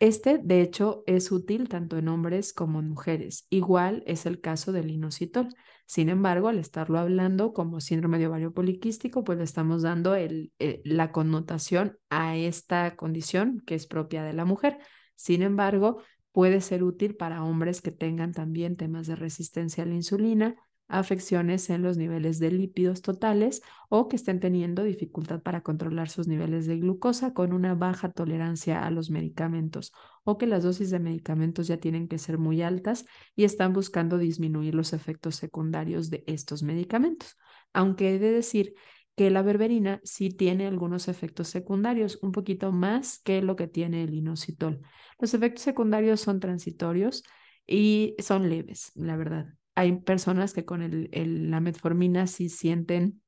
Este, 0.00 0.38
de 0.38 0.62
hecho, 0.62 1.02
es 1.06 1.32
útil 1.32 1.68
tanto 1.68 1.98
en 1.98 2.08
hombres 2.08 2.52
como 2.52 2.78
en 2.78 2.88
mujeres. 2.90 3.46
Igual 3.50 4.04
es 4.06 4.26
el 4.26 4.40
caso 4.40 4.70
del 4.72 4.90
inositol. 4.90 5.48
Sin 5.86 6.08
embargo, 6.08 6.48
al 6.48 6.58
estarlo 6.58 6.98
hablando 6.98 7.52
como 7.52 7.80
síndrome 7.80 8.18
de 8.18 8.28
ovario 8.28 8.52
poliquístico, 8.52 9.24
pues 9.24 9.38
le 9.38 9.44
estamos 9.44 9.82
dando 9.82 10.14
eh, 10.14 10.50
la 10.84 11.10
connotación 11.10 11.98
a 12.10 12.36
esta 12.36 12.94
condición 12.94 13.62
que 13.66 13.74
es 13.74 13.86
propia 13.86 14.22
de 14.22 14.34
la 14.34 14.44
mujer. 14.44 14.78
Sin 15.16 15.42
embargo, 15.42 16.02
Puede 16.38 16.60
ser 16.60 16.84
útil 16.84 17.16
para 17.16 17.42
hombres 17.42 17.80
que 17.80 17.90
tengan 17.90 18.32
también 18.32 18.76
temas 18.76 19.08
de 19.08 19.16
resistencia 19.16 19.82
a 19.82 19.86
la 19.86 19.94
insulina, 19.94 20.54
afecciones 20.88 21.68
en 21.68 21.82
los 21.82 21.98
niveles 21.98 22.38
de 22.38 22.50
lípidos 22.50 23.02
totales 23.02 23.62
o 23.90 24.08
que 24.08 24.16
estén 24.16 24.40
teniendo 24.40 24.82
dificultad 24.82 25.42
para 25.42 25.62
controlar 25.62 26.08
sus 26.08 26.26
niveles 26.26 26.66
de 26.66 26.78
glucosa 26.78 27.34
con 27.34 27.52
una 27.52 27.74
baja 27.74 28.10
tolerancia 28.10 28.84
a 28.84 28.90
los 28.90 29.10
medicamentos 29.10 29.92
o 30.24 30.38
que 30.38 30.46
las 30.46 30.62
dosis 30.62 30.90
de 30.90 30.98
medicamentos 30.98 31.66
ya 31.66 31.76
tienen 31.76 32.08
que 32.08 32.18
ser 32.18 32.38
muy 32.38 32.62
altas 32.62 33.04
y 33.36 33.44
están 33.44 33.72
buscando 33.74 34.18
disminuir 34.18 34.74
los 34.74 34.94
efectos 34.94 35.36
secundarios 35.36 36.10
de 36.10 36.24
estos 36.26 36.62
medicamentos. 36.62 37.36
Aunque 37.74 38.14
he 38.14 38.18
de 38.18 38.32
decir 38.32 38.74
que 39.14 39.30
la 39.30 39.42
berberina 39.42 40.00
sí 40.04 40.30
tiene 40.30 40.66
algunos 40.66 41.08
efectos 41.08 41.48
secundarios, 41.48 42.18
un 42.22 42.32
poquito 42.32 42.72
más 42.72 43.18
que 43.18 43.42
lo 43.42 43.56
que 43.56 43.66
tiene 43.66 44.04
el 44.04 44.14
inositol. 44.14 44.80
Los 45.18 45.34
efectos 45.34 45.64
secundarios 45.64 46.20
son 46.20 46.40
transitorios 46.40 47.24
y 47.66 48.14
son 48.20 48.48
leves, 48.48 48.92
la 48.94 49.16
verdad 49.16 49.58
hay 49.78 49.92
personas 50.00 50.54
que 50.54 50.64
con 50.64 50.82
el, 50.82 51.08
la 51.52 51.60
metformina 51.60 52.26
sí 52.26 52.48
sienten 52.48 53.22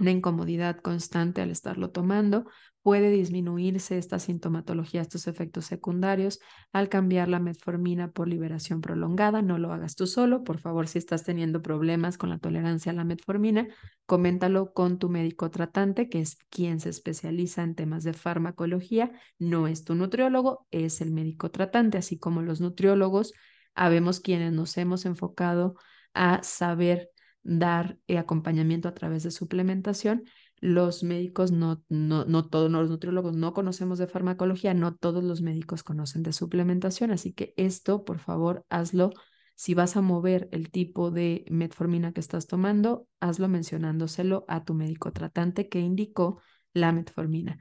una 0.00 0.10
incomodidad 0.10 0.80
constante 0.80 1.42
al 1.42 1.50
estarlo 1.50 1.90
tomando. 1.90 2.46
Puede 2.80 3.10
disminuirse 3.10 3.98
esta 3.98 4.18
sintomatología, 4.18 5.02
estos 5.02 5.26
efectos 5.26 5.66
secundarios 5.66 6.40
al 6.72 6.88
cambiar 6.88 7.28
la 7.28 7.38
metformina 7.38 8.12
por 8.12 8.28
liberación 8.28 8.80
prolongada. 8.80 9.42
No 9.42 9.58
lo 9.58 9.74
hagas 9.74 9.94
tú 9.94 10.06
solo. 10.06 10.42
Por 10.42 10.58
favor, 10.58 10.88
si 10.88 10.96
estás 10.96 11.22
teniendo 11.22 11.60
problemas 11.60 12.16
con 12.16 12.30
la 12.30 12.38
tolerancia 12.38 12.92
a 12.92 12.94
la 12.94 13.04
metformina, 13.04 13.68
coméntalo 14.06 14.72
con 14.72 14.98
tu 14.98 15.10
médico 15.10 15.50
tratante, 15.50 16.08
que 16.08 16.20
es 16.20 16.38
quien 16.48 16.80
se 16.80 16.88
especializa 16.88 17.62
en 17.62 17.74
temas 17.74 18.04
de 18.04 18.14
farmacología. 18.14 19.12
No 19.38 19.66
es 19.66 19.84
tu 19.84 19.94
nutriólogo, 19.94 20.66
es 20.70 21.02
el 21.02 21.10
médico 21.10 21.50
tratante, 21.50 21.98
así 21.98 22.18
como 22.18 22.40
los 22.40 22.62
nutriólogos 22.62 23.34
habemos 23.74 24.20
quienes 24.20 24.52
nos 24.52 24.76
hemos 24.76 25.06
enfocado 25.06 25.74
a 26.14 26.42
saber 26.42 27.10
dar 27.42 27.98
eh, 28.06 28.18
acompañamiento 28.18 28.88
a 28.88 28.94
través 28.94 29.22
de 29.22 29.30
suplementación. 29.30 30.24
Los 30.60 31.02
médicos, 31.02 31.52
no, 31.52 31.82
no, 31.88 32.26
no 32.26 32.48
todos 32.48 32.70
los 32.70 32.90
nutriólogos 32.90 33.34
no 33.34 33.54
conocemos 33.54 33.98
de 33.98 34.06
farmacología, 34.06 34.74
no 34.74 34.94
todos 34.94 35.24
los 35.24 35.40
médicos 35.40 35.82
conocen 35.82 36.22
de 36.22 36.32
suplementación, 36.32 37.10
así 37.12 37.32
que 37.32 37.54
esto, 37.56 38.04
por 38.04 38.18
favor, 38.18 38.66
hazlo. 38.68 39.10
Si 39.54 39.74
vas 39.74 39.96
a 39.96 40.00
mover 40.00 40.48
el 40.52 40.70
tipo 40.70 41.10
de 41.10 41.44
metformina 41.50 42.12
que 42.12 42.20
estás 42.20 42.46
tomando, 42.46 43.06
hazlo 43.20 43.48
mencionándoselo 43.48 44.44
a 44.48 44.64
tu 44.64 44.74
médico 44.74 45.12
tratante 45.12 45.68
que 45.68 45.80
indicó 45.80 46.40
la 46.72 46.92
metformina. 46.92 47.58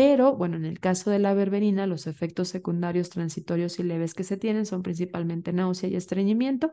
Pero, 0.00 0.36
bueno, 0.36 0.56
en 0.56 0.64
el 0.64 0.78
caso 0.78 1.10
de 1.10 1.18
la 1.18 1.34
berberina, 1.34 1.88
los 1.88 2.06
efectos 2.06 2.46
secundarios 2.48 3.10
transitorios 3.10 3.80
y 3.80 3.82
leves 3.82 4.14
que 4.14 4.22
se 4.22 4.36
tienen 4.36 4.64
son 4.64 4.84
principalmente 4.84 5.52
náusea 5.52 5.88
y 5.88 5.96
estreñimiento, 5.96 6.70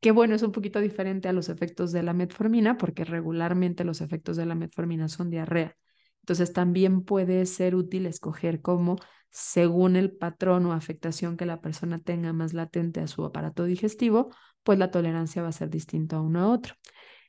que 0.00 0.12
bueno, 0.12 0.34
es 0.34 0.42
un 0.42 0.52
poquito 0.52 0.80
diferente 0.80 1.28
a 1.28 1.32
los 1.32 1.48
efectos 1.48 1.92
de 1.92 2.02
la 2.02 2.14
metformina, 2.14 2.76
porque 2.78 3.04
regularmente 3.04 3.84
los 3.84 4.00
efectos 4.00 4.36
de 4.36 4.46
la 4.46 4.56
metformina 4.56 5.08
son 5.08 5.30
diarrea. 5.30 5.76
Entonces, 6.22 6.52
también 6.52 7.04
puede 7.04 7.46
ser 7.46 7.76
útil 7.76 8.06
escoger 8.06 8.60
cómo, 8.62 8.96
según 9.30 9.96
el 9.96 10.12
patrón 10.12 10.66
o 10.66 10.72
afectación 10.72 11.36
que 11.36 11.46
la 11.46 11.60
persona 11.60 12.00
tenga 12.00 12.32
más 12.32 12.54
latente 12.54 13.00
a 13.00 13.06
su 13.08 13.24
aparato 13.24 13.64
digestivo, 13.64 14.30
pues 14.64 14.78
la 14.80 14.90
tolerancia 14.90 15.42
va 15.42 15.48
a 15.48 15.52
ser 15.52 15.70
distinta 15.70 16.16
a 16.16 16.22
uno 16.22 16.40
a 16.40 16.48
otro. 16.48 16.74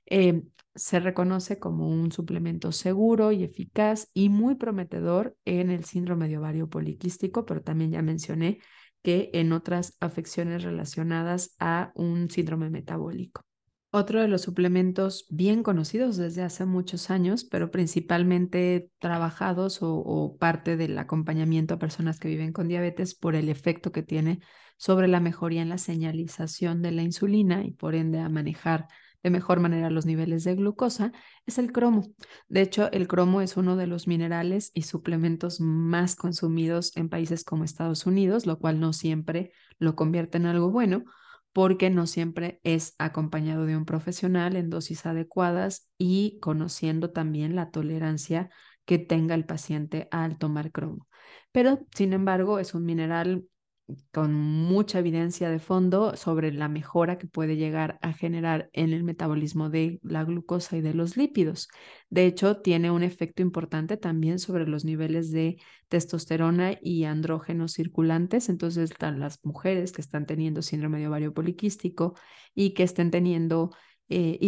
Eh, 0.05 0.43
se 0.75 0.99
reconoce 0.99 1.59
como 1.59 1.89
un 1.89 2.11
suplemento 2.11 2.71
seguro 2.71 3.31
y 3.31 3.43
eficaz 3.43 4.09
y 4.13 4.29
muy 4.29 4.55
prometedor 4.55 5.35
en 5.45 5.71
el 5.71 5.83
síndrome 5.83 6.27
de 6.27 6.37
ovario 6.37 6.69
poliquístico, 6.69 7.45
pero 7.45 7.61
también 7.61 7.91
ya 7.91 8.01
mencioné 8.01 8.59
que 9.01 9.29
en 9.33 9.51
otras 9.51 9.97
afecciones 9.99 10.63
relacionadas 10.63 11.55
a 11.59 11.91
un 11.95 12.29
síndrome 12.29 12.69
metabólico. 12.69 13.43
Otro 13.91 14.21
de 14.21 14.27
los 14.27 14.41
suplementos 14.41 15.25
bien 15.31 15.63
conocidos 15.63 16.15
desde 16.15 16.43
hace 16.43 16.65
muchos 16.65 17.09
años, 17.09 17.43
pero 17.43 17.71
principalmente 17.71 18.91
trabajados 18.99 19.81
o, 19.81 19.95
o, 19.95 20.37
parte 20.37 20.77
del 20.77 20.95
acompañamiento 20.99 21.73
a 21.73 21.79
personas 21.79 22.19
que 22.19 22.27
viven 22.27 22.53
con 22.53 22.67
diabetes 22.67 23.15
por 23.15 23.33
el 23.33 23.49
efecto 23.49 23.91
que 23.91 24.03
tiene 24.03 24.41
sobre 24.77 25.07
la 25.07 25.19
mejoría 25.19 25.63
en 25.63 25.69
la 25.69 25.79
señalización 25.79 26.83
de 26.83 26.91
la 26.91 27.01
insulina 27.01 27.65
y 27.65 27.71
por 27.71 27.95
ende 27.95 28.19
a 28.19 28.29
manejar 28.29 28.87
de 29.23 29.29
mejor 29.29 29.59
manera 29.59 29.89
los 29.89 30.05
niveles 30.05 30.43
de 30.43 30.55
glucosa 30.55 31.11
es 31.45 31.57
el 31.57 31.71
cromo. 31.71 32.07
De 32.47 32.61
hecho, 32.61 32.91
el 32.91 33.07
cromo 33.07 33.41
es 33.41 33.57
uno 33.57 33.75
de 33.75 33.87
los 33.87 34.07
minerales 34.07 34.71
y 34.73 34.83
suplementos 34.83 35.59
más 35.59 36.15
consumidos 36.15 36.95
en 36.95 37.09
países 37.09 37.43
como 37.43 37.63
Estados 37.63 38.05
Unidos, 38.05 38.45
lo 38.45 38.59
cual 38.59 38.79
no 38.79 38.93
siempre 38.93 39.51
lo 39.77 39.95
convierte 39.95 40.37
en 40.37 40.45
algo 40.45 40.71
bueno 40.71 41.03
porque 41.53 41.89
no 41.89 42.05
siempre 42.07 42.59
es 42.63 42.95
acompañado 42.99 43.65
de 43.65 43.75
un 43.75 43.85
profesional 43.85 44.55
en 44.55 44.69
dosis 44.69 45.05
adecuadas 45.05 45.89
y 45.97 46.39
conociendo 46.41 47.11
también 47.11 47.55
la 47.55 47.71
tolerancia 47.71 48.49
que 48.85 48.99
tenga 48.99 49.35
el 49.35 49.45
paciente 49.45 50.07
al 50.11 50.37
tomar 50.37 50.71
cromo. 50.71 51.07
Pero, 51.51 51.85
sin 51.95 52.13
embargo, 52.13 52.59
es 52.59 52.73
un 52.73 52.85
mineral 52.85 53.45
con 54.11 54.33
mucha 54.33 54.99
evidencia 54.99 55.49
de 55.49 55.59
fondo 55.59 56.15
sobre 56.15 56.51
la 56.51 56.67
mejora 56.67 57.17
que 57.17 57.27
puede 57.27 57.55
llegar 57.55 57.99
a 58.01 58.13
generar 58.13 58.69
en 58.73 58.93
el 58.93 59.03
metabolismo 59.03 59.69
de 59.69 59.99
la 60.03 60.23
glucosa 60.23 60.77
y 60.77 60.81
de 60.81 60.93
los 60.93 61.17
lípidos. 61.17 61.67
De 62.09 62.25
hecho, 62.25 62.57
tiene 62.57 62.91
un 62.91 63.03
efecto 63.03 63.41
importante 63.41 63.97
también 63.97 64.39
sobre 64.39 64.67
los 64.67 64.85
niveles 64.85 65.31
de 65.31 65.57
testosterona 65.87 66.77
y 66.81 67.03
andrógenos 67.05 67.73
circulantes. 67.73 68.49
Entonces, 68.49 68.91
las 68.99 69.39
mujeres 69.43 69.91
que 69.91 70.01
están 70.01 70.25
teniendo 70.25 70.61
síndrome 70.61 70.99
de 70.99 71.07
ovario 71.07 71.33
poliquístico 71.33 72.15
y 72.53 72.73
que 72.73 72.83
estén 72.83 73.11
teniendo 73.11 73.71
eh, 74.09 74.39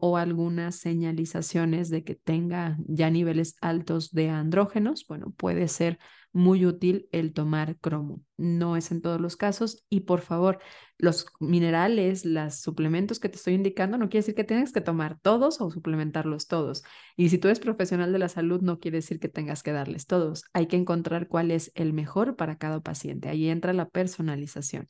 o 0.00 0.16
algunas 0.16 0.76
señalizaciones 0.76 1.90
de 1.90 2.04
que 2.04 2.14
tenga 2.14 2.78
ya 2.86 3.10
niveles 3.10 3.56
altos 3.60 4.12
de 4.12 4.30
andrógenos, 4.30 5.04
bueno, 5.08 5.32
puede 5.36 5.68
ser 5.68 5.98
muy 6.32 6.64
útil 6.64 7.08
el 7.10 7.32
tomar 7.32 7.76
cromo. 7.78 8.22
No 8.38 8.76
es 8.76 8.92
en 8.92 9.02
todos 9.02 9.20
los 9.20 9.36
casos 9.36 9.84
y 9.90 10.00
por 10.00 10.20
favor, 10.20 10.60
los 10.96 11.26
minerales, 11.40 12.24
los 12.24 12.54
suplementos 12.54 13.20
que 13.20 13.28
te 13.28 13.36
estoy 13.36 13.54
indicando, 13.54 13.98
no 13.98 14.08
quiere 14.08 14.22
decir 14.22 14.34
que 14.34 14.44
tengas 14.44 14.72
que 14.72 14.80
tomar 14.80 15.18
todos 15.20 15.60
o 15.60 15.70
suplementarlos 15.70 16.46
todos. 16.46 16.82
Y 17.16 17.28
si 17.28 17.38
tú 17.38 17.48
eres 17.48 17.60
profesional 17.60 18.12
de 18.12 18.18
la 18.18 18.28
salud, 18.28 18.60
no 18.62 18.78
quiere 18.78 18.98
decir 18.98 19.18
que 19.18 19.28
tengas 19.28 19.62
que 19.62 19.72
darles 19.72 20.06
todos. 20.06 20.44
Hay 20.52 20.66
que 20.66 20.76
encontrar 20.76 21.28
cuál 21.28 21.50
es 21.50 21.72
el 21.74 21.92
mejor 21.92 22.36
para 22.36 22.58
cada 22.58 22.80
paciente. 22.80 23.28
Ahí 23.28 23.48
entra 23.48 23.72
la 23.72 23.88
personalización. 23.88 24.86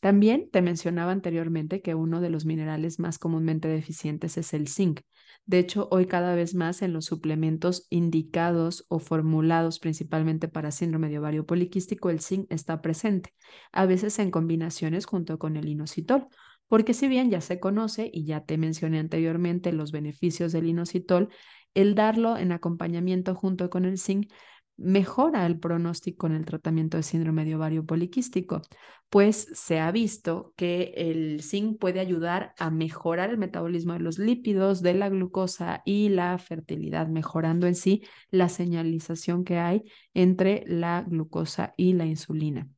También 0.00 0.50
te 0.50 0.62
mencionaba 0.62 1.12
anteriormente 1.12 1.82
que 1.82 1.94
uno 1.94 2.20
de 2.20 2.30
los 2.30 2.44
minerales 2.44 2.98
más 2.98 3.18
comúnmente 3.18 3.68
deficientes 3.68 4.36
es 4.38 4.54
el 4.54 4.68
zinc. 4.68 5.00
De 5.46 5.58
hecho, 5.58 5.88
hoy 5.90 6.06
cada 6.06 6.34
vez 6.34 6.54
más 6.54 6.82
en 6.82 6.92
los 6.92 7.04
suplementos 7.04 7.86
indicados 7.88 8.84
o 8.88 8.98
formulados 8.98 9.78
principalmente 9.78 10.48
para 10.48 10.72
síndrome 10.72 11.08
de 11.08 11.18
ovario 11.18 11.46
poliquístico, 11.46 12.10
el 12.10 12.20
zinc 12.20 12.46
está 12.50 12.82
presente, 12.86 13.34
a 13.72 13.84
veces 13.84 14.16
en 14.20 14.30
combinaciones 14.30 15.06
junto 15.06 15.40
con 15.40 15.56
el 15.56 15.68
inositol, 15.68 16.28
porque 16.68 16.94
si 16.94 17.08
bien 17.08 17.30
ya 17.30 17.40
se 17.40 17.58
conoce 17.58 18.08
y 18.12 18.26
ya 18.26 18.44
te 18.44 18.58
mencioné 18.58 19.00
anteriormente 19.00 19.72
los 19.72 19.90
beneficios 19.90 20.52
del 20.52 20.68
inositol, 20.68 21.30
el 21.74 21.96
darlo 21.96 22.36
en 22.36 22.52
acompañamiento 22.52 23.34
junto 23.34 23.70
con 23.70 23.84
el 23.84 23.98
zinc 23.98 24.30
mejora 24.76 25.46
el 25.46 25.58
pronóstico 25.58 26.26
en 26.26 26.34
el 26.34 26.44
tratamiento 26.44 26.96
de 26.96 27.02
síndrome 27.02 27.44
de 27.44 27.54
ovario 27.54 27.84
poliquístico, 27.84 28.62
pues 29.08 29.48
se 29.54 29.78
ha 29.80 29.90
visto 29.90 30.52
que 30.56 30.92
el 30.96 31.42
zinc 31.42 31.78
puede 31.78 32.00
ayudar 32.00 32.52
a 32.58 32.70
mejorar 32.70 33.30
el 33.30 33.38
metabolismo 33.38 33.94
de 33.94 34.00
los 34.00 34.18
lípidos, 34.18 34.82
de 34.82 34.94
la 34.94 35.08
glucosa 35.08 35.82
y 35.84 36.08
la 36.08 36.36
fertilidad, 36.38 37.06
mejorando 37.06 37.66
en 37.66 37.74
sí 37.74 38.02
la 38.30 38.48
señalización 38.48 39.44
que 39.44 39.58
hay 39.58 39.82
entre 40.12 40.64
la 40.66 41.04
glucosa 41.06 41.74
y 41.76 41.92
la 41.94 42.06
insulina. 42.06 42.68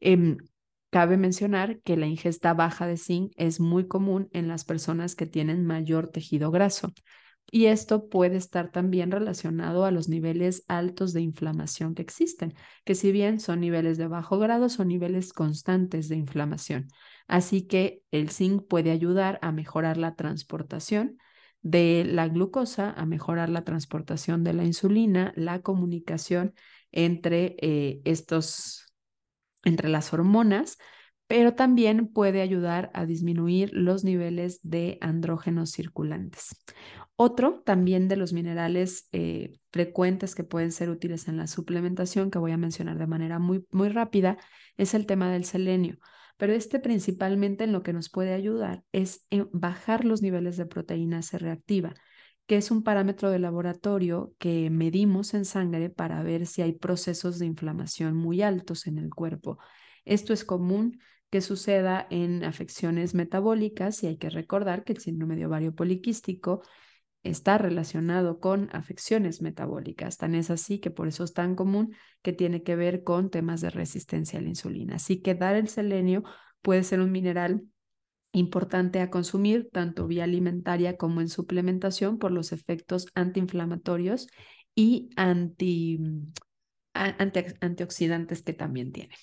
Em, 0.00 0.38
cabe 0.90 1.16
mencionar 1.16 1.80
que 1.80 1.96
la 1.96 2.06
ingesta 2.06 2.54
baja 2.54 2.86
de 2.86 2.96
zinc 2.96 3.32
es 3.36 3.58
muy 3.58 3.88
común 3.88 4.28
en 4.32 4.48
las 4.48 4.64
personas 4.64 5.16
que 5.16 5.26
tienen 5.26 5.66
mayor 5.66 6.08
tejido 6.08 6.50
graso. 6.50 6.92
Y 7.50 7.66
esto 7.66 8.08
puede 8.08 8.36
estar 8.36 8.72
también 8.72 9.10
relacionado 9.10 9.84
a 9.84 9.90
los 9.90 10.08
niveles 10.08 10.64
altos 10.66 11.12
de 11.12 11.20
inflamación 11.20 11.94
que 11.94 12.02
existen, 12.02 12.54
que 12.84 12.94
si 12.94 13.12
bien 13.12 13.38
son 13.38 13.60
niveles 13.60 13.96
de 13.96 14.08
bajo 14.08 14.38
grado, 14.38 14.68
son 14.68 14.88
niveles 14.88 15.32
constantes 15.32 16.08
de 16.08 16.16
inflamación. 16.16 16.88
Así 17.28 17.66
que 17.66 18.02
el 18.10 18.30
zinc 18.30 18.66
puede 18.66 18.90
ayudar 18.90 19.38
a 19.40 19.52
mejorar 19.52 19.96
la 19.96 20.14
transportación 20.16 21.18
de 21.62 22.04
la 22.06 22.28
glucosa, 22.28 22.90
a 22.90 23.06
mejorar 23.06 23.48
la 23.48 23.64
transportación 23.64 24.44
de 24.44 24.52
la 24.52 24.64
insulina, 24.64 25.32
la 25.36 25.62
comunicación 25.62 26.54
entre 26.92 27.56
eh, 27.60 28.02
estos, 28.04 28.92
entre 29.64 29.88
las 29.88 30.12
hormonas, 30.12 30.78
pero 31.26 31.54
también 31.54 32.08
puede 32.08 32.42
ayudar 32.42 32.90
a 32.92 33.06
disminuir 33.06 33.70
los 33.72 34.04
niveles 34.04 34.60
de 34.62 34.98
andrógenos 35.00 35.70
circulantes. 35.70 36.50
Otro 37.16 37.62
también 37.64 38.08
de 38.08 38.16
los 38.16 38.32
minerales 38.32 39.08
eh, 39.12 39.58
frecuentes 39.70 40.34
que 40.34 40.42
pueden 40.42 40.72
ser 40.72 40.90
útiles 40.90 41.28
en 41.28 41.36
la 41.36 41.46
suplementación, 41.46 42.30
que 42.30 42.38
voy 42.38 42.50
a 42.50 42.56
mencionar 42.56 42.98
de 42.98 43.06
manera 43.06 43.38
muy, 43.38 43.64
muy 43.70 43.88
rápida, 43.88 44.36
es 44.76 44.94
el 44.94 45.06
tema 45.06 45.30
del 45.30 45.44
selenio. 45.44 45.98
Pero 46.36 46.52
este 46.52 46.80
principalmente 46.80 47.62
en 47.64 47.72
lo 47.72 47.84
que 47.84 47.92
nos 47.92 48.10
puede 48.10 48.34
ayudar 48.34 48.82
es 48.90 49.26
en 49.30 49.48
bajar 49.52 50.04
los 50.04 50.22
niveles 50.22 50.56
de 50.56 50.66
proteína 50.66 51.22
C 51.22 51.38
reactiva, 51.38 51.94
que 52.46 52.56
es 52.56 52.72
un 52.72 52.82
parámetro 52.82 53.30
de 53.30 53.38
laboratorio 53.38 54.34
que 54.38 54.68
medimos 54.70 55.34
en 55.34 55.44
sangre 55.44 55.90
para 55.90 56.22
ver 56.24 56.46
si 56.46 56.62
hay 56.62 56.72
procesos 56.72 57.38
de 57.38 57.46
inflamación 57.46 58.16
muy 58.16 58.42
altos 58.42 58.88
en 58.88 58.98
el 58.98 59.10
cuerpo. 59.10 59.58
Esto 60.04 60.32
es 60.32 60.44
común 60.44 60.98
que 61.30 61.40
suceda 61.40 62.06
en 62.10 62.44
afecciones 62.44 63.14
metabólicas 63.14 64.02
y 64.02 64.08
hay 64.08 64.16
que 64.16 64.30
recordar 64.30 64.84
que 64.84 64.92
el 64.92 64.98
síndrome 64.98 65.36
de 65.36 65.46
ovario 65.46 65.74
poliquístico 65.74 66.62
está 67.24 67.58
relacionado 67.58 68.38
con 68.38 68.68
afecciones 68.72 69.42
metabólicas. 69.42 70.18
Tan 70.18 70.34
es 70.34 70.50
así 70.50 70.78
que 70.78 70.90
por 70.90 71.08
eso 71.08 71.24
es 71.24 71.32
tan 71.32 71.56
común 71.56 71.94
que 72.22 72.32
tiene 72.32 72.62
que 72.62 72.76
ver 72.76 73.02
con 73.02 73.30
temas 73.30 73.60
de 73.62 73.70
resistencia 73.70 74.38
a 74.38 74.42
la 74.42 74.50
insulina. 74.50 74.96
Así 74.96 75.20
que 75.20 75.34
dar 75.34 75.56
el 75.56 75.68
selenio 75.68 76.22
puede 76.62 76.84
ser 76.84 77.00
un 77.00 77.10
mineral 77.10 77.62
importante 78.32 79.00
a 79.00 79.10
consumir 79.10 79.70
tanto 79.72 80.06
vía 80.06 80.24
alimentaria 80.24 80.96
como 80.96 81.20
en 81.20 81.28
suplementación 81.28 82.18
por 82.18 82.30
los 82.30 82.52
efectos 82.52 83.06
antiinflamatorios 83.14 84.26
y 84.74 85.10
anti, 85.16 85.98
antioxidantes 86.92 88.42
que 88.42 88.52
también 88.52 88.92
tiene. 88.92 89.14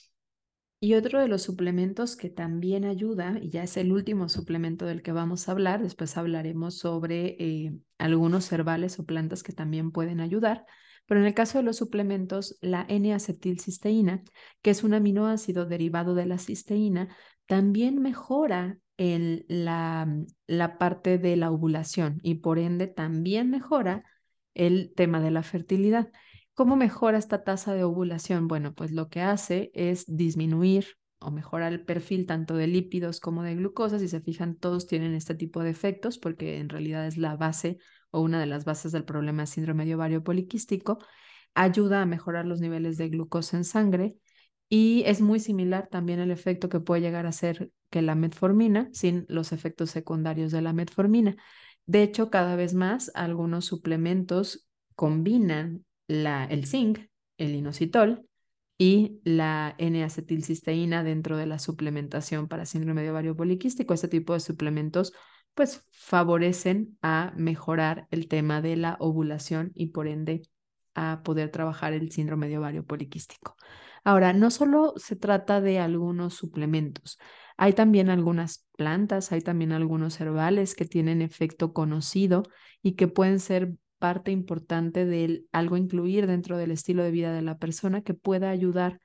Y 0.83 0.95
otro 0.95 1.19
de 1.21 1.27
los 1.27 1.43
suplementos 1.43 2.15
que 2.15 2.31
también 2.31 2.85
ayuda, 2.85 3.37
y 3.39 3.49
ya 3.49 3.61
es 3.61 3.77
el 3.77 3.91
último 3.91 4.29
suplemento 4.29 4.87
del 4.87 5.03
que 5.03 5.11
vamos 5.11 5.47
a 5.47 5.51
hablar, 5.51 5.83
después 5.83 6.17
hablaremos 6.17 6.79
sobre 6.79 7.35
eh, 7.39 7.73
algunos 7.99 8.51
herbales 8.51 8.97
o 8.97 9.05
plantas 9.05 9.43
que 9.43 9.53
también 9.53 9.91
pueden 9.91 10.19
ayudar, 10.19 10.65
pero 11.05 11.19
en 11.19 11.27
el 11.27 11.35
caso 11.35 11.59
de 11.59 11.63
los 11.63 11.77
suplementos, 11.77 12.57
la 12.61 12.83
N-acetilcisteína, 12.89 14.23
que 14.63 14.71
es 14.71 14.83
un 14.83 14.95
aminoácido 14.95 15.67
derivado 15.67 16.15
de 16.15 16.25
la 16.25 16.39
cisteína, 16.39 17.15
también 17.45 18.01
mejora 18.01 18.79
la 18.97 20.77
parte 20.79 21.19
de 21.19 21.35
la 21.35 21.51
ovulación 21.51 22.19
y 22.23 22.35
por 22.35 22.57
ende 22.57 22.87
también 22.87 23.51
mejora 23.51 24.03
el 24.55 24.93
tema 24.95 25.21
de 25.21 25.31
la 25.31 25.43
fertilidad. 25.43 26.11
¿Cómo 26.61 26.75
mejora 26.75 27.17
esta 27.17 27.43
tasa 27.43 27.73
de 27.73 27.83
ovulación? 27.83 28.47
Bueno, 28.47 28.75
pues 28.75 28.91
lo 28.91 29.09
que 29.09 29.21
hace 29.21 29.71
es 29.73 30.05
disminuir 30.05 30.85
o 31.17 31.31
mejorar 31.31 31.73
el 31.73 31.83
perfil 31.83 32.27
tanto 32.27 32.55
de 32.55 32.67
lípidos 32.67 33.19
como 33.19 33.41
de 33.41 33.55
glucosa. 33.55 33.97
Si 33.97 34.07
se 34.07 34.21
fijan, 34.21 34.57
todos 34.57 34.85
tienen 34.85 35.15
este 35.15 35.33
tipo 35.33 35.63
de 35.63 35.71
efectos 35.71 36.19
porque 36.19 36.59
en 36.59 36.69
realidad 36.69 37.07
es 37.07 37.17
la 37.17 37.35
base 37.35 37.79
o 38.11 38.21
una 38.21 38.39
de 38.39 38.45
las 38.45 38.63
bases 38.63 38.91
del 38.91 39.05
problema 39.05 39.41
de 39.41 39.47
síndrome 39.47 39.87
de 39.87 39.95
ovario 39.95 40.23
poliquístico. 40.23 40.99
Ayuda 41.55 42.03
a 42.03 42.05
mejorar 42.05 42.45
los 42.45 42.61
niveles 42.61 42.95
de 42.97 43.09
glucosa 43.09 43.57
en 43.57 43.63
sangre 43.63 44.17
y 44.69 45.01
es 45.07 45.19
muy 45.19 45.39
similar 45.39 45.87
también 45.89 46.19
el 46.19 46.29
efecto 46.29 46.69
que 46.69 46.79
puede 46.79 47.01
llegar 47.01 47.25
a 47.25 47.31
ser 47.31 47.71
que 47.89 48.03
la 48.03 48.13
metformina 48.13 48.87
sin 48.93 49.25
los 49.29 49.51
efectos 49.51 49.89
secundarios 49.89 50.51
de 50.51 50.61
la 50.61 50.73
metformina. 50.73 51.37
De 51.87 52.03
hecho, 52.03 52.29
cada 52.29 52.55
vez 52.55 52.75
más 52.75 53.09
algunos 53.15 53.65
suplementos 53.65 54.67
combinan 54.93 55.85
el 56.11 56.65
zinc, 56.65 56.99
el 57.37 57.55
inositol 57.55 58.27
y 58.77 59.21
la 59.23 59.75
N-acetilcisteína 59.77 61.03
dentro 61.03 61.37
de 61.37 61.45
la 61.45 61.59
suplementación 61.59 62.47
para 62.47 62.65
síndrome 62.65 63.03
de 63.03 63.11
ovario 63.11 63.35
poliquístico. 63.35 63.93
Este 63.93 64.07
tipo 64.07 64.33
de 64.33 64.39
suplementos 64.39 65.13
pues 65.53 65.85
favorecen 65.91 66.97
a 67.01 67.33
mejorar 67.35 68.07
el 68.11 68.27
tema 68.27 68.61
de 68.61 68.77
la 68.77 68.97
ovulación 68.99 69.71
y 69.75 69.87
por 69.87 70.07
ende 70.07 70.41
a 70.95 71.21
poder 71.23 71.49
trabajar 71.49 71.93
el 71.93 72.11
síndrome 72.11 72.47
de 72.47 72.57
ovario 72.57 72.85
poliquístico. 72.85 73.55
Ahora, 74.03 74.33
no 74.33 74.49
solo 74.49 74.93
se 74.97 75.15
trata 75.15 75.61
de 75.61 75.79
algunos 75.79 76.33
suplementos, 76.33 77.19
hay 77.57 77.73
también 77.73 78.09
algunas 78.09 78.67
plantas, 78.75 79.31
hay 79.31 79.41
también 79.41 79.71
algunos 79.71 80.19
herbales 80.19 80.73
que 80.73 80.85
tienen 80.85 81.21
efecto 81.21 81.73
conocido 81.73 82.43
y 82.81 82.93
que 82.93 83.07
pueden 83.07 83.39
ser 83.39 83.73
parte 84.01 84.31
importante 84.31 85.05
de 85.05 85.45
algo 85.51 85.77
incluir 85.77 86.25
dentro 86.25 86.57
del 86.57 86.71
estilo 86.71 87.03
de 87.03 87.11
vida 87.11 87.31
de 87.31 87.43
la 87.43 87.59
persona 87.59 88.01
que 88.01 88.15
pueda 88.15 88.49
ayudar 88.49 88.99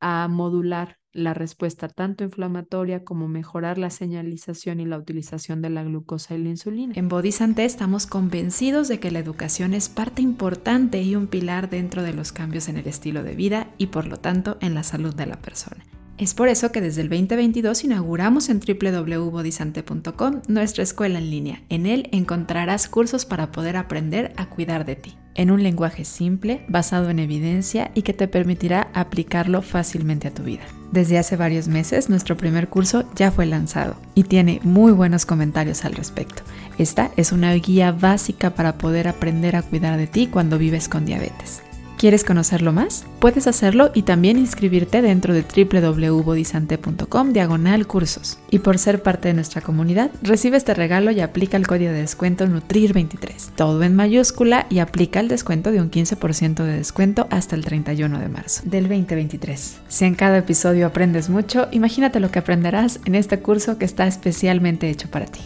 a 0.00 0.26
modular 0.28 0.96
la 1.12 1.34
respuesta 1.34 1.88
tanto 1.88 2.24
inflamatoria 2.24 3.04
como 3.04 3.28
mejorar 3.28 3.76
la 3.76 3.90
señalización 3.90 4.80
y 4.80 4.86
la 4.86 4.96
utilización 4.96 5.60
de 5.60 5.68
la 5.68 5.84
glucosa 5.84 6.34
y 6.34 6.42
la 6.42 6.48
insulina. 6.48 6.94
En 6.96 7.10
Bodhisante 7.10 7.66
estamos 7.66 8.06
convencidos 8.06 8.88
de 8.88 9.00
que 9.00 9.10
la 9.10 9.18
educación 9.18 9.74
es 9.74 9.90
parte 9.90 10.22
importante 10.22 11.02
y 11.02 11.14
un 11.14 11.26
pilar 11.26 11.68
dentro 11.68 12.02
de 12.02 12.14
los 12.14 12.32
cambios 12.32 12.70
en 12.70 12.78
el 12.78 12.86
estilo 12.86 13.22
de 13.22 13.34
vida 13.34 13.74
y 13.76 13.88
por 13.88 14.06
lo 14.06 14.16
tanto 14.16 14.56
en 14.62 14.74
la 14.74 14.82
salud 14.82 15.14
de 15.14 15.26
la 15.26 15.42
persona. 15.42 15.84
Es 16.18 16.34
por 16.34 16.48
eso 16.48 16.72
que 16.72 16.80
desde 16.80 17.02
el 17.02 17.08
2022 17.08 17.84
inauguramos 17.84 18.48
en 18.48 18.58
www.bodisante.com 18.58 20.42
nuestra 20.48 20.82
escuela 20.82 21.20
en 21.20 21.30
línea. 21.30 21.62
En 21.68 21.86
él 21.86 22.08
encontrarás 22.10 22.88
cursos 22.88 23.24
para 23.24 23.52
poder 23.52 23.76
aprender 23.76 24.32
a 24.36 24.46
cuidar 24.46 24.84
de 24.84 24.96
ti, 24.96 25.14
en 25.36 25.52
un 25.52 25.62
lenguaje 25.62 26.04
simple, 26.04 26.64
basado 26.66 27.10
en 27.10 27.20
evidencia 27.20 27.92
y 27.94 28.02
que 28.02 28.14
te 28.14 28.26
permitirá 28.26 28.90
aplicarlo 28.94 29.62
fácilmente 29.62 30.26
a 30.26 30.34
tu 30.34 30.42
vida. 30.42 30.64
Desde 30.90 31.18
hace 31.18 31.36
varios 31.36 31.68
meses 31.68 32.08
nuestro 32.08 32.36
primer 32.36 32.66
curso 32.66 33.08
ya 33.14 33.30
fue 33.30 33.46
lanzado 33.46 33.94
y 34.16 34.24
tiene 34.24 34.58
muy 34.64 34.90
buenos 34.90 35.24
comentarios 35.24 35.84
al 35.84 35.94
respecto. 35.94 36.42
Esta 36.78 37.12
es 37.16 37.30
una 37.30 37.52
guía 37.54 37.92
básica 37.92 38.54
para 38.54 38.76
poder 38.76 39.06
aprender 39.06 39.54
a 39.54 39.62
cuidar 39.62 39.96
de 39.96 40.08
ti 40.08 40.26
cuando 40.26 40.58
vives 40.58 40.88
con 40.88 41.04
diabetes. 41.04 41.62
¿Quieres 41.98 42.22
conocerlo 42.22 42.72
más? 42.72 43.06
Puedes 43.18 43.48
hacerlo 43.48 43.90
y 43.92 44.02
también 44.02 44.38
inscribirte 44.38 45.02
dentro 45.02 45.34
de 45.34 45.42
www.bodisante.com 45.42 47.32
diagonal 47.32 47.88
cursos. 47.88 48.38
Y 48.52 48.60
por 48.60 48.78
ser 48.78 49.02
parte 49.02 49.26
de 49.26 49.34
nuestra 49.34 49.62
comunidad, 49.62 50.12
recibe 50.22 50.58
este 50.58 50.74
regalo 50.74 51.10
y 51.10 51.18
aplica 51.18 51.56
el 51.56 51.66
código 51.66 51.90
de 51.90 51.98
descuento 51.98 52.46
Nutrir23, 52.46 53.50
todo 53.56 53.82
en 53.82 53.96
mayúscula 53.96 54.68
y 54.70 54.78
aplica 54.78 55.18
el 55.18 55.26
descuento 55.26 55.72
de 55.72 55.80
un 55.80 55.90
15% 55.90 56.62
de 56.62 56.76
descuento 56.76 57.26
hasta 57.30 57.56
el 57.56 57.64
31 57.64 58.20
de 58.20 58.28
marzo 58.28 58.62
del 58.64 58.84
2023. 58.84 59.80
Si 59.88 60.04
en 60.04 60.14
cada 60.14 60.38
episodio 60.38 60.86
aprendes 60.86 61.28
mucho, 61.28 61.66
imagínate 61.72 62.20
lo 62.20 62.30
que 62.30 62.38
aprenderás 62.38 63.00
en 63.06 63.16
este 63.16 63.40
curso 63.40 63.76
que 63.76 63.84
está 63.84 64.06
especialmente 64.06 64.88
hecho 64.88 65.10
para 65.10 65.26
ti. 65.26 65.40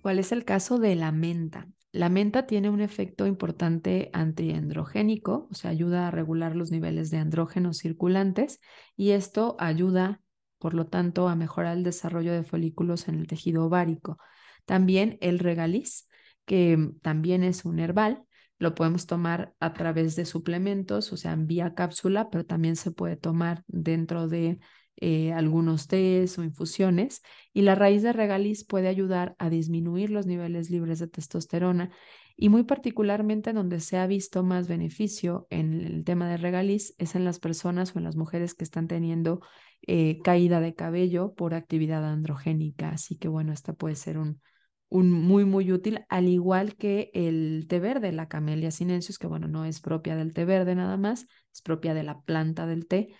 ¿Cuál 0.00 0.18
es 0.18 0.32
el 0.32 0.46
caso 0.46 0.78
de 0.78 0.96
la 0.96 1.12
menta? 1.12 1.66
La 1.92 2.08
menta 2.08 2.46
tiene 2.46 2.70
un 2.70 2.80
efecto 2.80 3.26
importante 3.26 4.10
antiandrogénico, 4.12 5.48
o 5.50 5.54
sea, 5.54 5.70
ayuda 5.70 6.06
a 6.06 6.10
regular 6.12 6.54
los 6.54 6.70
niveles 6.70 7.10
de 7.10 7.18
andrógenos 7.18 7.78
circulantes 7.78 8.60
y 8.96 9.10
esto 9.10 9.56
ayuda, 9.58 10.20
por 10.58 10.74
lo 10.74 10.86
tanto, 10.86 11.28
a 11.28 11.34
mejorar 11.34 11.76
el 11.76 11.82
desarrollo 11.82 12.32
de 12.32 12.44
folículos 12.44 13.08
en 13.08 13.16
el 13.16 13.26
tejido 13.26 13.64
ovárico. 13.64 14.18
También 14.66 15.18
el 15.20 15.40
regaliz, 15.40 16.08
que 16.44 16.92
también 17.02 17.42
es 17.42 17.64
un 17.64 17.80
herbal, 17.80 18.22
lo 18.60 18.74
podemos 18.76 19.06
tomar 19.06 19.54
a 19.58 19.72
través 19.72 20.14
de 20.14 20.26
suplementos, 20.26 21.12
o 21.12 21.16
sea, 21.16 21.32
en 21.32 21.48
vía 21.48 21.74
cápsula, 21.74 22.30
pero 22.30 22.46
también 22.46 22.76
se 22.76 22.92
puede 22.92 23.16
tomar 23.16 23.64
dentro 23.66 24.28
de 24.28 24.60
eh, 25.00 25.32
algunos 25.32 25.86
tés 25.88 26.38
o 26.38 26.44
infusiones 26.44 27.22
y 27.52 27.62
la 27.62 27.74
raíz 27.74 28.02
de 28.02 28.12
regaliz 28.12 28.64
puede 28.64 28.88
ayudar 28.88 29.34
a 29.38 29.50
disminuir 29.50 30.10
los 30.10 30.26
niveles 30.26 30.70
libres 30.70 30.98
de 30.98 31.08
testosterona 31.08 31.90
y 32.36 32.48
muy 32.48 32.64
particularmente 32.64 33.52
donde 33.52 33.80
se 33.80 33.98
ha 33.98 34.06
visto 34.06 34.42
más 34.42 34.68
beneficio 34.68 35.46
en 35.50 35.80
el 35.80 36.04
tema 36.04 36.28
de 36.28 36.36
regaliz 36.36 36.94
es 36.98 37.14
en 37.14 37.24
las 37.24 37.38
personas 37.38 37.94
o 37.94 37.98
en 37.98 38.04
las 38.04 38.16
mujeres 38.16 38.54
que 38.54 38.64
están 38.64 38.88
teniendo 38.88 39.40
eh, 39.86 40.18
caída 40.22 40.60
de 40.60 40.74
cabello 40.74 41.34
por 41.34 41.54
actividad 41.54 42.04
androgénica. 42.04 42.90
Así 42.90 43.16
que 43.16 43.28
bueno, 43.28 43.52
esta 43.52 43.72
puede 43.72 43.94
ser 43.94 44.18
un, 44.18 44.40
un 44.88 45.10
muy, 45.12 45.44
muy 45.44 45.72
útil, 45.72 46.04
al 46.08 46.28
igual 46.28 46.76
que 46.76 47.10
el 47.14 47.66
té 47.68 47.78
verde, 47.78 48.12
la 48.12 48.28
Camellia 48.28 48.70
sinensis, 48.70 49.18
que 49.18 49.26
bueno, 49.26 49.46
no 49.46 49.64
es 49.64 49.80
propia 49.80 50.16
del 50.16 50.34
té 50.34 50.44
verde 50.44 50.74
nada 50.74 50.96
más, 50.96 51.26
es 51.52 51.62
propia 51.62 51.94
de 51.94 52.02
la 52.02 52.20
planta 52.20 52.66
del 52.66 52.86
té 52.86 53.14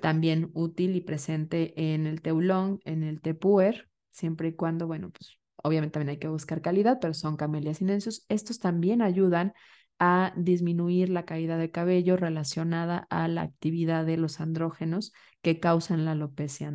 también 0.00 0.50
útil 0.54 0.96
y 0.96 1.00
presente 1.00 1.72
en 1.92 2.06
el 2.06 2.22
teulón, 2.22 2.80
en 2.84 3.02
el 3.02 3.20
té 3.20 3.34
puer, 3.34 3.88
siempre 4.10 4.48
y 4.48 4.52
cuando, 4.54 4.86
bueno, 4.86 5.10
pues 5.10 5.38
obviamente 5.56 5.94
también 5.94 6.10
hay 6.10 6.18
que 6.18 6.28
buscar 6.28 6.60
calidad, 6.60 6.98
pero 7.00 7.14
son 7.14 7.36
camelias 7.36 7.78
sinensis. 7.78 8.24
Estos 8.28 8.58
también 8.58 9.02
ayudan 9.02 9.52
a 9.98 10.32
disminuir 10.36 11.08
la 11.10 11.24
caída 11.24 11.56
de 11.56 11.70
cabello 11.70 12.16
relacionada 12.16 13.06
a 13.10 13.28
la 13.28 13.42
actividad 13.42 14.04
de 14.04 14.16
los 14.16 14.40
andrógenos 14.40 15.12
que 15.42 15.60
causan 15.60 16.04
la 16.04 16.12
alopecia 16.12 16.72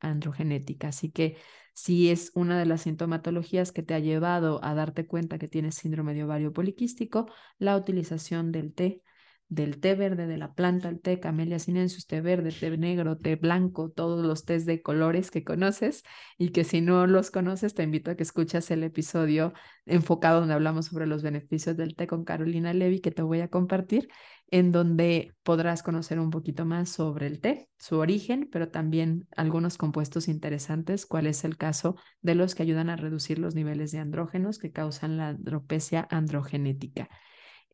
androgenética. 0.00 0.88
Así 0.88 1.10
que 1.10 1.36
si 1.74 2.10
es 2.10 2.30
una 2.34 2.58
de 2.58 2.66
las 2.66 2.82
sintomatologías 2.82 3.72
que 3.72 3.82
te 3.82 3.94
ha 3.94 3.98
llevado 3.98 4.64
a 4.64 4.74
darte 4.74 5.06
cuenta 5.06 5.38
que 5.38 5.48
tienes 5.48 5.74
síndrome 5.74 6.14
de 6.14 6.24
ovario 6.24 6.52
poliquístico, 6.52 7.26
la 7.58 7.76
utilización 7.76 8.52
del 8.52 8.72
té 8.72 9.02
del 9.48 9.78
té 9.78 9.94
verde 9.94 10.26
de 10.26 10.38
la 10.38 10.54
planta, 10.54 10.88
el 10.88 11.00
té 11.00 11.20
Camellia 11.20 11.58
sinensis, 11.58 12.06
té 12.06 12.20
verde, 12.20 12.50
té 12.50 12.70
negro, 12.76 13.16
té 13.18 13.36
blanco, 13.36 13.90
todos 13.90 14.24
los 14.24 14.44
tés 14.44 14.66
de 14.66 14.82
colores 14.82 15.30
que 15.30 15.44
conoces 15.44 16.02
y 16.38 16.50
que 16.50 16.64
si 16.64 16.80
no 16.80 17.06
los 17.06 17.30
conoces 17.30 17.74
te 17.74 17.82
invito 17.82 18.10
a 18.10 18.16
que 18.16 18.22
escuches 18.22 18.70
el 18.70 18.82
episodio 18.82 19.52
enfocado 19.86 20.40
donde 20.40 20.54
hablamos 20.54 20.86
sobre 20.86 21.06
los 21.06 21.22
beneficios 21.22 21.76
del 21.76 21.94
té 21.94 22.06
con 22.06 22.24
Carolina 22.24 22.72
Levy 22.72 23.00
que 23.00 23.10
te 23.10 23.22
voy 23.22 23.40
a 23.40 23.48
compartir, 23.48 24.08
en 24.50 24.72
donde 24.72 25.32
podrás 25.42 25.82
conocer 25.82 26.18
un 26.20 26.30
poquito 26.30 26.64
más 26.64 26.88
sobre 26.90 27.26
el 27.26 27.40
té, 27.40 27.68
su 27.78 27.98
origen, 27.98 28.48
pero 28.50 28.70
también 28.70 29.26
algunos 29.36 29.78
compuestos 29.78 30.28
interesantes, 30.28 31.06
cuál 31.06 31.26
es 31.26 31.44
el 31.44 31.56
caso 31.56 31.96
de 32.22 32.34
los 32.34 32.54
que 32.54 32.62
ayudan 32.62 32.90
a 32.90 32.96
reducir 32.96 33.38
los 33.38 33.54
niveles 33.54 33.92
de 33.92 33.98
andrógenos 33.98 34.58
que 34.58 34.72
causan 34.72 35.16
la 35.16 35.28
andropecia 35.28 36.06
androgenética. 36.10 37.08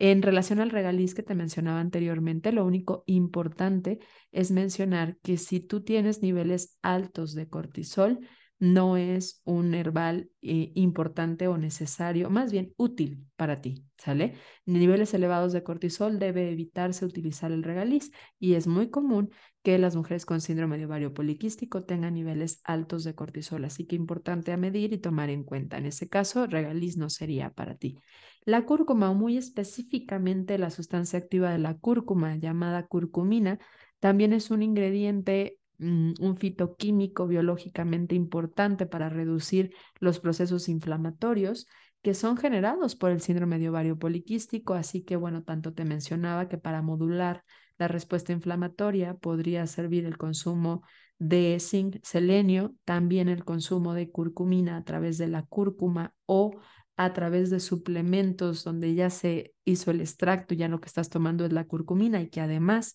En 0.01 0.23
relación 0.23 0.61
al 0.61 0.71
regaliz 0.71 1.15
que 1.15 1.23
te 1.23 1.35
mencionaba 1.35 1.79
anteriormente, 1.79 2.53
lo 2.53 2.65
único 2.65 3.05
importante 3.07 3.99
es 4.33 4.51
mencionar 4.51 5.19
que 5.23 5.37
si 5.37 5.61
tú 5.61 5.83
tienes 5.83 6.23
niveles 6.23 6.79
altos 6.81 7.35
de 7.35 7.51
cortisol, 7.51 8.19
no 8.59 8.97
es 8.97 9.43
un 9.45 9.75
herbal 9.75 10.31
eh, 10.41 10.73
importante 10.75 11.49
o 11.49 11.59
necesario, 11.59 12.31
más 12.31 12.51
bien 12.51 12.73
útil 12.79 13.27
para 13.37 13.61
ti, 13.61 13.85
¿sale? 13.99 14.37
Niveles 14.65 15.13
elevados 15.13 15.53
de 15.53 15.63
cortisol 15.63 16.19
debe 16.19 16.51
evitarse 16.51 17.05
utilizar 17.05 17.53
el 17.53 17.63
regaliz 17.63 18.11
y 18.39 18.55
es 18.55 18.67
muy 18.67 18.89
común 18.89 19.31
que 19.63 19.79
las 19.79 19.97
mujeres 19.97 20.25
con 20.25 20.41
síndrome 20.41 20.79
de 20.79 20.87
ovario 20.87 21.13
poliquístico 21.13 21.85
tengan 21.85 22.15
niveles 22.15 22.63
altos 22.65 23.05
de 23.05 23.15
cortisol, 23.15 23.67
así 23.67 23.87
que 23.87 23.97
importante 23.97 24.53
a 24.53 24.57
medir 24.57 24.95
y 24.95 24.99
tomar 24.99 25.29
en 25.29 25.45
cuenta. 25.45 25.77
En 25.77 25.85
ese 25.85 26.09
caso, 26.09 26.47
regaliz 26.47 26.97
no 26.97 27.11
sería 27.11 27.51
para 27.51 27.77
ti. 27.77 27.99
La 28.45 28.65
cúrcuma, 28.65 29.13
muy 29.13 29.37
específicamente 29.37 30.59
la 30.59 30.71
sustancia 30.71 31.19
activa 31.19 31.51
de 31.51 31.59
la 31.59 31.77
cúrcuma 31.77 32.37
llamada 32.37 32.87
curcumina, 32.87 33.59
también 33.99 34.33
es 34.33 34.51
un 34.51 34.63
ingrediente, 34.63 35.59
mm, 35.79 36.15
un 36.21 36.37
fitoquímico 36.37 37.27
biológicamente 37.27 38.15
importante 38.15 38.87
para 38.87 39.09
reducir 39.11 39.75
los 39.99 40.21
procesos 40.21 40.69
inflamatorios 40.69 41.67
que 42.03 42.15
son 42.15 42.39
generados 42.39 42.97
por 42.97 43.11
el 43.11 43.21
síndrome 43.21 43.59
de 43.59 43.69
ovario 43.69 43.99
poliquístico. 43.99 44.73
Así 44.75 45.03
que, 45.03 45.17
bueno, 45.17 45.43
tanto 45.43 45.75
te 45.75 45.85
mencionaba 45.85 46.49
que 46.49 46.57
para 46.57 46.81
modular 46.81 47.45
la 47.79 47.89
respuesta 47.89 48.33
inflamatoria 48.33 49.15
podría 49.15 49.67
servir 49.67 50.05
el 50.07 50.17
consumo 50.17 50.83
de 51.19 51.59
zinc, 51.61 51.99
selenio, 52.03 52.75
también 52.87 53.29
el 53.29 53.45
consumo 53.45 53.93
de 53.93 54.11
curcumina 54.11 54.79
a 54.79 54.85
través 54.85 55.19
de 55.19 55.29
la 55.29 55.43
cúrcuma 55.45 56.15
o 56.25 56.59
a 57.01 57.15
través 57.15 57.49
de 57.49 57.61
suplementos 57.61 58.63
donde 58.63 58.95
ya 58.95 59.09
se 59.09 59.55
hizo 59.65 59.91
el 59.91 60.03
extracto, 60.03 60.55
ya 60.55 60.69
lo 60.69 60.83
que 60.83 60.87
estás 60.89 61.09
tomando 61.09 61.47
es 61.47 61.53
la 61.53 61.65
curcumina 61.65 62.21
y 62.21 62.29
que 62.29 62.43
además 62.43 62.95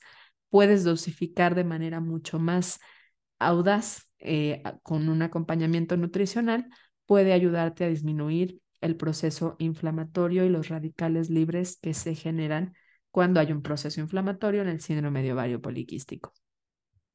puedes 0.52 0.84
dosificar 0.84 1.56
de 1.56 1.64
manera 1.64 2.00
mucho 2.02 2.38
más 2.38 2.80
audaz 3.40 4.08
eh, 4.20 4.62
con 4.84 5.10
un 5.10 5.24
acompañamiento 5.24 5.98
nutricional, 5.98 6.68
puede 7.08 7.34
ayudarte 7.34 7.84
a 7.84 7.88
disminuir 7.90 8.60
el 8.80 8.96
proceso 8.96 9.56
inflamatorio 9.58 10.46
y 10.46 10.50
los 10.50 10.70
radicales 10.70 11.32
libres 11.32 11.80
que 11.82 11.96
se 11.96 12.14
generan 12.14 12.76
cuando 13.10 13.40
hay 13.40 13.52
un 13.52 13.64
proceso 13.64 14.02
inflamatorio 14.02 14.62
en 14.62 14.68
el 14.68 14.82
síndrome 14.82 15.24
de 15.24 15.34
ovario 15.34 15.60
poliquístico. 15.64 16.32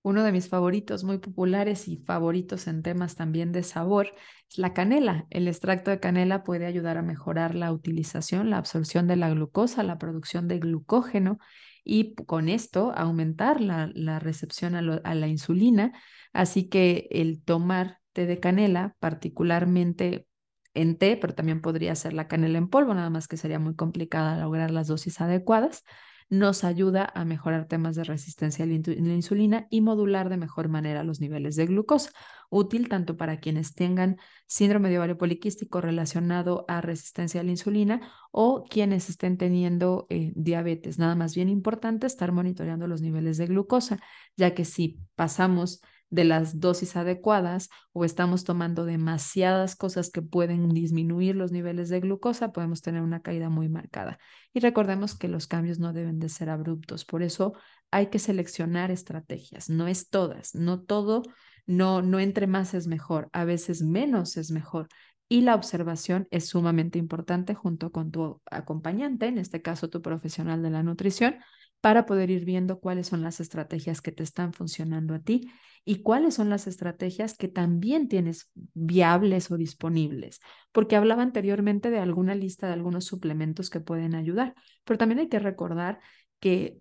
Uno 0.02 0.24
de 0.24 0.32
mis 0.32 0.48
favoritos 0.48 1.04
muy 1.04 1.18
populares 1.18 1.86
y 1.86 1.98
favoritos 1.98 2.66
en 2.68 2.82
temas 2.82 3.16
también 3.16 3.52
de 3.52 3.62
sabor 3.62 4.14
es 4.48 4.56
la 4.56 4.72
canela. 4.72 5.26
El 5.28 5.46
extracto 5.46 5.90
de 5.90 6.00
canela 6.00 6.42
puede 6.42 6.64
ayudar 6.64 6.96
a 6.96 7.02
mejorar 7.02 7.54
la 7.54 7.70
utilización, 7.70 8.48
la 8.48 8.56
absorción 8.56 9.06
de 9.06 9.16
la 9.16 9.28
glucosa, 9.28 9.82
la 9.82 9.98
producción 9.98 10.48
de 10.48 10.58
glucógeno 10.58 11.38
y 11.84 12.14
con 12.14 12.48
esto 12.48 12.92
aumentar 12.96 13.60
la, 13.60 14.18
recepción 14.20 14.74
a, 14.74 14.78
a 14.78 15.14
la 15.14 15.28
insulina. 15.28 15.92
Así 16.32 16.68
que 16.70 17.06
el 17.10 17.42
tomar 17.42 17.98
té 18.14 18.24
de 18.24 18.40
canela, 18.40 18.96
particularmente 19.00 20.26
en 20.72 20.96
té, 20.96 21.18
pero 21.20 21.34
también 21.34 21.60
podría 21.60 21.94
ser 21.94 22.14
la 22.14 22.26
canela 22.26 22.56
en 22.56 22.68
polvo, 22.68 22.94
nada 22.94 23.10
más 23.10 23.28
que 23.28 23.36
sería 23.36 23.58
muy 23.58 23.74
complicada 23.74 24.40
lograr 24.40 24.70
las 24.70 24.86
dosis 24.86 25.20
adecuadas 25.20 25.84
nos 26.30 26.62
ayuda 26.62 27.10
a 27.14 27.24
mejorar 27.24 27.66
temas 27.66 27.96
de 27.96 28.04
resistencia 28.04 28.64
a 28.64 28.68
la 28.68 28.74
insulina 29.14 29.66
y 29.68 29.80
modular 29.80 30.28
de 30.28 30.36
mejor 30.36 30.68
manera 30.68 31.02
los 31.02 31.20
niveles 31.20 31.56
de 31.56 31.66
glucosa, 31.66 32.12
útil 32.50 32.88
tanto 32.88 33.16
para 33.16 33.40
quienes 33.40 33.74
tengan 33.74 34.16
síndrome 34.46 34.90
de 34.90 34.98
ovario 34.98 35.18
poliquístico 35.18 35.80
relacionado 35.80 36.64
a 36.68 36.80
resistencia 36.80 37.40
a 37.40 37.44
la 37.44 37.50
insulina 37.50 38.00
o 38.30 38.64
quienes 38.64 39.10
estén 39.10 39.38
teniendo 39.38 40.06
eh, 40.08 40.32
diabetes. 40.36 40.98
Nada 41.00 41.16
más 41.16 41.34
bien 41.34 41.48
importante 41.48 42.06
estar 42.06 42.30
monitoreando 42.30 42.86
los 42.86 43.02
niveles 43.02 43.36
de 43.36 43.46
glucosa, 43.46 43.98
ya 44.36 44.54
que 44.54 44.64
si 44.64 45.00
pasamos 45.16 45.82
de 46.10 46.24
las 46.24 46.58
dosis 46.58 46.96
adecuadas 46.96 47.70
o 47.92 48.04
estamos 48.04 48.44
tomando 48.44 48.84
demasiadas 48.84 49.76
cosas 49.76 50.10
que 50.10 50.22
pueden 50.22 50.68
disminuir 50.68 51.36
los 51.36 51.52
niveles 51.52 51.88
de 51.88 52.00
glucosa, 52.00 52.52
podemos 52.52 52.82
tener 52.82 53.02
una 53.02 53.22
caída 53.22 53.48
muy 53.48 53.68
marcada. 53.68 54.18
Y 54.52 54.60
recordemos 54.60 55.16
que 55.16 55.28
los 55.28 55.46
cambios 55.46 55.78
no 55.78 55.92
deben 55.92 56.18
de 56.18 56.28
ser 56.28 56.50
abruptos, 56.50 57.04
por 57.04 57.22
eso 57.22 57.54
hay 57.92 58.06
que 58.06 58.18
seleccionar 58.18 58.90
estrategias, 58.90 59.70
no 59.70 59.86
es 59.86 60.10
todas, 60.10 60.54
no 60.54 60.80
todo, 60.80 61.22
no, 61.66 62.02
no 62.02 62.18
entre 62.18 62.46
más 62.46 62.74
es 62.74 62.86
mejor, 62.88 63.28
a 63.32 63.44
veces 63.44 63.82
menos 63.82 64.36
es 64.36 64.50
mejor. 64.50 64.88
Y 65.28 65.42
la 65.42 65.54
observación 65.54 66.26
es 66.32 66.48
sumamente 66.48 66.98
importante 66.98 67.54
junto 67.54 67.92
con 67.92 68.10
tu 68.10 68.42
acompañante, 68.50 69.28
en 69.28 69.38
este 69.38 69.62
caso 69.62 69.88
tu 69.88 70.02
profesional 70.02 70.60
de 70.60 70.70
la 70.70 70.82
nutrición, 70.82 71.36
para 71.80 72.04
poder 72.04 72.30
ir 72.30 72.44
viendo 72.44 72.80
cuáles 72.80 73.06
son 73.06 73.22
las 73.22 73.38
estrategias 73.38 74.02
que 74.02 74.10
te 74.10 74.24
están 74.24 74.52
funcionando 74.52 75.14
a 75.14 75.20
ti 75.20 75.48
y 75.84 76.02
cuáles 76.02 76.34
son 76.34 76.50
las 76.50 76.66
estrategias 76.66 77.36
que 77.36 77.48
también 77.48 78.08
tienes 78.08 78.50
viables 78.74 79.50
o 79.50 79.56
disponibles, 79.56 80.40
porque 80.72 80.96
hablaba 80.96 81.22
anteriormente 81.22 81.90
de 81.90 81.98
alguna 81.98 82.34
lista 82.34 82.66
de 82.66 82.74
algunos 82.74 83.04
suplementos 83.04 83.70
que 83.70 83.80
pueden 83.80 84.14
ayudar, 84.14 84.54
pero 84.84 84.98
también 84.98 85.20
hay 85.20 85.28
que 85.28 85.38
recordar 85.38 86.00
que 86.38 86.80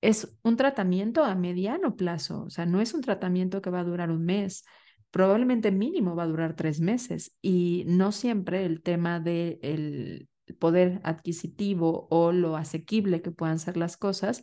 es 0.00 0.36
un 0.42 0.56
tratamiento 0.56 1.24
a 1.24 1.34
mediano 1.34 1.96
plazo, 1.96 2.44
o 2.44 2.50
sea, 2.50 2.66
no 2.66 2.80
es 2.80 2.92
un 2.92 3.00
tratamiento 3.00 3.62
que 3.62 3.70
va 3.70 3.80
a 3.80 3.84
durar 3.84 4.10
un 4.10 4.24
mes, 4.24 4.64
probablemente 5.10 5.70
mínimo 5.70 6.16
va 6.16 6.24
a 6.24 6.28
durar 6.28 6.56
tres 6.56 6.80
meses 6.80 7.36
y 7.40 7.84
no 7.86 8.12
siempre 8.12 8.66
el 8.66 8.82
tema 8.82 9.20
del 9.20 9.58
el 9.62 10.28
poder 10.58 11.00
adquisitivo 11.04 12.06
o 12.10 12.32
lo 12.32 12.56
asequible 12.56 13.22
que 13.22 13.30
puedan 13.30 13.58
ser 13.58 13.76
las 13.76 13.96
cosas 13.96 14.42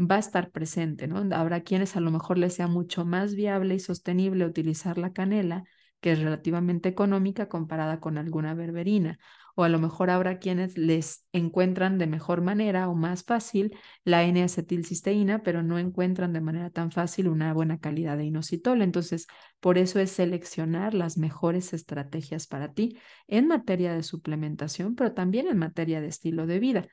va 0.00 0.16
a 0.16 0.18
estar 0.20 0.50
presente, 0.50 1.06
¿no? 1.08 1.18
Habrá 1.34 1.60
quienes 1.62 1.96
a 1.96 2.00
lo 2.00 2.10
mejor 2.10 2.38
les 2.38 2.54
sea 2.54 2.66
mucho 2.66 3.04
más 3.04 3.34
viable 3.34 3.74
y 3.74 3.80
sostenible 3.80 4.46
utilizar 4.46 4.98
la 4.98 5.12
canela, 5.12 5.64
que 6.00 6.12
es 6.12 6.18
relativamente 6.18 6.88
económica 6.88 7.48
comparada 7.48 8.00
con 8.00 8.16
alguna 8.16 8.54
berberina, 8.54 9.18
o 9.54 9.64
a 9.64 9.68
lo 9.68 9.78
mejor 9.78 10.08
habrá 10.08 10.38
quienes 10.38 10.78
les 10.78 11.26
encuentran 11.32 11.98
de 11.98 12.06
mejor 12.06 12.40
manera 12.40 12.88
o 12.88 12.94
más 12.94 13.24
fácil 13.24 13.76
la 14.04 14.22
N-acetilcisteína, 14.24 15.42
pero 15.42 15.62
no 15.62 15.78
encuentran 15.78 16.32
de 16.32 16.40
manera 16.40 16.70
tan 16.70 16.90
fácil 16.90 17.28
una 17.28 17.52
buena 17.52 17.78
calidad 17.78 18.16
de 18.16 18.24
inositol. 18.24 18.80
Entonces, 18.80 19.26
por 19.60 19.76
eso 19.76 20.00
es 20.00 20.10
seleccionar 20.12 20.94
las 20.94 21.18
mejores 21.18 21.74
estrategias 21.74 22.46
para 22.46 22.72
ti 22.72 22.98
en 23.28 23.48
materia 23.48 23.92
de 23.92 24.02
suplementación, 24.02 24.94
pero 24.94 25.12
también 25.12 25.46
en 25.48 25.58
materia 25.58 26.00
de 26.00 26.06
estilo 26.06 26.46
de 26.46 26.58
vida 26.58 26.88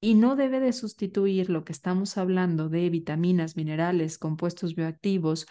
y 0.00 0.14
no 0.14 0.36
debe 0.36 0.60
de 0.60 0.72
sustituir 0.72 1.50
lo 1.50 1.64
que 1.64 1.72
estamos 1.72 2.18
hablando 2.18 2.68
de 2.68 2.88
vitaminas, 2.90 3.56
minerales, 3.56 4.18
compuestos 4.18 4.74
bioactivos 4.74 5.46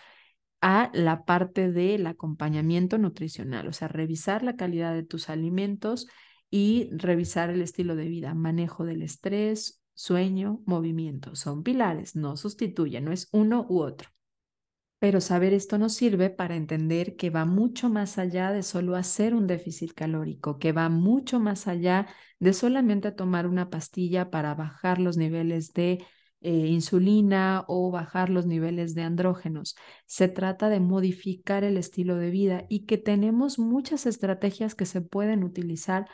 a 0.62 0.90
la 0.94 1.26
parte 1.26 1.72
del 1.72 2.08
acompañamiento 2.08 2.98
nutricional, 2.98 3.68
o 3.68 3.74
sea, 3.74 3.88
revisar 3.88 4.44
la 4.44 4.56
calidad 4.56 4.94
de 4.94 5.04
tus 5.04 5.30
alimentos 5.30 6.08
y 6.50 6.90
revisar 6.92 7.50
el 7.50 7.62
estilo 7.62 7.96
de 7.96 8.08
vida, 8.08 8.34
manejo 8.34 8.86
del 8.86 9.02
estrés, 9.04 9.84
sueño, 9.94 10.62
movimiento. 10.66 11.36
Son 11.36 11.64
pilares, 11.64 12.16
no 12.16 12.38
sustituyen, 12.38 13.06
no 13.06 13.12
es 13.12 13.30
uno 13.32 13.66
u 13.70 13.82
otro. 13.82 14.10
Pero 15.00 15.22
saber 15.22 15.54
esto 15.54 15.78
nos 15.78 15.94
sirve 15.94 16.32
para 16.32 16.56
entender 16.56 17.16
que 17.16 17.30
va 17.30 17.46
mucho 17.46 17.88
más 17.90 18.18
allá 18.18 18.52
de 18.52 18.64
solo 18.64 18.96
hacer 18.96 19.36
un 19.36 19.46
déficit 19.46 19.94
calórico, 19.94 20.58
que 20.58 20.72
va 20.72 20.90
mucho 20.90 21.40
más 21.40 21.68
allá 21.68 22.08
de 22.40 22.54
solamente 22.54 23.12
tomar 23.12 23.46
una 23.48 23.70
pastilla 23.70 24.32
para 24.32 24.56
bajar 24.56 25.00
los 25.00 25.16
niveles 25.16 25.74
de 25.74 26.04
eh, 26.42 26.52
insulina 26.68 27.64
o 27.68 27.92
bajar 27.92 28.30
los 28.32 28.48
niveles 28.48 28.96
de 28.96 29.04
andrógenos. 29.04 29.76
Se 30.08 30.28
trata 30.28 30.70
de 30.70 30.80
modificar 30.80 31.64
el 31.64 31.78
estilo 31.78 32.16
de 32.16 32.32
vida 32.32 32.66
y 32.68 32.86
que 32.86 32.98
tenemos 32.98 33.60
muchas 33.60 34.08
estrategias 34.08 34.74
que 34.74 34.86
se 34.88 35.02
pueden 35.02 35.44
utilizar 35.44 36.08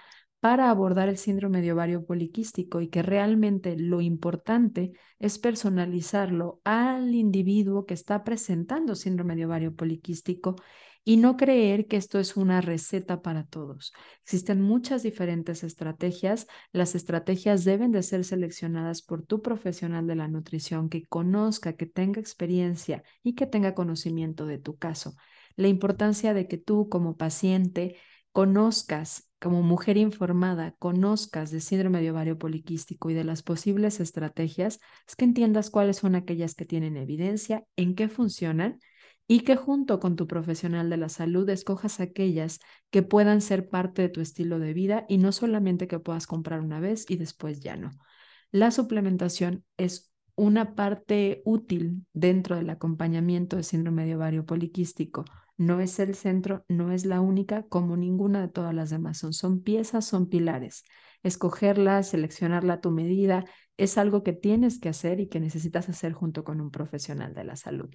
para 0.44 0.70
abordar 0.70 1.08
el 1.08 1.16
síndrome 1.16 1.62
de 1.62 1.72
ovario 1.72 2.06
poliquístico 2.06 2.82
y 2.82 2.90
que 2.90 3.02
realmente 3.02 3.78
lo 3.78 4.02
importante 4.02 4.92
es 5.18 5.40
personalizarlo 5.40 6.60
al 6.66 7.16
individuo 7.16 7.86
que 7.86 7.94
está 7.94 8.26
presentando 8.26 8.94
síndrome 8.96 9.38
de 9.38 9.46
ovario 9.46 9.74
poliquístico 9.74 10.58
y 11.06 11.16
no 11.16 11.38
creer 11.38 11.88
que 11.88 11.96
esto 11.96 12.20
es 12.20 12.36
una 12.36 12.60
receta 12.60 13.22
para 13.22 13.46
todos. 13.46 13.94
Existen 14.22 14.62
muchas 14.62 15.02
diferentes 15.02 15.64
estrategias. 15.64 16.46
Las 16.74 16.94
estrategias 16.94 17.64
deben 17.64 17.94
de 17.94 18.04
ser 18.04 18.26
seleccionadas 18.26 19.02
por 19.02 19.26
tu 19.26 19.42
profesional 19.42 20.08
de 20.08 20.16
la 20.16 20.28
nutrición 20.28 20.90
que 20.90 21.06
conozca, 21.06 21.78
que 21.78 21.86
tenga 21.86 22.20
experiencia 22.20 23.02
y 23.24 23.36
que 23.36 23.48
tenga 23.48 23.74
conocimiento 23.74 24.46
de 24.46 24.58
tu 24.58 24.76
caso. 24.76 25.16
La 25.56 25.70
importancia 25.70 26.34
de 26.34 26.50
que 26.50 26.58
tú 26.58 26.90
como 26.90 27.16
paciente 27.16 27.96
conozcas 28.34 29.30
como 29.40 29.62
mujer 29.62 29.98
informada, 29.98 30.76
conozcas 30.80 31.52
de 31.52 31.62
síndrome 31.62 32.02
de 32.02 32.12
ovario 32.12 32.38
poliquístico 32.38 33.10
y 33.10 33.14
de 33.14 33.24
las 33.24 33.44
posibles 33.44 34.00
estrategias, 34.00 34.80
es 35.08 35.16
que 35.16 35.26
entiendas 35.26 35.70
cuáles 35.70 35.98
son 35.98 36.16
aquellas 36.16 36.56
que 36.56 36.66
tienen 36.66 36.98
evidencia, 36.98 37.64
en 37.76 37.96
qué 37.96 38.10
funcionan 38.10 38.80
y 39.28 39.42
que 39.42 39.56
junto 39.56 40.00
con 40.00 40.16
tu 40.16 40.28
profesional 40.28 40.90
de 40.90 40.98
la 40.98 41.10
salud 41.10 41.48
escojas 41.50 42.00
aquellas 42.00 42.60
que 42.90 43.04
puedan 43.04 43.42
ser 43.42 43.70
parte 43.70 44.02
de 44.02 44.10
tu 44.10 44.22
estilo 44.22 44.60
de 44.60 44.74
vida 44.74 45.06
y 45.08 45.18
no 45.18 45.32
solamente 45.32 45.88
que 45.88 46.00
puedas 46.00 46.28
comprar 46.28 46.62
una 46.62 46.80
vez 46.80 47.06
y 47.10 47.18
después 47.18 47.60
ya 47.60 47.76
no. 47.78 47.92
La 48.52 48.72
suplementación 48.72 49.64
es 49.78 50.12
una 50.36 50.76
parte 50.76 51.42
útil 51.46 52.06
dentro 52.14 52.56
del 52.56 52.70
acompañamiento 52.70 53.58
de 53.58 53.64
síndrome 53.64 54.06
de 54.06 54.16
ovario 54.16 54.46
poliquístico. 54.46 55.26
No 55.58 55.80
es 55.80 56.00
el 56.00 56.16
centro, 56.16 56.66
no 56.68 56.92
es 56.92 57.06
la 57.06 57.22
única, 57.22 57.64
como 57.64 57.96
ninguna 57.96 58.42
de 58.42 58.48
todas 58.48 58.74
las 58.74 58.90
demás 58.90 59.20
son. 59.20 59.34
Son 59.34 59.62
piezas, 59.62 60.06
son 60.06 60.28
pilares. 60.28 60.84
Escogerla, 61.22 62.04
seleccionarla 62.04 62.74
a 62.76 62.82
tu 62.82 62.92
medida, 62.92 63.46
es 63.78 63.98
algo 63.98 64.24
que 64.24 64.34
tienes 64.34 64.80
que 64.80 64.90
hacer 64.90 65.20
y 65.20 65.28
que 65.28 65.40
necesitas 65.40 65.90
hacer 65.90 66.14
junto 66.14 66.44
con 66.44 66.62
un 66.62 66.70
profesional 66.70 67.34
de 67.34 67.44
la 67.44 67.56
salud. 67.56 67.90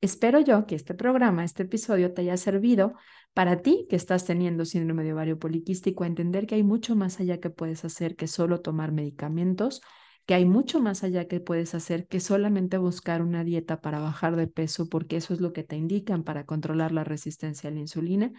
Espero 0.00 0.40
yo 0.40 0.66
que 0.66 0.74
este 0.74 0.94
programa, 0.94 1.44
este 1.44 1.64
episodio 1.64 2.12
te 2.12 2.22
haya 2.22 2.36
servido 2.36 2.94
para 3.32 3.62
ti 3.62 3.86
que 3.88 3.96
estás 3.96 4.24
teniendo 4.24 4.64
síndrome 4.64 5.02
de 5.02 5.12
ovario 5.12 5.38
poliquístico, 5.38 6.04
a 6.04 6.06
entender 6.06 6.46
que 6.46 6.54
hay 6.54 6.62
mucho 6.62 6.94
más 6.94 7.18
allá 7.20 7.40
que 7.40 7.50
puedes 7.50 7.84
hacer 7.84 8.16
que 8.16 8.28
solo 8.28 8.60
tomar 8.60 8.92
medicamentos, 8.92 9.80
que 10.26 10.34
hay 10.34 10.44
mucho 10.44 10.80
más 10.80 11.04
allá 11.04 11.28
que 11.28 11.40
puedes 11.40 11.74
hacer 11.74 12.06
que 12.06 12.20
solamente 12.20 12.78
buscar 12.78 13.22
una 13.22 13.44
dieta 13.44 13.80
para 13.80 14.00
bajar 14.00 14.36
de 14.36 14.46
peso, 14.46 14.88
porque 14.88 15.16
eso 15.16 15.34
es 15.34 15.40
lo 15.40 15.52
que 15.52 15.64
te 15.64 15.76
indican 15.76 16.24
para 16.24 16.46
controlar 16.46 16.92
la 16.92 17.04
resistencia 17.04 17.70
a 17.70 17.72
la 17.72 17.80
insulina, 17.80 18.32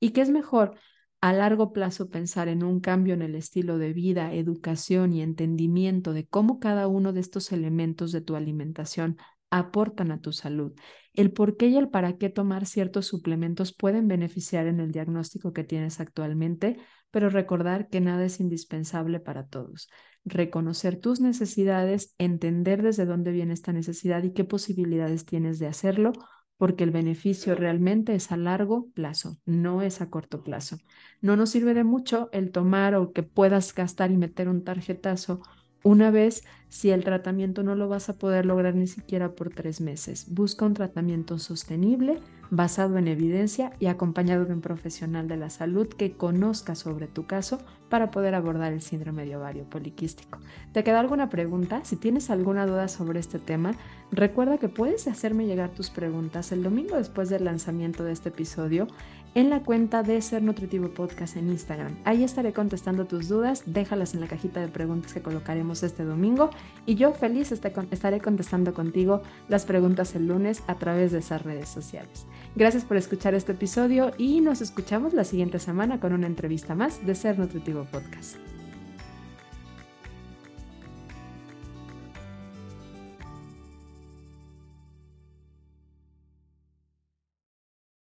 y 0.00 0.10
que 0.10 0.22
es 0.22 0.30
mejor 0.30 0.78
a 1.20 1.32
largo 1.32 1.72
plazo 1.72 2.08
pensar 2.08 2.48
en 2.48 2.62
un 2.62 2.80
cambio 2.80 3.14
en 3.14 3.22
el 3.22 3.34
estilo 3.34 3.78
de 3.78 3.92
vida, 3.92 4.32
educación 4.34 5.12
y 5.12 5.22
entendimiento 5.22 6.12
de 6.12 6.26
cómo 6.26 6.60
cada 6.60 6.88
uno 6.88 7.12
de 7.12 7.20
estos 7.20 7.52
elementos 7.52 8.12
de 8.12 8.20
tu 8.20 8.36
alimentación 8.36 9.16
aportan 9.50 10.10
a 10.10 10.20
tu 10.20 10.32
salud. 10.32 10.72
El 11.14 11.32
por 11.32 11.56
qué 11.56 11.68
y 11.68 11.76
el 11.76 11.88
para 11.88 12.18
qué 12.18 12.28
tomar 12.28 12.66
ciertos 12.66 13.06
suplementos 13.06 13.74
pueden 13.74 14.08
beneficiar 14.08 14.66
en 14.66 14.80
el 14.80 14.92
diagnóstico 14.92 15.52
que 15.52 15.64
tienes 15.64 16.00
actualmente, 16.00 16.76
pero 17.10 17.30
recordar 17.30 17.88
que 17.88 18.00
nada 18.00 18.24
es 18.24 18.40
indispensable 18.40 19.20
para 19.20 19.46
todos. 19.46 19.88
Reconocer 20.26 20.96
tus 20.96 21.20
necesidades, 21.20 22.14
entender 22.18 22.82
desde 22.82 23.06
dónde 23.06 23.30
viene 23.30 23.54
esta 23.54 23.72
necesidad 23.72 24.24
y 24.24 24.32
qué 24.32 24.44
posibilidades 24.44 25.24
tienes 25.24 25.58
de 25.60 25.68
hacerlo 25.68 26.12
porque 26.56 26.84
el 26.84 26.90
beneficio 26.90 27.54
realmente 27.54 28.14
es 28.14 28.32
a 28.32 28.36
largo 28.36 28.88
plazo, 28.90 29.38
no 29.44 29.82
es 29.82 30.00
a 30.00 30.10
corto 30.10 30.42
plazo. 30.42 30.78
No 31.20 31.36
nos 31.36 31.50
sirve 31.50 31.74
de 31.74 31.84
mucho 31.84 32.28
el 32.32 32.50
tomar 32.50 32.94
o 32.94 33.12
que 33.12 33.22
puedas 33.22 33.74
gastar 33.74 34.10
y 34.10 34.16
meter 34.16 34.48
un 34.48 34.64
tarjetazo 34.64 35.42
una 35.86 36.10
vez 36.10 36.42
si 36.68 36.90
el 36.90 37.04
tratamiento 37.04 37.62
no 37.62 37.76
lo 37.76 37.88
vas 37.88 38.08
a 38.08 38.14
poder 38.14 38.44
lograr 38.44 38.74
ni 38.74 38.88
siquiera 38.88 39.30
por 39.30 39.50
tres 39.50 39.80
meses. 39.80 40.26
Busca 40.28 40.66
un 40.66 40.74
tratamiento 40.74 41.38
sostenible, 41.38 42.18
basado 42.50 42.98
en 42.98 43.06
evidencia 43.06 43.72
y 43.78 43.86
acompañado 43.86 44.44
de 44.44 44.52
un 44.52 44.60
profesional 44.60 45.28
de 45.28 45.36
la 45.36 45.48
salud 45.48 45.86
que 45.86 46.12
conozca 46.12 46.74
sobre 46.74 47.06
tu 47.06 47.26
caso 47.26 47.60
para 47.88 48.10
poder 48.10 48.34
abordar 48.34 48.72
el 48.72 48.82
síndrome 48.82 49.26
de 49.26 49.36
ovario 49.36 49.62
poliquístico. 49.64 50.40
¿Te 50.72 50.82
queda 50.82 50.98
alguna 50.98 51.28
pregunta? 51.28 51.84
Si 51.84 51.94
tienes 51.94 52.30
alguna 52.30 52.66
duda 52.66 52.88
sobre 52.88 53.20
este 53.20 53.38
tema, 53.38 53.72
recuerda 54.10 54.58
que 54.58 54.68
puedes 54.68 55.06
hacerme 55.06 55.46
llegar 55.46 55.70
tus 55.70 55.90
preguntas 55.90 56.50
el 56.50 56.64
domingo 56.64 56.96
después 56.96 57.28
del 57.28 57.44
lanzamiento 57.44 58.02
de 58.02 58.12
este 58.12 58.30
episodio 58.30 58.88
en 59.36 59.50
la 59.50 59.60
cuenta 59.60 60.02
de 60.02 60.22
Ser 60.22 60.42
Nutritivo 60.42 60.88
Podcast 60.88 61.36
en 61.36 61.50
Instagram. 61.50 61.94
Ahí 62.04 62.24
estaré 62.24 62.54
contestando 62.54 63.04
tus 63.04 63.28
dudas, 63.28 63.64
déjalas 63.66 64.14
en 64.14 64.22
la 64.22 64.28
cajita 64.28 64.60
de 64.60 64.68
preguntas 64.68 65.12
que 65.12 65.20
colocaremos 65.20 65.82
este 65.82 66.04
domingo 66.04 66.48
y 66.86 66.94
yo 66.94 67.12
feliz 67.12 67.52
estaré 67.52 68.20
contestando 68.22 68.72
contigo 68.72 69.20
las 69.48 69.66
preguntas 69.66 70.14
el 70.14 70.26
lunes 70.26 70.62
a 70.68 70.76
través 70.76 71.12
de 71.12 71.18
esas 71.18 71.42
redes 71.42 71.68
sociales. 71.68 72.26
Gracias 72.54 72.86
por 72.86 72.96
escuchar 72.96 73.34
este 73.34 73.52
episodio 73.52 74.12
y 74.16 74.40
nos 74.40 74.62
escuchamos 74.62 75.12
la 75.12 75.24
siguiente 75.24 75.58
semana 75.58 76.00
con 76.00 76.14
una 76.14 76.26
entrevista 76.26 76.74
más 76.74 77.04
de 77.04 77.14
Ser 77.14 77.38
Nutritivo 77.38 77.84
Podcast. 77.84 78.55